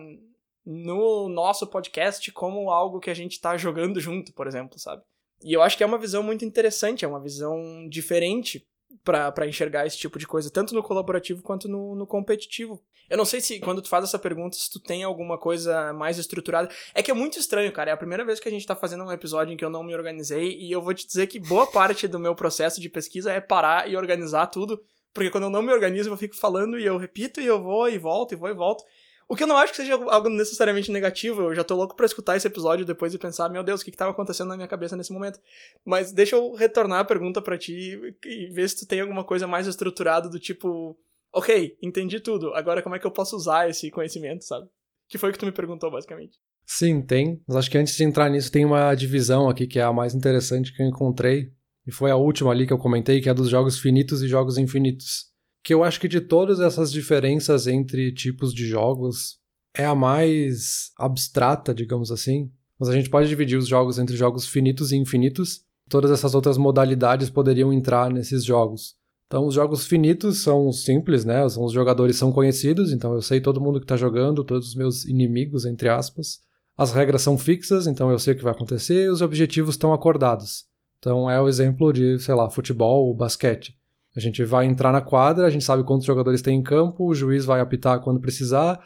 no 0.65 1.28
nosso 1.30 1.65
podcast 1.65 2.32
como 2.32 2.69
algo 2.69 2.99
que 2.99 3.10
a 3.10 3.13
gente 3.15 3.41
tá 3.41 3.58
jogando 3.58 3.99
junto, 3.99 4.32
por 4.34 4.45
exemplo, 4.45 4.78
sabe? 4.78 5.02
E 5.43 5.54
eu 5.54 5.62
acho 5.62 5.78
que 5.78 5.84
é 5.84 5.86
uma 5.86 5.97
visão 5.97 6.21
muito 6.21 6.43
interessante, 6.43 7.06
é 7.06 7.08
uma 7.08 7.19
visão 7.19 7.88
diferente 7.89 8.65
para 9.04 9.47
enxergar 9.47 9.86
esse 9.86 9.97
tipo 9.97 10.19
de 10.19 10.28
coisa, 10.28 10.49
tanto 10.49 10.73
no 10.73 10.84
colaborativo 10.84 11.41
quanto 11.41 11.67
no, 11.67 11.95
no, 11.95 12.06
competitivo. 12.06 12.82
Eu 13.10 13.17
não 13.17 13.25
sei 13.25 13.41
se 13.41 13.60
quando 13.60 13.82
tu 13.82 13.89
faz 13.89 14.04
essa 14.04 14.19
pergunta, 14.19 14.58
se 14.58 14.69
tu 14.69 14.80
tem 14.80 15.04
alguma 15.04 15.38
coisa 15.38 15.93
mais 15.93 16.17
estruturada. 16.17 16.69
É 16.93 17.02
que 17.02 17.10
é 17.10 17.13
muito 17.13 17.39
estranho, 17.39 17.71
cara. 17.71 17.89
É 17.89 17.93
a 17.93 17.97
primeira 17.97 18.25
vez 18.25 18.39
que 18.39 18.47
a 18.47 18.52
gente 18.52 18.65
tá 18.65 18.75
fazendo 18.75 19.04
um 19.04 19.12
episódio 19.12 19.54
em 19.54 19.58
que 19.58 19.65
eu 19.65 19.69
não 19.69 19.84
me 19.84 19.95
organizei, 19.95 20.58
e 20.60 20.71
eu 20.71 20.82
vou 20.82 20.93
te 20.93 21.08
dizer 21.08 21.28
que 21.28 21.39
boa 21.39 21.65
parte 21.65 22.08
do 22.08 22.19
meu 22.19 22.36
processo 22.36 22.80
de 22.80 22.89
pesquisa 22.89 23.32
é 23.32 23.39
parar 23.39 23.89
e 23.89 23.95
organizar 23.95 24.47
tudo. 24.47 24.80
Porque 25.13 25.32
quando 25.32 25.45
eu 25.45 25.49
não 25.49 25.63
me 25.63 25.73
organizo, 25.73 26.10
eu 26.10 26.17
fico 26.17 26.36
falando 26.36 26.78
e 26.78 26.86
eu 26.86 26.97
repito 26.97 27.41
e 27.41 27.45
eu 27.45 27.62
vou 27.62 27.89
e 27.89 27.97
volto 27.97 28.34
e 28.34 28.38
vou 28.38 28.49
e 28.49 28.54
volto. 28.54 28.84
O 29.32 29.36
que 29.36 29.44
eu 29.44 29.48
não 29.48 29.58
acho 29.58 29.72
que 29.72 29.78
seja 29.78 29.94
algo 29.94 30.28
necessariamente 30.28 30.92
negativo, 30.92 31.44
eu 31.44 31.56
já 31.56 31.63
tô 31.63 31.76
louco 31.76 31.96
pra 31.96 32.08
escutar 32.08 32.36
esse 32.36 32.48
episódio 32.48 32.84
depois 32.84 33.13
e 33.13 33.20
pensar, 33.20 33.48
meu 33.48 33.63
Deus, 33.63 33.80
o 33.80 33.86
que 33.86 33.92
que 33.92 33.98
tava 33.98 34.10
acontecendo 34.10 34.48
na 34.48 34.56
minha 34.56 34.68
cabeça 34.68 34.98
nesse 34.98 35.13
momento. 35.13 35.39
Mas 35.86 36.12
deixa 36.12 36.36
eu 36.36 36.52
retornar 36.56 37.02
a 37.02 37.06
pergunta 37.06 37.39
para 37.39 37.56
ti 37.56 38.15
e 38.26 38.48
ver 38.48 38.68
se 38.68 38.78
tu 38.78 38.88
tem 38.88 39.02
alguma 39.02 39.24
coisa 39.24 39.46
mais 39.46 39.68
estruturada 39.68 40.28
do 40.28 40.39
tipo, 40.39 40.98
ok, 41.32 41.78
entendi 41.80 42.20
tudo, 42.20 42.56
agora 42.56 42.82
como 42.82 42.96
é 42.96 43.00
que 43.00 43.06
eu 43.06 43.12
posso 43.12 43.36
usar 43.36 43.70
esse 43.70 43.92
conhecimento, 43.92 44.44
sabe? 44.44 44.68
Que 45.08 45.20
foi 45.20 45.30
o 45.30 45.34
que 45.34 45.38
tu 45.38 45.46
me 45.46 45.52
perguntou, 45.52 45.92
basicamente. 45.92 46.39
Sim, 46.65 47.00
tem. 47.00 47.39
Mas 47.48 47.58
acho 47.58 47.70
que 47.70 47.78
antes 47.78 47.96
de 47.96 48.04
entrar 48.04 48.32
nisso, 48.32 48.52
tem 48.52 48.65
uma 48.65 48.96
divisão 48.96 49.48
aqui 49.48 49.68
que 49.68 49.78
é 49.78 49.84
a 49.84 49.94
mais 49.94 50.15
interessante 50.15 50.76
que 50.76 50.82
eu 50.82 50.88
encontrei. 50.88 51.52
E 51.86 51.92
foi 51.92 52.10
a 52.10 52.15
última 52.15 52.50
ali 52.50 52.65
que 52.65 52.74
eu 52.74 52.80
comentei, 52.80 53.22
que 53.22 53.30
é 53.30 53.34
dos 53.34 53.50
jogos 53.50 53.80
finitos 53.80 54.24
e 54.24 54.28
jogos 54.28 54.58
infinitos 54.58 55.30
que 55.63 55.74
eu 55.74 55.84
acho 55.84 56.00
que 56.00 56.08
de 56.08 56.22
todas 56.22 56.60
essas 56.60 56.91
diferenças 56.91 57.67
entre 57.67 58.12
tipos 58.13 58.54
de 58.54 58.67
jogos 58.67 59.39
é 59.76 59.86
a 59.86 59.95
mais 59.95 60.91
abstrata, 60.98 61.74
digamos 61.74 62.12
assim. 62.12 62.52
Mas 62.80 62.89
a 62.89 62.93
gente 62.93 63.10
pode 63.10 63.28
dividir 63.28 63.58
os 63.58 63.67
jogos 63.67 64.00
entre 64.00 64.15
jogos 64.15 64.48
finitos 64.48 64.91
e 64.91 64.95
infinitos. 64.95 65.62
Todas 65.89 66.12
essas 66.12 66.34
outras 66.34 66.58
modalidades 66.58 67.30
poderiam 67.30 67.74
entrar 67.74 68.10
nesses 68.12 68.43
jogos. 68.43 68.95
Então, 69.28 69.45
os 69.45 69.54
jogos 69.54 69.86
finitos 69.86 70.41
são 70.41 70.72
simples, 70.72 71.24
né? 71.24 71.45
Os 71.45 71.72
jogadores 71.72 72.15
são 72.15 72.32
conhecidos, 72.32 72.91
então 72.91 73.13
eu 73.13 73.22
sei 73.22 73.39
todo 73.39 73.62
mundo 73.62 73.80
que 73.80 73.86
está 73.86 73.95
jogando, 73.95 74.43
todos 74.43 74.69
os 74.69 74.76
meus 74.76 75.06
inimigos, 75.06 75.65
entre 75.65 75.88
aspas. 75.88 76.39
As 76.76 76.91
regras 76.91 77.22
são 77.22 77.38
fixas, 77.38 77.86
então 77.86 78.10
eu 78.10 78.17
sei 78.17 78.34
o 78.34 78.38
que 78.38 78.43
vai 78.43 78.54
acontecer 78.54 79.06
e 79.06 79.10
os 79.10 79.22
objetivos 79.22 79.76
estão 79.76 79.93
acordados. 79.93 80.65
Então, 80.98 81.30
é 81.30 81.39
o 81.39 81.48
exemplo 81.48 81.93
de, 81.93 82.17
sei 82.17 82.34
lá, 82.34 82.50
futebol 82.50 83.08
ou 83.08 83.13
basquete. 83.13 83.79
A 84.19 84.21
gente 84.21 84.43
vai 84.43 84.65
entrar 84.65 84.91
na 84.91 84.99
quadra, 84.99 85.47
a 85.47 85.49
gente 85.49 85.63
sabe 85.63 85.82
quantos 85.82 86.05
jogadores 86.05 86.41
tem 86.41 86.60
em 86.60 86.62
campo, 86.62 87.05
o 87.05 87.15
juiz 87.15 87.45
vai 87.45 87.62
apitar 87.62 88.01
quando 88.01 88.19
precisar. 88.19 88.77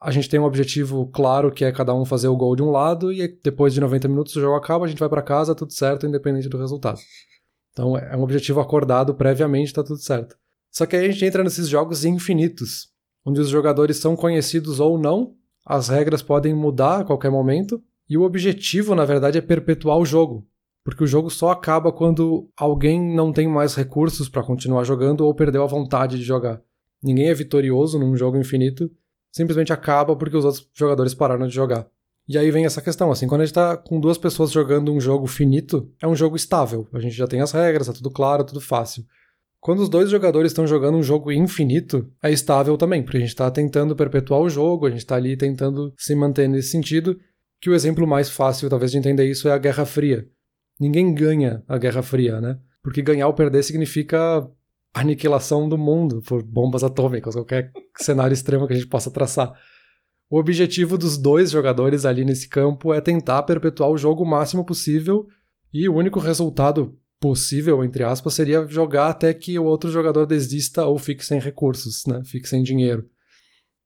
A 0.00 0.10
gente 0.10 0.30
tem 0.30 0.40
um 0.40 0.44
objetivo 0.44 1.06
claro 1.12 1.52
que 1.52 1.62
é 1.62 1.70
cada 1.70 1.94
um 1.94 2.06
fazer 2.06 2.28
o 2.28 2.36
gol 2.36 2.56
de 2.56 2.62
um 2.62 2.70
lado 2.70 3.12
e 3.12 3.38
depois 3.44 3.74
de 3.74 3.82
90 3.82 4.08
minutos 4.08 4.34
o 4.34 4.40
jogo 4.40 4.56
acaba, 4.56 4.86
a 4.86 4.88
gente 4.88 4.98
vai 4.98 5.10
para 5.10 5.20
casa, 5.20 5.54
tudo 5.54 5.74
certo, 5.74 6.06
independente 6.06 6.48
do 6.48 6.56
resultado. 6.56 6.98
Então 7.70 7.98
é 7.98 8.16
um 8.16 8.22
objetivo 8.22 8.60
acordado 8.60 9.14
previamente, 9.14 9.74
tá 9.74 9.84
tudo 9.84 9.98
certo. 9.98 10.38
Só 10.70 10.86
que 10.86 10.96
aí 10.96 11.04
a 11.04 11.12
gente 11.12 11.26
entra 11.26 11.44
nesses 11.44 11.68
jogos 11.68 12.02
infinitos, 12.06 12.88
onde 13.26 13.42
os 13.42 13.50
jogadores 13.50 13.98
são 13.98 14.16
conhecidos 14.16 14.80
ou 14.80 14.96
não, 14.96 15.34
as 15.66 15.90
regras 15.90 16.22
podem 16.22 16.54
mudar 16.54 17.00
a 17.00 17.04
qualquer 17.04 17.30
momento, 17.30 17.78
e 18.08 18.16
o 18.16 18.22
objetivo, 18.22 18.94
na 18.94 19.04
verdade, 19.04 19.36
é 19.36 19.42
perpetuar 19.42 19.98
o 19.98 20.06
jogo. 20.06 20.46
Porque 20.84 21.04
o 21.04 21.06
jogo 21.06 21.30
só 21.30 21.50
acaba 21.50 21.92
quando 21.92 22.48
alguém 22.56 23.00
não 23.14 23.32
tem 23.32 23.46
mais 23.46 23.74
recursos 23.74 24.28
para 24.28 24.42
continuar 24.42 24.84
jogando 24.84 25.22
ou 25.22 25.34
perdeu 25.34 25.62
a 25.62 25.66
vontade 25.66 26.18
de 26.18 26.24
jogar. 26.24 26.60
Ninguém 27.02 27.28
é 27.28 27.34
vitorioso 27.34 27.98
num 27.98 28.16
jogo 28.16 28.36
infinito, 28.36 28.90
simplesmente 29.32 29.72
acaba 29.72 30.14
porque 30.16 30.36
os 30.36 30.44
outros 30.44 30.68
jogadores 30.74 31.14
pararam 31.14 31.46
de 31.46 31.54
jogar. 31.54 31.86
E 32.28 32.38
aí 32.38 32.50
vem 32.50 32.64
essa 32.64 32.80
questão, 32.80 33.10
assim, 33.10 33.26
quando 33.26 33.40
a 33.40 33.44
gente 33.44 33.54
tá 33.54 33.76
com 33.76 33.98
duas 33.98 34.16
pessoas 34.16 34.52
jogando 34.52 34.92
um 34.92 35.00
jogo 35.00 35.26
finito, 35.26 35.90
é 36.00 36.06
um 36.06 36.14
jogo 36.14 36.36
estável. 36.36 36.86
A 36.92 37.00
gente 37.00 37.16
já 37.16 37.26
tem 37.26 37.40
as 37.40 37.50
regras, 37.50 37.88
tá 37.88 37.92
tudo 37.92 38.10
claro, 38.10 38.44
tudo 38.44 38.60
fácil. 38.60 39.04
Quando 39.60 39.80
os 39.80 39.88
dois 39.88 40.10
jogadores 40.10 40.50
estão 40.50 40.66
jogando 40.66 40.98
um 40.98 41.02
jogo 41.02 41.30
infinito, 41.30 42.10
é 42.22 42.32
estável 42.32 42.76
também, 42.76 43.02
porque 43.02 43.16
a 43.16 43.20
gente 43.20 43.28
está 43.28 43.50
tentando 43.50 43.94
perpetuar 43.94 44.40
o 44.40 44.48
jogo, 44.48 44.86
a 44.86 44.90
gente 44.90 45.00
está 45.00 45.16
ali 45.16 45.36
tentando 45.36 45.92
se 45.96 46.14
manter 46.14 46.48
nesse 46.48 46.70
sentido, 46.70 47.18
que 47.60 47.70
o 47.70 47.74
exemplo 47.74 48.06
mais 48.06 48.28
fácil, 48.28 48.68
talvez, 48.68 48.90
de 48.90 48.98
entender 48.98 49.28
isso 49.28 49.48
é 49.48 49.52
a 49.52 49.58
Guerra 49.58 49.84
Fria. 49.84 50.28
Ninguém 50.82 51.14
ganha 51.14 51.62
a 51.68 51.78
Guerra 51.78 52.02
Fria, 52.02 52.40
né? 52.40 52.58
Porque 52.82 53.00
ganhar 53.00 53.28
ou 53.28 53.34
perder 53.34 53.62
significa 53.62 54.44
aniquilação 54.92 55.68
do 55.68 55.78
mundo 55.78 56.20
por 56.22 56.42
bombas 56.42 56.82
atômicas, 56.82 57.36
qualquer 57.36 57.70
cenário 57.98 58.34
extremo 58.34 58.66
que 58.66 58.72
a 58.72 58.76
gente 58.76 58.88
possa 58.88 59.08
traçar. 59.08 59.52
O 60.28 60.40
objetivo 60.40 60.98
dos 60.98 61.16
dois 61.16 61.52
jogadores 61.52 62.04
ali 62.04 62.24
nesse 62.24 62.48
campo 62.48 62.92
é 62.92 63.00
tentar 63.00 63.44
perpetuar 63.44 63.90
o 63.90 63.96
jogo 63.96 64.24
o 64.24 64.26
máximo 64.26 64.64
possível 64.64 65.28
e 65.72 65.88
o 65.88 65.94
único 65.94 66.18
resultado 66.18 66.98
possível, 67.20 67.84
entre 67.84 68.02
aspas, 68.02 68.34
seria 68.34 68.66
jogar 68.66 69.06
até 69.06 69.32
que 69.32 69.56
o 69.60 69.64
outro 69.64 69.88
jogador 69.88 70.26
desista 70.26 70.84
ou 70.84 70.98
fique 70.98 71.24
sem 71.24 71.38
recursos, 71.38 72.04
né? 72.08 72.22
Fique 72.24 72.48
sem 72.48 72.60
dinheiro. 72.64 73.08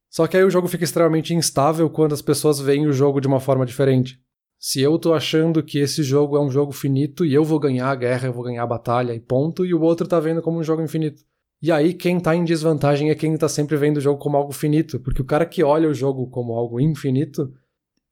Só 0.08 0.26
que 0.26 0.34
aí 0.34 0.44
o 0.44 0.50
jogo 0.50 0.66
fica 0.66 0.84
extremamente 0.84 1.34
instável 1.34 1.90
quando 1.90 2.14
as 2.14 2.22
pessoas 2.22 2.58
veem 2.58 2.86
o 2.86 2.92
jogo 2.92 3.20
de 3.20 3.28
uma 3.28 3.38
forma 3.38 3.66
diferente. 3.66 4.18
Se 4.58 4.80
eu 4.80 4.98
tô 4.98 5.12
achando 5.12 5.62
que 5.62 5.78
esse 5.78 6.02
jogo 6.02 6.36
é 6.36 6.40
um 6.40 6.50
jogo 6.50 6.72
finito 6.72 7.24
e 7.24 7.34
eu 7.34 7.44
vou 7.44 7.58
ganhar 7.58 7.90
a 7.90 7.94
guerra, 7.94 8.28
eu 8.28 8.32
vou 8.32 8.44
ganhar 8.44 8.62
a 8.62 8.66
batalha 8.66 9.14
e 9.14 9.20
ponto, 9.20 9.64
e 9.64 9.74
o 9.74 9.80
outro 9.80 10.08
tá 10.08 10.18
vendo 10.18 10.42
como 10.42 10.58
um 10.58 10.64
jogo 10.64 10.82
infinito. 10.82 11.22
E 11.62 11.72
aí 11.72 11.94
quem 11.94 12.20
tá 12.20 12.34
em 12.34 12.44
desvantagem 12.44 13.10
é 13.10 13.14
quem 13.14 13.36
tá 13.36 13.48
sempre 13.48 13.76
vendo 13.76 13.98
o 13.98 14.00
jogo 14.00 14.18
como 14.18 14.36
algo 14.36 14.52
finito, 14.52 15.00
porque 15.00 15.22
o 15.22 15.24
cara 15.24 15.46
que 15.46 15.62
olha 15.62 15.88
o 15.88 15.94
jogo 15.94 16.28
como 16.28 16.54
algo 16.54 16.80
infinito, 16.80 17.52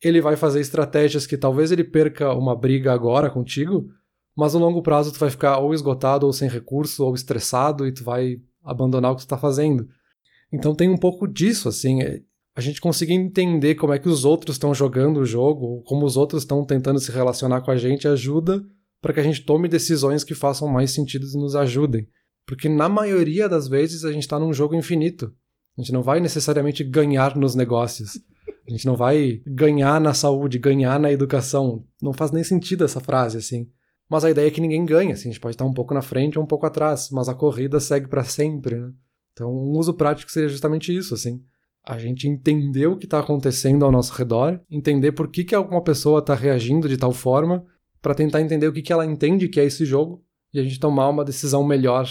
ele 0.02 0.20
vai 0.20 0.36
fazer 0.36 0.60
estratégias 0.60 1.26
que 1.26 1.36
talvez 1.36 1.72
ele 1.72 1.84
perca 1.84 2.32
uma 2.34 2.54
briga 2.54 2.92
agora 2.92 3.30
contigo, 3.30 3.90
mas 4.36 4.54
no 4.54 4.60
longo 4.60 4.82
prazo 4.82 5.12
tu 5.12 5.18
vai 5.18 5.30
ficar 5.30 5.58
ou 5.58 5.72
esgotado 5.72 6.26
ou 6.26 6.32
sem 6.32 6.48
recurso 6.48 7.04
ou 7.04 7.14
estressado 7.14 7.86
e 7.86 7.92
tu 7.92 8.04
vai 8.04 8.40
abandonar 8.62 9.12
o 9.12 9.16
que 9.16 9.22
tu 9.22 9.28
tá 9.28 9.38
fazendo. 9.38 9.88
Então 10.52 10.74
tem 10.74 10.88
um 10.88 10.96
pouco 10.96 11.26
disso, 11.26 11.68
assim, 11.68 12.02
é, 12.02 12.22
a 12.56 12.60
gente 12.60 12.80
conseguir 12.80 13.14
entender 13.14 13.74
como 13.74 13.92
é 13.92 13.98
que 13.98 14.08
os 14.08 14.24
outros 14.24 14.54
estão 14.54 14.72
jogando 14.72 15.18
o 15.18 15.26
jogo, 15.26 15.82
como 15.82 16.06
os 16.06 16.16
outros 16.16 16.42
estão 16.42 16.64
tentando 16.64 17.00
se 17.00 17.10
relacionar 17.10 17.62
com 17.62 17.70
a 17.70 17.76
gente, 17.76 18.06
ajuda 18.06 18.64
para 19.02 19.12
que 19.12 19.20
a 19.20 19.22
gente 19.22 19.44
tome 19.44 19.68
decisões 19.68 20.22
que 20.22 20.34
façam 20.34 20.68
mais 20.68 20.92
sentido 20.92 21.26
e 21.26 21.36
nos 21.36 21.56
ajudem. 21.56 22.08
Porque 22.46 22.68
na 22.68 22.88
maioria 22.88 23.48
das 23.48 23.66
vezes 23.66 24.04
a 24.04 24.12
gente 24.12 24.22
está 24.22 24.38
num 24.38 24.52
jogo 24.52 24.74
infinito. 24.74 25.34
A 25.76 25.80
gente 25.80 25.92
não 25.92 26.02
vai 26.02 26.20
necessariamente 26.20 26.84
ganhar 26.84 27.36
nos 27.36 27.54
negócios. 27.54 28.20
A 28.66 28.70
gente 28.70 28.86
não 28.86 28.96
vai 28.96 29.42
ganhar 29.46 30.00
na 30.00 30.14
saúde, 30.14 30.58
ganhar 30.58 30.98
na 31.00 31.10
educação. 31.12 31.84
Não 32.00 32.12
faz 32.12 32.30
nem 32.30 32.44
sentido 32.44 32.84
essa 32.84 33.00
frase, 33.00 33.36
assim. 33.36 33.68
Mas 34.08 34.24
a 34.24 34.30
ideia 34.30 34.46
é 34.46 34.50
que 34.50 34.60
ninguém 34.60 34.86
ganha, 34.86 35.14
assim. 35.14 35.28
A 35.28 35.32
gente 35.32 35.40
pode 35.40 35.54
estar 35.54 35.64
um 35.64 35.74
pouco 35.74 35.92
na 35.92 36.02
frente 36.02 36.38
ou 36.38 36.44
um 36.44 36.48
pouco 36.48 36.64
atrás, 36.64 37.10
mas 37.10 37.28
a 37.28 37.34
corrida 37.34 37.80
segue 37.80 38.08
para 38.08 38.22
sempre, 38.24 38.76
né? 38.76 38.90
Então, 39.32 39.50
um 39.50 39.76
uso 39.76 39.92
prático 39.92 40.30
seria 40.30 40.48
justamente 40.48 40.96
isso, 40.96 41.12
assim 41.12 41.42
a 41.84 41.98
gente 41.98 42.26
entender 42.26 42.86
o 42.86 42.96
que 42.96 43.04
está 43.04 43.18
acontecendo 43.18 43.84
ao 43.84 43.92
nosso 43.92 44.12
redor, 44.14 44.60
entender 44.70 45.12
por 45.12 45.30
que, 45.30 45.44
que 45.44 45.54
alguma 45.54 45.82
pessoa 45.82 46.20
está 46.20 46.34
reagindo 46.34 46.88
de 46.88 46.96
tal 46.96 47.12
forma, 47.12 47.64
para 48.00 48.14
tentar 48.14 48.40
entender 48.40 48.66
o 48.66 48.72
que, 48.72 48.82
que 48.82 48.92
ela 48.92 49.04
entende 49.04 49.48
que 49.48 49.60
é 49.60 49.64
esse 49.64 49.84
jogo 49.84 50.24
e 50.52 50.60
a 50.60 50.62
gente 50.62 50.80
tomar 50.80 51.08
uma 51.08 51.24
decisão 51.24 51.62
melhor. 51.64 52.06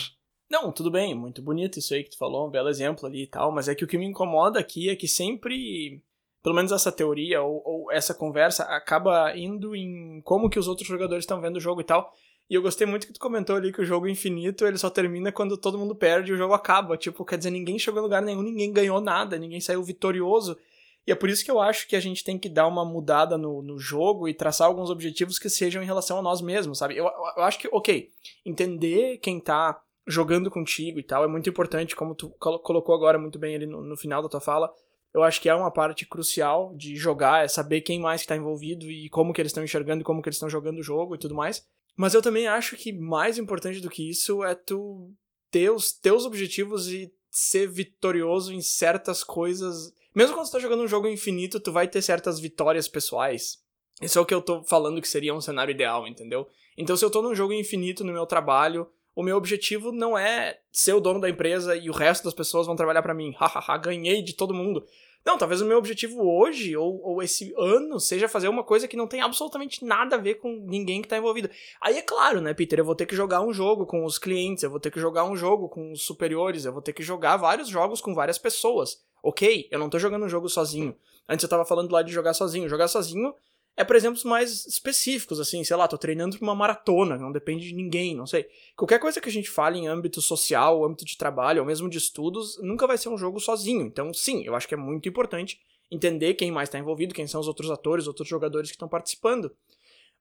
Não, 0.49 0.71
tudo 0.71 0.91
bem, 0.91 1.15
muito 1.15 1.41
bonito 1.41 1.79
isso 1.79 1.93
aí 1.93 2.03
que 2.03 2.11
tu 2.11 2.17
falou, 2.17 2.47
um 2.47 2.51
belo 2.51 2.69
exemplo 2.69 3.07
ali 3.07 3.23
e 3.23 3.27
tal, 3.27 3.51
mas 3.51 3.67
é 3.67 3.73
que 3.73 3.83
o 3.83 3.87
que 3.87 3.97
me 3.97 4.05
incomoda 4.05 4.59
aqui 4.59 4.89
é 4.89 4.95
que 4.95 5.07
sempre, 5.07 6.01
pelo 6.43 6.55
menos 6.55 6.71
essa 6.71 6.91
teoria 6.91 7.41
ou, 7.41 7.61
ou 7.65 7.91
essa 7.91 8.13
conversa 8.13 8.63
acaba 8.65 9.35
indo 9.35 9.75
em 9.75 10.21
como 10.23 10.49
que 10.49 10.59
os 10.59 10.67
outros 10.67 10.87
jogadores 10.87 11.23
estão 11.23 11.41
vendo 11.41 11.57
o 11.57 11.61
jogo 11.61 11.81
e 11.81 11.83
tal. 11.83 12.11
E 12.49 12.55
eu 12.55 12.61
gostei 12.61 12.85
muito 12.85 13.07
que 13.07 13.13
tu 13.13 13.19
comentou 13.19 13.55
ali 13.55 13.71
que 13.71 13.81
o 13.81 13.85
jogo 13.85 14.07
infinito 14.07 14.65
ele 14.65 14.77
só 14.77 14.89
termina 14.89 15.31
quando 15.31 15.57
todo 15.57 15.77
mundo 15.77 15.95
perde 15.95 16.31
e 16.31 16.33
o 16.33 16.37
jogo 16.37 16.53
acaba. 16.53 16.97
Tipo, 16.97 17.23
quer 17.25 17.37
dizer, 17.37 17.51
ninguém 17.51 17.79
chegou 17.79 17.99
em 17.99 18.03
lugar 18.03 18.21
nenhum, 18.21 18.41
ninguém 18.41 18.71
ganhou 18.71 18.99
nada, 18.99 19.37
ninguém 19.37 19.61
saiu 19.61 19.81
vitorioso. 19.83 20.57
E 21.05 21.11
é 21.11 21.15
por 21.15 21.29
isso 21.29 21.43
que 21.43 21.51
eu 21.51 21.59
acho 21.59 21.87
que 21.87 21.95
a 21.95 21.99
gente 21.99 22.23
tem 22.23 22.37
que 22.37 22.47
dar 22.47 22.67
uma 22.67 22.85
mudada 22.85 23.37
no, 23.37 23.61
no 23.61 23.77
jogo 23.77 24.27
e 24.27 24.33
traçar 24.33 24.67
alguns 24.67 24.89
objetivos 24.89 25.37
que 25.37 25.49
sejam 25.49 25.83
em 25.83 25.85
relação 25.85 26.17
a 26.17 26.21
nós 26.21 26.41
mesmos, 26.41 26.77
sabe? 26.77 26.95
Eu, 26.95 27.05
eu 27.05 27.43
acho 27.43 27.59
que, 27.59 27.67
ok, 27.71 28.09
entender 28.45 29.17
quem 29.17 29.39
tá 29.39 29.81
jogando 30.07 30.49
contigo 30.49 30.99
e 30.99 31.03
tal 31.03 31.23
é 31.23 31.27
muito 31.27 31.49
importante, 31.49 31.95
como 31.95 32.15
tu 32.15 32.29
colocou 32.39 32.93
agora 32.93 33.17
muito 33.17 33.39
bem 33.39 33.55
ali 33.55 33.65
no, 33.65 33.81
no 33.81 33.97
final 33.97 34.21
da 34.21 34.29
tua 34.29 34.41
fala. 34.41 34.71
Eu 35.13 35.23
acho 35.23 35.39
que 35.41 35.47
é 35.47 35.53
uma 35.53 35.71
parte 35.71 36.05
crucial 36.05 36.73
de 36.75 36.95
jogar, 36.95 37.45
é 37.45 37.47
saber 37.47 37.81
quem 37.81 37.99
mais 37.99 38.21
está 38.21 38.35
envolvido 38.35 38.89
e 38.89 39.09
como 39.09 39.31
que 39.31 39.41
eles 39.41 39.51
estão 39.51 39.63
enxergando 39.63 40.01
e 40.01 40.03
como 40.03 40.21
que 40.21 40.29
eles 40.29 40.37
estão 40.37 40.49
jogando 40.49 40.79
o 40.79 40.83
jogo 40.83 41.15
e 41.15 41.19
tudo 41.19 41.35
mais. 41.35 41.65
Mas 41.95 42.13
eu 42.13 42.21
também 42.21 42.47
acho 42.47 42.75
que 42.75 42.91
mais 42.91 43.37
importante 43.37 43.79
do 43.79 43.89
que 43.89 44.09
isso 44.09 44.43
é 44.43 44.55
tu 44.55 45.11
ter 45.51 45.71
os 45.71 45.91
teus 45.91 46.25
objetivos 46.25 46.87
e 46.87 47.13
ser 47.29 47.67
vitorioso 47.67 48.53
em 48.53 48.61
certas 48.61 49.23
coisas. 49.23 49.93
Mesmo 50.15 50.35
quando 50.35 50.45
você 50.45 50.53
tá 50.53 50.59
jogando 50.59 50.83
um 50.83 50.87
jogo 50.87 51.07
infinito, 51.07 51.59
tu 51.59 51.71
vai 51.71 51.87
ter 51.87 52.01
certas 52.01 52.39
vitórias 52.39 52.87
pessoais. 52.87 53.61
Isso 54.01 54.17
é 54.17 54.21
o 54.21 54.25
que 54.25 54.33
eu 54.33 54.41
tô 54.41 54.63
falando 54.63 55.01
que 55.01 55.07
seria 55.07 55.33
um 55.33 55.41
cenário 55.41 55.71
ideal, 55.71 56.07
entendeu? 56.07 56.47
Então, 56.77 56.97
se 56.97 57.05
eu 57.05 57.11
tô 57.11 57.21
num 57.21 57.35
jogo 57.35 57.53
infinito 57.53 58.03
no 58.03 58.11
meu 58.11 58.25
trabalho, 58.25 58.89
o 59.15 59.21
meu 59.21 59.37
objetivo 59.37 59.91
não 59.91 60.17
é 60.17 60.59
ser 60.71 60.93
o 60.93 60.99
dono 60.99 61.19
da 61.19 61.29
empresa 61.29 61.75
e 61.75 61.89
o 61.89 61.93
resto 61.93 62.23
das 62.23 62.33
pessoas 62.33 62.65
vão 62.65 62.75
trabalhar 62.75 63.03
para 63.03 63.13
mim. 63.13 63.33
Hahaha, 63.37 63.77
ganhei 63.77 64.21
de 64.21 64.33
todo 64.33 64.53
mundo. 64.53 64.83
Não, 65.25 65.37
talvez 65.37 65.61
o 65.61 65.65
meu 65.65 65.77
objetivo 65.77 66.21
hoje 66.21 66.75
ou, 66.75 67.01
ou 67.01 67.23
esse 67.23 67.53
ano 67.57 67.99
seja 67.99 68.27
fazer 68.27 68.49
uma 68.49 68.63
coisa 68.63 68.87
que 68.87 68.97
não 68.97 69.07
tem 69.07 69.21
absolutamente 69.21 69.85
nada 69.85 70.15
a 70.15 70.19
ver 70.19 70.35
com 70.35 70.49
ninguém 70.67 71.01
que 71.01 71.07
tá 71.07 71.17
envolvido. 71.17 71.49
Aí 71.79 71.97
é 71.97 72.01
claro, 72.01 72.41
né, 72.41 72.53
Peter? 72.53 72.79
Eu 72.79 72.85
vou 72.85 72.95
ter 72.95 73.05
que 73.05 73.15
jogar 73.15 73.41
um 73.41 73.53
jogo 73.53 73.85
com 73.85 74.03
os 74.03 74.17
clientes, 74.17 74.63
eu 74.63 74.69
vou 74.69 74.79
ter 74.79 74.91
que 74.91 74.99
jogar 74.99 75.23
um 75.23 75.35
jogo 75.35 75.69
com 75.69 75.93
os 75.93 76.03
superiores, 76.03 76.65
eu 76.65 76.73
vou 76.73 76.81
ter 76.81 76.91
que 76.91 77.01
jogar 77.01 77.37
vários 77.37 77.69
jogos 77.69 78.01
com 78.01 78.13
várias 78.13 78.37
pessoas. 78.37 79.01
Ok, 79.21 79.67
eu 79.71 79.79
não 79.79 79.89
tô 79.89 79.97
jogando 79.97 80.25
um 80.25 80.29
jogo 80.29 80.49
sozinho. 80.49 80.93
Antes 81.27 81.43
eu 81.43 81.49
tava 81.49 81.63
falando 81.63 81.91
lá 81.91 82.01
de 82.01 82.11
jogar 82.11 82.33
sozinho. 82.33 82.67
Jogar 82.67 82.89
sozinho 82.89 83.33
é 83.75 83.83
por 83.83 83.95
exemplos 83.95 84.23
mais 84.23 84.65
específicos, 84.65 85.39
assim, 85.39 85.63
sei 85.63 85.75
lá, 85.75 85.87
tô 85.87 85.97
treinando 85.97 86.37
pra 86.37 86.45
uma 86.45 86.53
maratona, 86.53 87.17
não 87.17 87.31
depende 87.31 87.67
de 87.67 87.73
ninguém, 87.73 88.15
não 88.15 88.27
sei. 88.27 88.47
Qualquer 88.75 88.99
coisa 88.99 89.19
que 89.19 89.29
a 89.29 89.31
gente 89.31 89.49
fale 89.49 89.79
em 89.79 89.87
âmbito 89.87 90.21
social, 90.21 90.85
âmbito 90.85 91.05
de 91.05 91.17
trabalho, 91.17 91.61
ou 91.61 91.65
mesmo 91.65 91.89
de 91.89 91.97
estudos, 91.97 92.59
nunca 92.61 92.85
vai 92.85 92.97
ser 92.97 93.09
um 93.09 93.17
jogo 93.17 93.39
sozinho. 93.39 93.81
Então, 93.81 94.13
sim, 94.13 94.43
eu 94.43 94.55
acho 94.55 94.67
que 94.67 94.75
é 94.75 94.77
muito 94.77 95.09
importante 95.09 95.59
entender 95.89 96.35
quem 96.35 96.51
mais 96.51 96.69
está 96.69 96.77
envolvido, 96.77 97.15
quem 97.15 97.25
são 97.25 97.41
os 97.41 97.47
outros 97.47 97.71
atores, 97.71 98.07
outros 98.07 98.27
jogadores 98.27 98.69
que 98.69 98.75
estão 98.75 98.87
participando. 98.87 99.55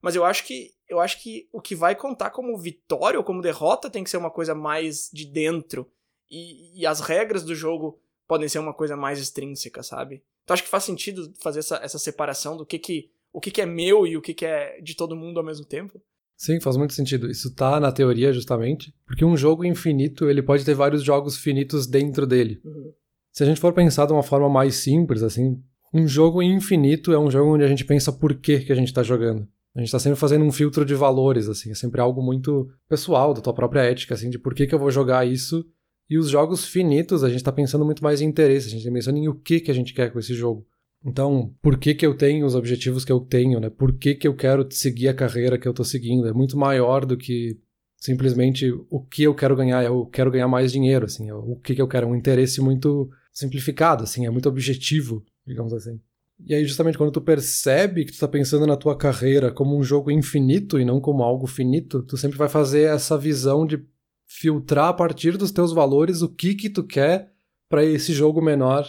Mas 0.01 0.15
eu 0.15 0.25
acho 0.25 0.45
que 0.45 0.71
eu 0.89 0.99
acho 0.99 1.21
que 1.21 1.47
o 1.51 1.61
que 1.61 1.75
vai 1.75 1.95
contar 1.95 2.31
como 2.31 2.57
vitória 2.57 3.17
ou 3.17 3.23
como 3.23 3.41
derrota 3.41 3.89
tem 3.89 4.03
que 4.03 4.09
ser 4.09 4.17
uma 4.17 4.29
coisa 4.29 4.53
mais 4.53 5.09
de 5.13 5.25
dentro. 5.25 5.89
E, 6.29 6.81
e 6.81 6.85
as 6.85 6.99
regras 6.99 7.43
do 7.43 7.55
jogo 7.55 7.99
podem 8.27 8.49
ser 8.49 8.59
uma 8.59 8.73
coisa 8.73 8.97
mais 8.97 9.19
extrínseca, 9.19 9.81
sabe? 9.81 10.23
Então 10.43 10.53
acho 10.53 10.63
que 10.63 10.69
faz 10.69 10.83
sentido 10.83 11.33
fazer 11.39 11.59
essa, 11.59 11.77
essa 11.77 11.99
separação 11.99 12.57
do 12.57 12.65
que 12.65 12.77
que 12.77 13.11
o 13.33 13.41
que, 13.41 13.51
que 13.51 13.61
é 13.61 13.65
meu 13.65 14.05
e 14.05 14.15
o 14.15 14.21
que, 14.21 14.33
que 14.33 14.45
é 14.45 14.79
de 14.81 14.95
todo 14.95 15.15
mundo 15.15 15.39
ao 15.39 15.45
mesmo 15.45 15.65
tempo. 15.65 15.99
Sim, 16.37 16.59
faz 16.59 16.77
muito 16.77 16.93
sentido. 16.93 17.29
Isso 17.29 17.53
tá 17.55 17.79
na 17.79 17.91
teoria 17.91 18.31
justamente, 18.31 18.93
porque 19.05 19.25
um 19.25 19.35
jogo 19.35 19.65
infinito, 19.65 20.29
ele 20.29 20.41
pode 20.41 20.63
ter 20.63 20.73
vários 20.73 21.03
jogos 21.03 21.37
finitos 21.37 21.87
dentro 21.87 22.27
dele. 22.27 22.61
Uhum. 22.63 22.91
Se 23.31 23.43
a 23.43 23.45
gente 23.45 23.59
for 23.59 23.73
pensar 23.73 24.05
de 24.05 24.13
uma 24.13 24.23
forma 24.23 24.47
mais 24.47 24.75
simples, 24.75 25.23
assim, 25.23 25.59
um 25.93 26.07
jogo 26.07 26.41
infinito 26.41 27.11
é 27.11 27.19
um 27.19 27.31
jogo 27.31 27.53
onde 27.53 27.63
a 27.63 27.67
gente 27.67 27.85
pensa 27.85 28.11
por 28.11 28.35
que, 28.35 28.59
que 28.59 28.71
a 28.71 28.75
gente 28.75 28.93
tá 28.93 29.01
jogando. 29.01 29.47
A 29.75 29.79
gente 29.79 29.91
tá 29.91 29.97
sempre 29.97 30.19
fazendo 30.19 30.45
um 30.45 30.51
filtro 30.51 30.85
de 30.85 30.93
valores, 30.93 31.49
assim, 31.49 31.71
é 31.71 31.75
sempre 31.75 31.99
algo 31.99 32.21
muito 32.21 32.69
pessoal, 32.87 33.33
da 33.33 33.41
tua 33.41 33.53
própria 33.53 33.81
ética, 33.81 34.13
assim, 34.13 34.29
de 34.29 34.37
por 34.37 34.53
que, 34.53 34.67
que 34.67 34.75
eu 34.75 34.79
vou 34.79 34.91
jogar 34.91 35.25
isso. 35.25 35.65
E 36.07 36.17
os 36.17 36.29
jogos 36.29 36.65
finitos, 36.65 37.23
a 37.23 37.29
gente 37.29 37.43
tá 37.43 37.51
pensando 37.51 37.83
muito 37.83 38.03
mais 38.03 38.21
em 38.21 38.25
interesse, 38.25 38.67
a 38.67 38.69
gente 38.69 38.83
tá 38.83 38.91
pensando 38.91 39.17
em 39.17 39.27
o 39.27 39.33
que, 39.33 39.59
que 39.59 39.71
a 39.71 39.73
gente 39.73 39.93
quer 39.93 40.11
com 40.11 40.19
esse 40.19 40.35
jogo. 40.35 40.67
Então, 41.05 41.53
por 41.61 41.77
que, 41.77 41.93
que 41.93 42.05
eu 42.05 42.15
tenho 42.15 42.45
os 42.45 42.55
objetivos 42.55 43.03
que 43.03 43.11
eu 43.11 43.19
tenho, 43.19 43.59
né? 43.59 43.69
Por 43.69 43.91
que, 43.93 44.15
que 44.15 44.27
eu 44.27 44.33
quero 44.33 44.65
seguir 44.71 45.09
a 45.09 45.13
carreira 45.13 45.57
que 45.57 45.67
eu 45.67 45.71
estou 45.71 45.85
seguindo? 45.85 46.27
É 46.27 46.33
muito 46.33 46.57
maior 46.57 47.05
do 47.05 47.17
que 47.17 47.59
simplesmente 47.97 48.71
o 48.89 49.01
que 49.01 49.23
eu 49.23 49.35
quero 49.35 49.55
ganhar. 49.55 49.83
Eu 49.83 50.05
quero 50.05 50.31
ganhar 50.31 50.47
mais 50.47 50.71
dinheiro, 50.71 51.05
assim. 51.05 51.29
É 51.29 51.33
o 51.33 51.57
que, 51.57 51.75
que 51.75 51.81
eu 51.81 51.87
quero. 51.87 52.07
É 52.07 52.09
um 52.09 52.15
interesse 52.15 52.61
muito 52.61 53.09
simplificado, 53.33 54.03
assim. 54.03 54.25
É 54.25 54.29
muito 54.29 54.47
objetivo, 54.47 55.25
digamos 55.45 55.73
assim. 55.73 55.99
E 56.45 56.53
aí, 56.53 56.65
justamente 56.65 56.97
quando 56.97 57.11
tu 57.11 57.21
percebe 57.21 58.05
que 58.05 58.11
tu 58.11 58.15
está 58.15 58.27
pensando 58.27 58.65
na 58.65 58.75
tua 58.75 58.97
carreira 58.97 59.51
como 59.51 59.77
um 59.77 59.83
jogo 59.83 60.09
infinito 60.09 60.79
e 60.79 60.85
não 60.85 60.99
como 60.99 61.23
algo 61.23 61.47
finito, 61.47 62.01
tu 62.01 62.17
sempre 62.17 62.37
vai 62.37 62.49
fazer 62.49 62.83
essa 62.83 63.17
visão 63.17 63.65
de 63.65 63.83
filtrar 64.25 64.87
a 64.87 64.93
partir 64.93 65.37
dos 65.37 65.51
teus 65.51 65.71
valores 65.73 66.21
o 66.21 66.29
que 66.29 66.55
que 66.55 66.69
tu 66.69 66.83
quer 66.83 67.31
para 67.69 67.85
esse 67.85 68.13
jogo 68.13 68.41
menor 68.41 68.85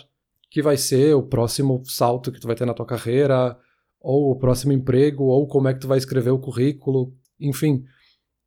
que 0.54 0.62
vai 0.62 0.76
ser 0.76 1.16
o 1.16 1.22
próximo 1.24 1.82
salto 1.84 2.30
que 2.30 2.38
tu 2.38 2.46
vai 2.46 2.54
ter 2.54 2.64
na 2.64 2.72
tua 2.72 2.86
carreira, 2.86 3.58
ou 4.00 4.30
o 4.30 4.38
próximo 4.38 4.72
emprego, 4.72 5.24
ou 5.24 5.48
como 5.48 5.66
é 5.66 5.74
que 5.74 5.80
tu 5.80 5.88
vai 5.88 5.98
escrever 5.98 6.30
o 6.30 6.38
currículo, 6.38 7.12
enfim. 7.40 7.82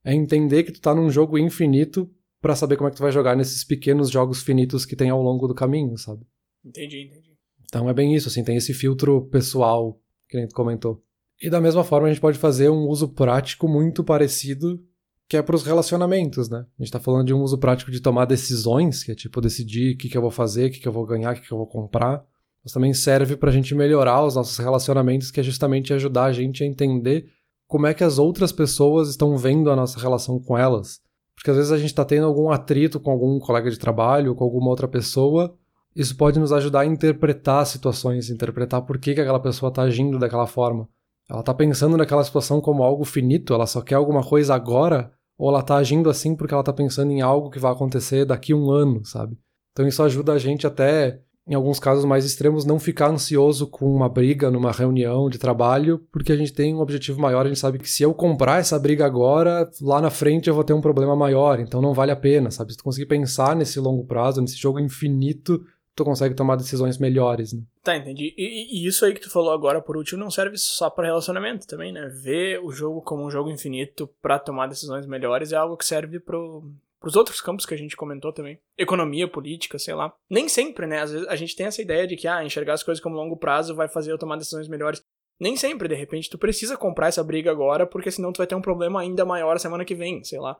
É 0.05 0.13
entender 0.13 0.63
que 0.63 0.71
tu 0.71 0.79
tá 0.79 0.95
num 0.95 1.09
jogo 1.09 1.37
infinito 1.37 2.09
para 2.41 2.55
saber 2.55 2.77
como 2.77 2.87
é 2.87 2.91
que 2.91 2.95
tu 2.95 3.03
vai 3.03 3.11
jogar 3.11 3.35
nesses 3.35 3.61
pequenos 3.61 4.09
jogos 4.09 4.41
finitos 4.41 4.85
que 4.85 4.95
tem 4.95 5.09
ao 5.09 5.21
longo 5.21 5.49
do 5.49 5.53
caminho, 5.53 5.97
sabe? 5.97 6.25
Entendi, 6.63 7.07
entendi. 7.07 7.35
Então 7.65 7.89
é 7.89 7.93
bem 7.93 8.15
isso, 8.15 8.29
assim, 8.29 8.41
tem 8.41 8.55
esse 8.55 8.73
filtro 8.73 9.27
pessoal 9.27 9.99
que 10.29 10.37
a 10.37 10.39
gente 10.39 10.53
comentou. 10.53 11.03
E 11.41 11.49
da 11.49 11.59
mesma 11.59 11.83
forma 11.83 12.07
a 12.07 12.09
gente 12.09 12.21
pode 12.21 12.37
fazer 12.37 12.69
um 12.69 12.87
uso 12.87 13.09
prático 13.09 13.67
muito 13.67 14.01
parecido 14.01 14.81
que 15.29 15.35
é 15.35 15.41
para 15.41 15.55
os 15.55 15.63
relacionamentos, 15.63 16.49
né? 16.49 16.59
A 16.59 16.81
gente 16.81 16.87
está 16.87 16.99
falando 16.99 17.27
de 17.27 17.33
um 17.33 17.41
uso 17.41 17.57
prático 17.57 17.91
de 17.91 17.99
tomar 17.99 18.25
decisões, 18.25 19.03
que 19.03 19.11
é 19.11 19.15
tipo 19.15 19.41
decidir 19.41 19.93
o 19.93 19.97
que, 19.97 20.07
que 20.07 20.17
eu 20.17 20.21
vou 20.21 20.31
fazer, 20.31 20.67
o 20.67 20.71
que, 20.71 20.79
que 20.79 20.87
eu 20.87 20.91
vou 20.91 21.05
ganhar, 21.05 21.33
o 21.33 21.35
que, 21.35 21.47
que 21.47 21.51
eu 21.51 21.57
vou 21.57 21.67
comprar. 21.67 22.23
Mas 22.63 22.71
também 22.71 22.93
serve 22.93 23.35
para 23.35 23.49
a 23.49 23.53
gente 23.53 23.75
melhorar 23.75 24.23
os 24.23 24.35
nossos 24.35 24.57
relacionamentos, 24.57 25.29
que 25.29 25.39
é 25.39 25.43
justamente 25.43 25.93
ajudar 25.93 26.25
a 26.25 26.31
gente 26.31 26.63
a 26.63 26.67
entender 26.67 27.27
como 27.67 27.87
é 27.87 27.93
que 27.93 28.03
as 28.03 28.17
outras 28.17 28.53
pessoas 28.53 29.09
estão 29.09 29.37
vendo 29.37 29.69
a 29.69 29.75
nossa 29.75 29.99
relação 29.99 30.39
com 30.39 30.57
elas. 30.57 31.01
Porque 31.35 31.51
às 31.51 31.57
vezes 31.57 31.71
a 31.71 31.77
gente 31.77 31.89
está 31.89 32.05
tendo 32.05 32.25
algum 32.25 32.49
atrito 32.49 32.99
com 32.99 33.11
algum 33.11 33.37
colega 33.39 33.69
de 33.69 33.77
trabalho, 33.77 34.33
com 34.33 34.43
alguma 34.43 34.69
outra 34.69 34.87
pessoa. 34.87 35.55
Isso 35.93 36.15
pode 36.15 36.39
nos 36.39 36.53
ajudar 36.53 36.81
a 36.81 36.85
interpretar 36.85 37.65
situações, 37.65 38.29
interpretar 38.29 38.81
por 38.83 38.97
que, 38.97 39.13
que 39.13 39.21
aquela 39.21 39.39
pessoa 39.39 39.69
está 39.69 39.81
agindo 39.81 40.17
daquela 40.17 40.47
forma. 40.47 40.87
Ela 41.29 41.41
está 41.41 41.53
pensando 41.53 41.97
naquela 41.97 42.23
situação 42.23 42.61
como 42.61 42.83
algo 42.83 43.03
finito, 43.03 43.53
ela 43.53 43.67
só 43.67 43.81
quer 43.81 43.95
alguma 43.95 44.23
coisa 44.23 44.55
agora, 44.55 45.11
ou 45.37 45.49
ela 45.49 45.61
tá 45.61 45.75
agindo 45.75 46.09
assim 46.09 46.35
porque 46.35 46.53
ela 46.53 46.63
tá 46.63 46.73
pensando 46.73 47.11
em 47.11 47.21
algo 47.21 47.49
que 47.49 47.59
vai 47.59 47.71
acontecer 47.71 48.25
daqui 48.25 48.53
a 48.53 48.55
um 48.55 48.71
ano, 48.71 49.05
sabe? 49.05 49.37
Então 49.71 49.87
isso 49.87 50.01
ajuda 50.01 50.33
a 50.33 50.39
gente 50.39 50.65
até, 50.65 51.19
em 51.47 51.53
alguns 51.53 51.79
casos 51.79 52.03
mais 52.03 52.25
extremos, 52.25 52.65
não 52.65 52.79
ficar 52.79 53.11
ansioso 53.11 53.67
com 53.67 53.85
uma 53.93 54.09
briga 54.09 54.49
numa 54.49 54.71
reunião 54.71 55.29
de 55.29 55.37
trabalho, 55.37 55.99
porque 56.11 56.31
a 56.31 56.35
gente 56.35 56.51
tem 56.51 56.73
um 56.73 56.79
objetivo 56.79 57.21
maior, 57.21 57.45
a 57.45 57.47
gente 57.47 57.59
sabe 57.59 57.77
que 57.77 57.89
se 57.89 58.01
eu 58.01 58.13
comprar 58.13 58.59
essa 58.59 58.79
briga 58.79 59.05
agora, 59.05 59.69
lá 59.79 60.01
na 60.01 60.09
frente 60.09 60.47
eu 60.49 60.55
vou 60.55 60.63
ter 60.63 60.73
um 60.73 60.81
problema 60.81 61.15
maior, 61.15 61.59
então 61.59 61.79
não 61.79 61.93
vale 61.93 62.11
a 62.11 62.15
pena, 62.15 62.49
sabe? 62.49 62.71
Se 62.71 62.77
tu 62.77 62.83
conseguir 62.83 63.05
pensar 63.05 63.55
nesse 63.55 63.79
longo 63.79 64.03
prazo, 64.05 64.41
nesse 64.41 64.57
jogo 64.57 64.79
infinito, 64.79 65.61
tu 65.97 66.05
consegue 66.05 66.35
tomar 66.35 66.55
decisões 66.55 66.99
melhores, 66.99 67.53
né? 67.53 67.63
Tá, 67.83 67.97
entendi. 67.97 68.31
E, 68.37 68.83
e, 68.83 68.87
isso 68.87 69.03
aí 69.03 69.15
que 69.15 69.19
tu 69.19 69.31
falou 69.31 69.51
agora, 69.51 69.81
por 69.81 69.97
último, 69.97 70.19
não 70.19 70.29
serve 70.29 70.55
só 70.55 70.91
para 70.91 71.07
relacionamento 71.07 71.65
também, 71.65 71.91
né? 71.91 72.07
Ver 72.21 72.63
o 72.63 72.71
jogo 72.71 73.01
como 73.01 73.25
um 73.25 73.31
jogo 73.31 73.49
infinito 73.49 74.07
para 74.21 74.37
tomar 74.37 74.67
decisões 74.67 75.07
melhores 75.07 75.51
é 75.51 75.55
algo 75.55 75.75
que 75.75 75.83
serve 75.83 76.19
pro, 76.19 76.71
pros 76.99 77.15
outros 77.15 77.41
campos 77.41 77.65
que 77.65 77.73
a 77.73 77.77
gente 77.77 77.97
comentou 77.97 78.31
também. 78.31 78.59
Economia, 78.77 79.27
política, 79.27 79.79
sei 79.79 79.95
lá. 79.95 80.13
Nem 80.29 80.47
sempre, 80.47 80.85
né? 80.85 81.01
Às 81.01 81.11
vezes 81.11 81.27
a 81.27 81.35
gente 81.35 81.55
tem 81.55 81.65
essa 81.65 81.81
ideia 81.81 82.05
de 82.05 82.15
que, 82.15 82.27
ah, 82.27 82.45
enxergar 82.45 82.73
as 82.73 82.83
coisas 82.83 83.03
como 83.03 83.15
longo 83.15 83.35
prazo 83.35 83.73
vai 83.73 83.87
fazer 83.87 84.11
eu 84.11 84.19
tomar 84.19 84.37
decisões 84.37 84.67
melhores. 84.67 85.03
Nem 85.39 85.57
sempre, 85.57 85.87
de 85.87 85.95
repente, 85.95 86.29
tu 86.29 86.37
precisa 86.37 86.77
comprar 86.77 87.07
essa 87.07 87.23
briga 87.23 87.49
agora, 87.49 87.87
porque 87.87 88.11
senão 88.11 88.31
tu 88.31 88.37
vai 88.37 88.47
ter 88.47 88.55
um 88.55 88.61
problema 88.61 89.01
ainda 89.01 89.25
maior 89.25 89.57
semana 89.57 89.83
que 89.83 89.95
vem, 89.95 90.23
sei 90.23 90.39
lá. 90.39 90.59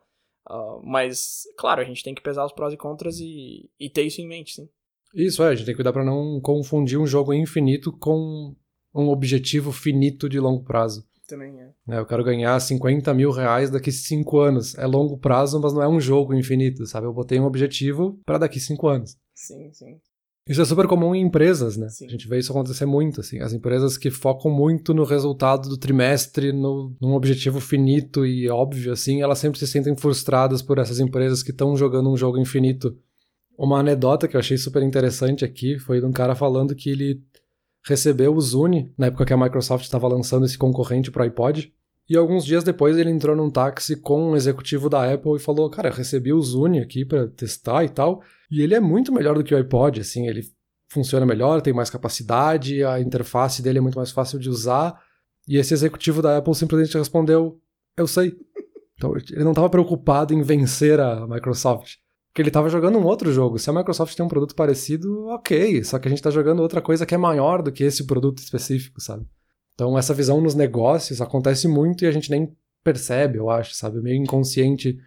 Uh, 0.50 0.82
mas, 0.84 1.44
claro, 1.60 1.82
a 1.82 1.84
gente 1.84 2.04
tem 2.04 2.16
que 2.16 2.22
pesar 2.22 2.44
os 2.44 2.54
prós 2.54 2.74
e 2.74 2.78
contras 2.78 3.20
e, 3.20 3.70
e 3.80 3.88
ter 3.88 4.04
isso 4.04 4.20
em 4.20 4.28
mente, 4.28 4.56
sim. 4.56 4.70
Isso 5.14 5.44
é, 5.44 5.48
a 5.48 5.56
gente 5.56 5.66
tem 5.66 5.74
que 5.74 5.78
cuidar 5.78 5.94
para 5.94 6.06
não 6.06 6.40
confundir 6.42 7.00
um 7.00 7.08
jogo 7.08 7.34
infinito 7.34 7.92
com 7.92 8.56
um 8.94 9.10
objetivo 9.10 9.72
finito 9.72 10.28
de 10.28 10.40
longo 10.40 10.64
prazo. 10.64 11.06
Também 11.28 11.60
é. 11.60 11.96
é. 11.96 12.00
Eu 12.00 12.06
quero 12.06 12.24
ganhar 12.24 12.60
50 12.60 13.14
mil 13.14 13.32
reais 13.32 13.70
daqui 13.70 13.90
a 13.90 13.94
5 13.94 14.40
anos. 14.40 14.78
É 14.78 14.86
longo 14.86 15.18
prazo, 15.18 15.60
mas 15.60 15.74
não 15.74 15.84
é 15.84 15.88
um 15.88 16.00
jogo 16.00 16.34
infinito, 16.34 16.86
sabe? 16.86 17.06
Eu 17.06 17.14
botei 17.14 17.40
um 17.40 17.46
objetivo 17.46 18.20
para 18.26 18.38
daqui 18.38 18.58
a 18.58 18.62
5 18.62 18.88
anos. 18.88 19.18
Sim, 19.36 19.70
sim. 19.74 20.00
Isso 20.48 20.62
é 20.62 20.66
super 20.66 20.88
comum 20.88 21.14
em 21.14 21.22
empresas, 21.22 21.76
né? 21.76 21.90
Sim. 21.90 22.06
A 22.06 22.10
gente 22.10 22.28
vê 22.28 22.40
isso 22.40 22.54
acontecer 22.54 22.86
muito, 22.86 23.20
assim. 23.20 23.40
As 23.40 23.52
empresas 23.52 23.98
que 23.98 24.10
focam 24.10 24.50
muito 24.50 24.94
no 24.94 25.04
resultado 25.04 25.68
do 25.68 25.78
trimestre, 25.78 26.54
no, 26.54 26.96
num 27.02 27.14
objetivo 27.14 27.60
finito 27.60 28.26
e 28.26 28.50
óbvio, 28.50 28.94
assim, 28.94 29.22
elas 29.22 29.40
sempre 29.40 29.60
se 29.60 29.68
sentem 29.68 29.94
frustradas 29.96 30.62
por 30.62 30.78
essas 30.78 31.02
empresas 31.02 31.44
que 31.44 31.52
estão 31.52 31.76
jogando 31.76 32.10
um 32.10 32.16
jogo 32.16 32.40
infinito 32.40 32.98
uma 33.58 33.80
anedota 33.80 34.28
que 34.28 34.36
eu 34.36 34.40
achei 34.40 34.58
super 34.58 34.84
interessante 34.84 35.44
aqui 35.44 35.80
foi 35.80 36.00
de 36.00 36.06
um 36.06 36.12
cara 36.12 36.36
falando 36.36 36.76
que 36.76 36.90
ele 36.90 37.24
recebeu 37.86 38.36
o 38.36 38.42
Zune 38.42 38.94
na 38.98 39.08
época 39.08 39.26
que 39.26 39.34
a 39.34 39.38
Microsoft 39.38 39.84
estava 39.84 40.08
lançando 40.08 40.46
esse 40.46 40.58
concorrente 40.58 41.10
para 41.10 41.22
o 41.22 41.26
iPod. 41.26 41.74
E 42.10 42.16
alguns 42.16 42.46
dias 42.46 42.64
depois 42.64 42.98
ele 42.98 43.10
entrou 43.10 43.36
num 43.36 43.50
táxi 43.50 43.96
com 43.96 44.32
um 44.32 44.36
executivo 44.36 44.90
da 44.90 45.12
Apple 45.12 45.36
e 45.36 45.40
falou: 45.40 45.70
Cara, 45.70 45.90
eu 45.90 45.94
recebi 45.94 46.32
o 46.32 46.42
Zune 46.42 46.80
aqui 46.80 47.04
para 47.04 47.28
testar 47.28 47.84
e 47.84 47.90
tal. 47.90 48.22
E 48.50 48.62
ele 48.62 48.76
é 48.76 48.80
muito 48.80 49.12
melhor 49.12 49.36
do 49.36 49.44
que 49.44 49.54
o 49.54 49.58
iPod, 49.58 50.00
assim, 50.00 50.28
ele 50.28 50.44
funciona 50.90 51.26
melhor, 51.26 51.62
tem 51.62 51.74
mais 51.74 51.90
capacidade, 51.90 52.82
a 52.84 53.02
interface 53.02 53.62
dele 53.62 53.80
é 53.80 53.82
muito 53.82 53.98
mais 53.98 54.12
fácil 54.12 54.40
de 54.40 54.50
usar. 54.50 54.98
E 55.48 55.58
esse 55.58 55.74
executivo 55.74 56.22
da 56.22 56.38
Apple 56.38 56.56
simplesmente 56.56 56.98
respondeu: 56.98 57.60
Eu 57.98 58.08
sei. 58.08 58.38
Então 58.96 59.14
ele 59.16 59.44
não 59.44 59.52
estava 59.52 59.70
preocupado 59.70 60.34
em 60.34 60.42
vencer 60.42 61.00
a 61.00 61.28
Microsoft. 61.28 61.96
Porque 62.38 62.44
ele 62.44 62.50
estava 62.50 62.70
jogando 62.70 63.00
um 63.00 63.04
outro 63.04 63.34
jogo. 63.34 63.58
Se 63.58 63.68
a 63.68 63.74
Microsoft 63.74 64.16
tem 64.16 64.24
um 64.24 64.30
produto 64.30 64.54
parecido, 64.54 65.26
ok. 65.30 65.84
Só 65.84 65.98
que 65.98 66.08
a 66.08 66.10
gente 66.10 66.20
está 66.20 66.30
jogando 66.30 66.60
outra 66.60 66.80
coisa 66.80 67.04
que 67.04 67.16
é 67.16 67.18
maior 67.18 67.64
do 67.64 67.72
que 67.72 67.84
esse 67.84 68.06
produto 68.06 68.38
específico, 68.38 69.02
sabe? 69.02 69.26
Então 69.74 69.98
essa 69.98 70.14
visão 70.14 70.40
nos 70.40 70.54
negócios 70.54 71.20
acontece 71.20 71.68
muito 71.68 72.04
e 72.04 72.08
a 72.08 72.12
gente 72.12 72.30
nem 72.30 72.56
percebe, 72.84 73.40
eu 73.40 73.50
acho, 73.50 73.74
sabe? 73.74 74.00
Meio 74.04 74.22
inconsciente. 74.22 75.00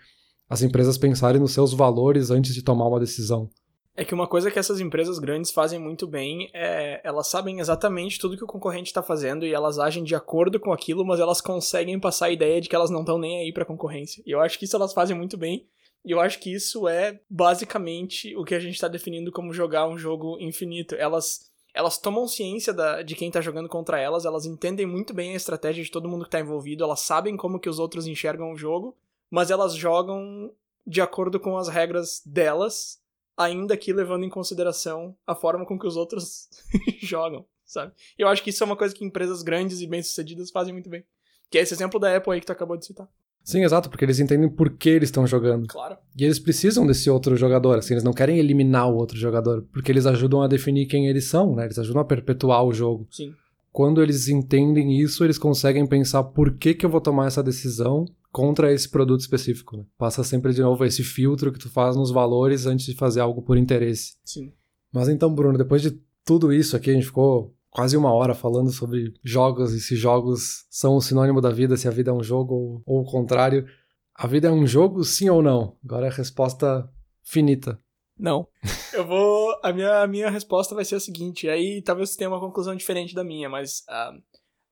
as 0.49 0.63
empresas 0.65 0.99
pensarem 0.99 1.41
nos 1.41 1.53
seus 1.53 1.73
valores 1.73 2.33
antes 2.33 2.53
de 2.53 2.65
tomar 2.65 2.89
uma 2.89 2.99
decisão. 2.99 3.49
É 3.97 4.05
que 4.05 4.13
uma 4.13 4.27
coisa 4.27 4.51
que 4.51 4.59
essas 4.59 4.81
empresas 4.81 5.21
grandes 5.21 5.53
fazem 5.53 5.79
muito 5.79 6.09
bem 6.09 6.51
é 6.53 7.01
elas 7.05 7.29
sabem 7.29 7.61
exatamente 7.61 8.19
tudo 8.19 8.37
que 8.37 8.43
o 8.43 8.49
concorrente 8.49 8.89
está 8.89 9.05
fazendo 9.05 9.47
e 9.47 9.55
elas 9.55 9.79
agem 9.79 10.03
de 10.03 10.17
acordo 10.17 10.59
com 10.59 10.73
aquilo, 10.73 11.07
mas 11.07 11.21
elas 11.21 11.41
conseguem 11.41 12.01
passar 12.01 12.27
a 12.27 12.33
ideia 12.33 12.61
de 12.61 12.69
que 12.69 12.75
elas 12.75 12.91
não 12.91 13.03
estão 13.03 13.19
nem 13.19 13.39
aí 13.39 13.53
para 13.53 13.65
concorrência. 13.65 14.21
E 14.27 14.33
eu 14.33 14.41
acho 14.41 14.59
que 14.59 14.65
isso 14.65 14.75
elas 14.75 14.93
fazem 14.93 15.17
muito 15.17 15.39
bem. 15.39 15.69
E 16.05 16.13
eu 16.13 16.21
acho 16.21 16.39
que 16.39 16.53
isso 16.53 16.89
é 16.89 17.21
basicamente 17.29 18.35
o 18.37 18.45
que 18.45 18.55
a 18.55 18.61
gente 18.61 18.75
está 18.75 18.89
definindo 18.89 19.31
como 19.31 19.53
jogar 19.53 19.87
um 19.87 19.99
jogo 19.99 20.39
infinito. 20.41 20.95
Elas 20.95 21.51
elas 21.73 21.99
tomam 21.99 22.27
ciência 22.27 22.73
da, 22.73 23.01
de 23.01 23.15
quem 23.15 23.29
está 23.29 23.41
jogando 23.41 23.69
contra 23.69 23.99
elas, 23.99 24.25
elas 24.25 24.45
entendem 24.45 24.87
muito 24.87 25.15
bem 25.15 25.35
a 25.35 25.37
estratégia 25.37 25.85
de 25.85 25.91
todo 25.91 26.09
mundo 26.09 26.23
que 26.23 26.29
está 26.29 26.41
envolvido, 26.41 26.83
elas 26.83 26.99
sabem 26.99 27.37
como 27.37 27.61
que 27.61 27.69
os 27.69 27.79
outros 27.79 28.09
enxergam 28.09 28.51
o 28.51 28.57
jogo, 28.57 28.97
mas 29.31 29.53
elas 29.53 29.77
jogam 29.77 30.53
de 30.85 31.01
acordo 31.01 31.39
com 31.39 31.57
as 31.57 31.69
regras 31.69 32.23
delas 32.27 33.01
ainda 33.37 33.77
que 33.77 33.93
levando 33.93 34.25
em 34.25 34.29
consideração 34.29 35.17
a 35.27 35.35
forma 35.35 35.65
com 35.65 35.79
que 35.79 35.87
os 35.87 35.97
outros 35.97 36.49
jogam, 37.01 37.47
sabe? 37.65 37.95
Eu 38.19 38.29
acho 38.29 38.43
que 38.43 38.51
isso 38.51 38.63
é 38.63 38.67
uma 38.67 38.77
coisa 38.77 38.95
que 38.95 39.05
empresas 39.05 39.43
grandes 39.43 39.81
e 39.81 39.87
bem-sucedidas 39.87 40.51
fazem 40.51 40.75
muito 40.75 40.91
bem. 40.91 41.05
Que 41.49 41.59
é 41.59 41.63
esse 41.63 41.73
exemplo 41.73 41.99
da 41.99 42.15
Apple 42.15 42.33
aí 42.33 42.41
que 42.41 42.47
tu 42.47 42.53
acabou 42.53 42.77
de 42.77 42.85
citar. 42.85 43.09
Sim, 43.51 43.65
exato, 43.65 43.91
porque 43.91 44.05
eles 44.05 44.21
entendem 44.21 44.49
por 44.49 44.71
que 44.71 44.89
eles 44.89 45.09
estão 45.09 45.27
jogando. 45.27 45.67
Claro. 45.67 45.97
E 46.17 46.25
eles 46.25 46.39
precisam 46.39 46.87
desse 46.87 47.11
outro 47.11 47.37
jogador, 47.37 47.79
assim, 47.79 47.95
eles 47.95 48.05
não 48.05 48.13
querem 48.13 48.39
eliminar 48.39 48.89
o 48.89 48.97
outro 48.97 49.19
jogador, 49.19 49.67
porque 49.73 49.91
eles 49.91 50.07
ajudam 50.07 50.43
a 50.43 50.49
definir 50.49 50.87
quem 50.87 51.09
eles 51.09 51.25
são, 51.25 51.55
né? 51.55 51.65
Eles 51.65 51.79
ajudam 51.79 52.03
a 52.03 52.05
perpetuar 52.05 52.65
o 52.65 52.73
jogo. 52.73 53.09
Sim. 53.11 53.33
Quando 53.73 54.03
eles 54.03 54.29
entendem 54.29 55.01
isso, 55.01 55.25
eles 55.25 55.39
conseguem 55.39 55.87
pensar 55.87 56.23
por 56.25 56.57
que 56.57 56.75
que 56.75 56.85
eu 56.85 56.91
vou 56.91 57.01
tomar 57.01 57.27
essa 57.27 57.43
decisão 57.43 58.05
contra 58.33 58.73
esse 58.73 58.89
produto 58.89 59.21
específico. 59.21 59.77
Né? 59.77 59.85
Passa 59.99 60.23
sempre 60.23 60.53
de 60.53 60.61
novo 60.61 60.85
esse 60.85 61.03
filtro 61.03 61.53
que 61.53 61.59
tu 61.59 61.69
faz 61.69 61.97
nos 61.97 62.11
valores 62.11 62.67
antes 62.67 62.87
de 62.87 62.95
fazer 62.95 63.21
algo 63.21 63.43
por 63.43 63.57
interesse. 63.57 64.15
Sim. 64.25 64.53
Mas 64.93 65.09
então, 65.09 65.33
Bruno, 65.33 65.59
depois 65.59 65.83
de 65.83 66.01
tudo 66.25 66.53
isso 66.53 66.77
aqui, 66.77 66.91
a 66.91 66.95
gente 66.95 67.07
ficou 67.07 67.55
quase 67.71 67.97
uma 67.97 68.13
hora 68.13 68.35
falando 68.35 68.71
sobre 68.71 69.15
jogos 69.23 69.73
e 69.73 69.81
se 69.81 69.97
jogos 69.97 70.67
são 70.71 70.97
o 70.97 71.01
sinônimo 71.01 71.41
da 71.41 71.51
vida, 71.51 71.77
se 71.77 71.89
a 71.89 71.91
vida 71.91 72.11
é 72.11 72.15
um 72.15 72.23
jogo 72.23 72.55
ou, 72.55 72.83
ou 72.85 73.01
o 73.03 73.05
contrário. 73.05 73.67
A 74.15 74.27
vida 74.27 74.49
é 74.49 74.51
um 74.51 74.67
jogo, 74.67 75.03
sim 75.05 75.31
ou 75.31 75.43
não? 75.43 75.77
Agora 75.85 76.07
é 76.07 76.11
a 76.11 76.13
resposta 76.13 76.89
finita. 77.23 77.81
Não. 78.19 78.47
Eu 78.93 79.07
vou. 79.07 79.59
A 79.63 79.73
minha, 79.73 80.03
a 80.03 80.07
minha 80.07 80.31
resposta 80.31 80.75
vai 80.75 80.85
ser 80.85 80.97
a 80.97 81.01
seguinte. 81.01 81.49
Aí 81.49 81.81
talvez 81.81 82.11
você 82.11 82.19
tenha 82.19 82.29
uma 82.29 82.41
conclusão 82.41 82.75
diferente 82.75 83.15
da 83.15 83.25
minha, 83.25 83.49
mas. 83.49 83.85
Uh, 83.89 84.21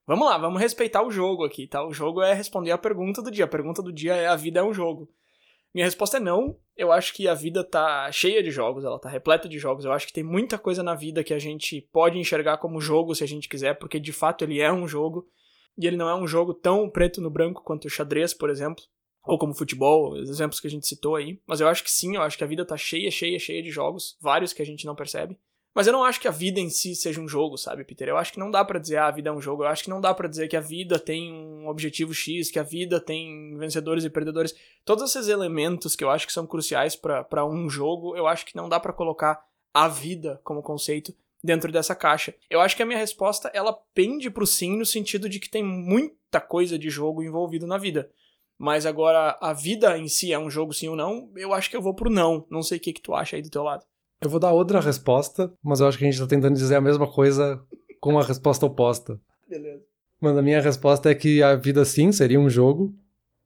Vamos 0.09 0.26
lá, 0.26 0.38
vamos 0.38 0.59
respeitar 0.59 1.03
o 1.03 1.11
jogo 1.11 1.44
aqui, 1.44 1.66
tá? 1.66 1.86
O 1.86 1.92
jogo 1.92 2.22
é 2.22 2.32
responder 2.32 2.70
a 2.70 2.78
pergunta 2.78 3.20
do 3.20 3.30
dia. 3.30 3.44
A 3.44 3.49
pergunta 3.49 3.82
do 3.82 3.92
dia 3.92 4.14
é: 4.14 4.26
a 4.26 4.36
vida 4.36 4.61
é 4.61 4.62
um 4.62 4.72
jogo? 4.72 5.07
Minha 5.74 5.84
resposta 5.84 6.16
é 6.16 6.20
não. 6.20 6.57
Eu 6.78 6.92
acho 6.92 7.12
que 7.12 7.26
a 7.26 7.34
vida 7.34 7.64
tá 7.64 8.10
cheia 8.12 8.40
de 8.40 8.52
jogos, 8.52 8.84
ela 8.84 9.00
tá 9.00 9.08
repleta 9.08 9.48
de 9.48 9.58
jogos. 9.58 9.84
Eu 9.84 9.90
acho 9.90 10.06
que 10.06 10.12
tem 10.12 10.22
muita 10.22 10.56
coisa 10.56 10.80
na 10.80 10.94
vida 10.94 11.24
que 11.24 11.34
a 11.34 11.38
gente 11.38 11.80
pode 11.92 12.16
enxergar 12.16 12.58
como 12.58 12.80
jogo 12.80 13.16
se 13.16 13.24
a 13.24 13.26
gente 13.26 13.48
quiser, 13.48 13.74
porque 13.74 13.98
de 13.98 14.12
fato 14.12 14.44
ele 14.44 14.60
é 14.60 14.72
um 14.72 14.86
jogo. 14.86 15.28
E 15.76 15.88
ele 15.88 15.96
não 15.96 16.08
é 16.08 16.14
um 16.14 16.26
jogo 16.26 16.54
tão 16.54 16.88
preto 16.88 17.20
no 17.20 17.30
branco 17.30 17.64
quanto 17.64 17.86
o 17.86 17.90
xadrez, 17.90 18.32
por 18.32 18.48
exemplo, 18.48 18.84
ou 19.24 19.36
como 19.36 19.54
futebol, 19.54 20.12
os 20.12 20.30
exemplos 20.30 20.60
que 20.60 20.68
a 20.68 20.70
gente 20.70 20.86
citou 20.86 21.16
aí. 21.16 21.40
Mas 21.48 21.60
eu 21.60 21.66
acho 21.66 21.82
que 21.82 21.90
sim, 21.90 22.14
eu 22.14 22.22
acho 22.22 22.38
que 22.38 22.44
a 22.44 22.48
vida 22.48 22.64
tá 22.64 22.76
cheia, 22.76 23.10
cheia, 23.10 23.40
cheia 23.40 23.62
de 23.62 23.70
jogos, 23.70 24.16
vários 24.20 24.52
que 24.52 24.62
a 24.62 24.66
gente 24.66 24.86
não 24.86 24.94
percebe. 24.94 25.36
Mas 25.78 25.86
eu 25.86 25.92
não 25.92 26.02
acho 26.02 26.20
que 26.20 26.26
a 26.26 26.32
vida 26.32 26.58
em 26.58 26.68
si 26.68 26.96
seja 26.96 27.20
um 27.20 27.28
jogo, 27.28 27.56
sabe, 27.56 27.84
Peter? 27.84 28.08
Eu 28.08 28.16
acho 28.16 28.32
que 28.32 28.38
não 28.40 28.50
dá 28.50 28.64
para 28.64 28.80
dizer 28.80 28.96
ah, 28.96 29.06
a 29.06 29.12
vida 29.12 29.30
é 29.30 29.32
um 29.32 29.40
jogo. 29.40 29.62
Eu 29.62 29.68
acho 29.68 29.84
que 29.84 29.90
não 29.90 30.00
dá 30.00 30.12
para 30.12 30.26
dizer 30.26 30.48
que 30.48 30.56
a 30.56 30.60
vida 30.60 30.98
tem 30.98 31.32
um 31.32 31.68
objetivo 31.68 32.12
X, 32.12 32.50
que 32.50 32.58
a 32.58 32.64
vida 32.64 32.98
tem 32.98 33.56
vencedores 33.56 34.02
e 34.04 34.10
perdedores. 34.10 34.56
Todos 34.84 35.08
esses 35.08 35.28
elementos 35.28 35.94
que 35.94 36.02
eu 36.02 36.10
acho 36.10 36.26
que 36.26 36.32
são 36.32 36.48
cruciais 36.48 36.96
para 36.96 37.46
um 37.46 37.70
jogo, 37.70 38.16
eu 38.16 38.26
acho 38.26 38.44
que 38.44 38.56
não 38.56 38.68
dá 38.68 38.80
para 38.80 38.92
colocar 38.92 39.40
a 39.72 39.86
vida 39.86 40.40
como 40.42 40.64
conceito 40.64 41.14
dentro 41.44 41.70
dessa 41.70 41.94
caixa. 41.94 42.34
Eu 42.50 42.60
acho 42.60 42.74
que 42.74 42.82
a 42.82 42.86
minha 42.86 42.98
resposta 42.98 43.48
ela 43.54 43.72
pende 43.94 44.28
pro 44.30 44.48
sim 44.48 44.76
no 44.76 44.84
sentido 44.84 45.28
de 45.28 45.38
que 45.38 45.48
tem 45.48 45.62
muita 45.62 46.40
coisa 46.40 46.76
de 46.76 46.90
jogo 46.90 47.22
envolvido 47.22 47.68
na 47.68 47.78
vida. 47.78 48.10
Mas 48.58 48.84
agora 48.84 49.38
a 49.40 49.52
vida 49.52 49.96
em 49.96 50.08
si 50.08 50.32
é 50.32 50.38
um 50.40 50.50
jogo 50.50 50.74
sim 50.74 50.88
ou 50.88 50.96
não, 50.96 51.30
eu 51.36 51.54
acho 51.54 51.70
que 51.70 51.76
eu 51.76 51.82
vou 51.82 51.94
pro 51.94 52.10
não. 52.10 52.44
Não 52.50 52.64
sei 52.64 52.78
o 52.78 52.80
que 52.80 52.92
que 52.92 53.00
tu 53.00 53.14
acha 53.14 53.36
aí 53.36 53.42
do 53.42 53.48
teu 53.48 53.62
lado. 53.62 53.86
Eu 54.20 54.30
vou 54.30 54.40
dar 54.40 54.52
outra 54.52 54.80
resposta, 54.80 55.52
mas 55.62 55.80
eu 55.80 55.86
acho 55.86 55.96
que 55.96 56.04
a 56.04 56.10
gente 56.10 56.20
tá 56.20 56.26
tentando 56.26 56.54
dizer 56.54 56.74
a 56.76 56.80
mesma 56.80 57.06
coisa 57.06 57.60
com 58.00 58.10
uma 58.10 58.24
resposta 58.24 58.66
oposta. 58.66 59.20
Beleza. 59.48 59.82
Mas 60.20 60.36
a 60.36 60.42
minha 60.42 60.60
resposta 60.60 61.10
é 61.10 61.14
que 61.14 61.42
a 61.42 61.54
vida 61.54 61.84
sim 61.84 62.10
seria 62.10 62.40
um 62.40 62.50
jogo, 62.50 62.92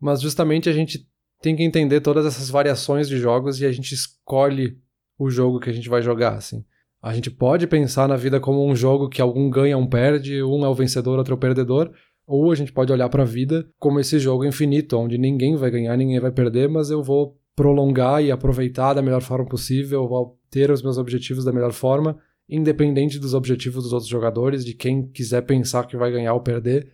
mas 0.00 0.20
justamente 0.20 0.70
a 0.70 0.72
gente 0.72 1.06
tem 1.42 1.54
que 1.54 1.62
entender 1.62 2.00
todas 2.00 2.24
essas 2.24 2.48
variações 2.48 3.08
de 3.08 3.18
jogos 3.18 3.60
e 3.60 3.66
a 3.66 3.72
gente 3.72 3.92
escolhe 3.92 4.78
o 5.18 5.28
jogo 5.28 5.60
que 5.60 5.68
a 5.68 5.72
gente 5.72 5.88
vai 5.88 6.00
jogar, 6.00 6.34
assim. 6.34 6.64
A 7.02 7.12
gente 7.12 7.30
pode 7.30 7.66
pensar 7.66 8.08
na 8.08 8.16
vida 8.16 8.40
como 8.40 8.64
um 8.64 8.74
jogo 8.74 9.08
que 9.08 9.20
algum 9.20 9.50
ganha, 9.50 9.76
um 9.76 9.86
perde, 9.86 10.42
um 10.42 10.64
é 10.64 10.68
o 10.68 10.74
vencedor, 10.74 11.18
outro 11.18 11.34
é 11.34 11.36
o 11.36 11.40
perdedor, 11.40 11.92
ou 12.26 12.50
a 12.50 12.54
gente 12.54 12.72
pode 12.72 12.92
olhar 12.92 13.08
para 13.08 13.22
a 13.22 13.26
vida 13.26 13.68
como 13.78 14.00
esse 14.00 14.18
jogo 14.18 14.44
infinito, 14.44 14.96
onde 14.96 15.18
ninguém 15.18 15.56
vai 15.56 15.70
ganhar, 15.70 15.96
ninguém 15.96 16.20
vai 16.20 16.30
perder, 16.30 16.68
mas 16.68 16.90
eu 16.90 17.02
vou 17.02 17.36
prolongar 17.55 18.22
e 18.22 18.30
aproveitar 18.30 18.94
da 18.94 19.03
melhor 19.03 19.20
forma 19.20 19.46
possível, 19.46 20.09
vou 20.09 20.38
ter 20.50 20.70
os 20.70 20.82
meus 20.82 20.98
objetivos 20.98 21.44
da 21.44 21.53
melhor 21.53 21.72
forma, 21.72 22.18
independente 22.48 23.18
dos 23.18 23.34
objetivos 23.34 23.84
dos 23.84 23.92
outros 23.92 24.11
jogadores, 24.11 24.64
de 24.64 24.74
quem 24.74 25.07
quiser 25.07 25.42
pensar 25.42 25.86
que 25.86 25.96
vai 25.96 26.11
ganhar 26.11 26.34
ou 26.34 26.40
perder. 26.40 26.90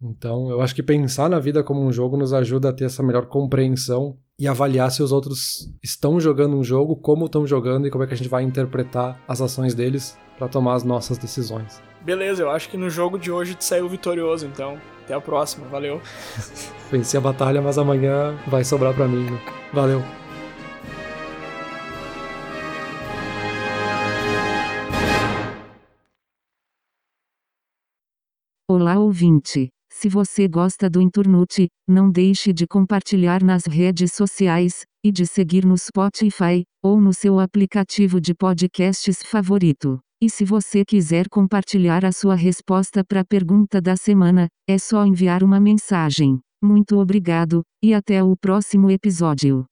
Então, 0.00 0.50
eu 0.50 0.60
acho 0.60 0.74
que 0.74 0.82
pensar 0.82 1.30
na 1.30 1.38
vida 1.38 1.62
como 1.62 1.80
um 1.80 1.92
jogo 1.92 2.16
nos 2.16 2.32
ajuda 2.32 2.70
a 2.70 2.72
ter 2.72 2.84
essa 2.84 3.02
melhor 3.02 3.26
compreensão 3.26 4.16
e 4.38 4.48
avaliar 4.48 4.90
se 4.90 5.02
os 5.02 5.12
outros 5.12 5.72
estão 5.82 6.20
jogando 6.20 6.56
um 6.56 6.64
jogo, 6.64 6.96
como 6.96 7.26
estão 7.26 7.46
jogando 7.46 7.86
e 7.86 7.90
como 7.90 8.02
é 8.02 8.06
que 8.08 8.14
a 8.14 8.16
gente 8.16 8.28
vai 8.28 8.42
interpretar 8.42 9.22
as 9.28 9.40
ações 9.40 9.74
deles 9.74 10.18
para 10.36 10.48
tomar 10.48 10.74
as 10.74 10.82
nossas 10.82 11.18
decisões. 11.18 11.80
Beleza, 12.04 12.42
eu 12.42 12.50
acho 12.50 12.68
que 12.68 12.76
no 12.76 12.90
jogo 12.90 13.16
de 13.16 13.30
hoje 13.30 13.54
tu 13.54 13.62
saiu 13.62 13.88
vitorioso, 13.88 14.44
então 14.44 14.76
até 15.02 15.14
a 15.14 15.20
próxima, 15.20 15.66
valeu. 15.68 16.00
Venci 16.90 17.16
a 17.16 17.20
batalha, 17.20 17.60
mas 17.60 17.78
amanhã 17.78 18.36
vai 18.46 18.64
sobrar 18.64 18.94
para 18.94 19.08
mim. 19.08 19.30
Né? 19.30 19.38
Valeu. 19.72 20.02
Olá 28.68 28.98
ouvinte! 28.98 29.68
Se 29.90 30.08
você 30.08 30.48
gosta 30.48 30.88
do 30.88 31.00
Inturnute, 31.00 31.68
não 31.86 32.10
deixe 32.10 32.52
de 32.52 32.66
compartilhar 32.66 33.42
nas 33.42 33.66
redes 33.66 34.12
sociais, 34.12 34.84
e 35.04 35.12
de 35.12 35.26
seguir 35.26 35.66
no 35.66 35.76
Spotify, 35.76 36.64
ou 36.82 37.00
no 37.00 37.12
seu 37.12 37.38
aplicativo 37.38 38.20
de 38.20 38.34
podcasts 38.34 39.22
favorito. 39.22 40.00
E 40.22 40.30
se 40.30 40.44
você 40.44 40.84
quiser 40.84 41.28
compartilhar 41.28 42.04
a 42.04 42.12
sua 42.12 42.36
resposta 42.36 43.02
para 43.02 43.22
a 43.22 43.24
pergunta 43.24 43.80
da 43.80 43.96
semana, 43.96 44.46
é 44.68 44.78
só 44.78 45.04
enviar 45.04 45.42
uma 45.42 45.58
mensagem. 45.58 46.38
Muito 46.62 46.96
obrigado, 46.96 47.62
e 47.82 47.92
até 47.92 48.22
o 48.22 48.36
próximo 48.36 48.88
episódio. 48.88 49.64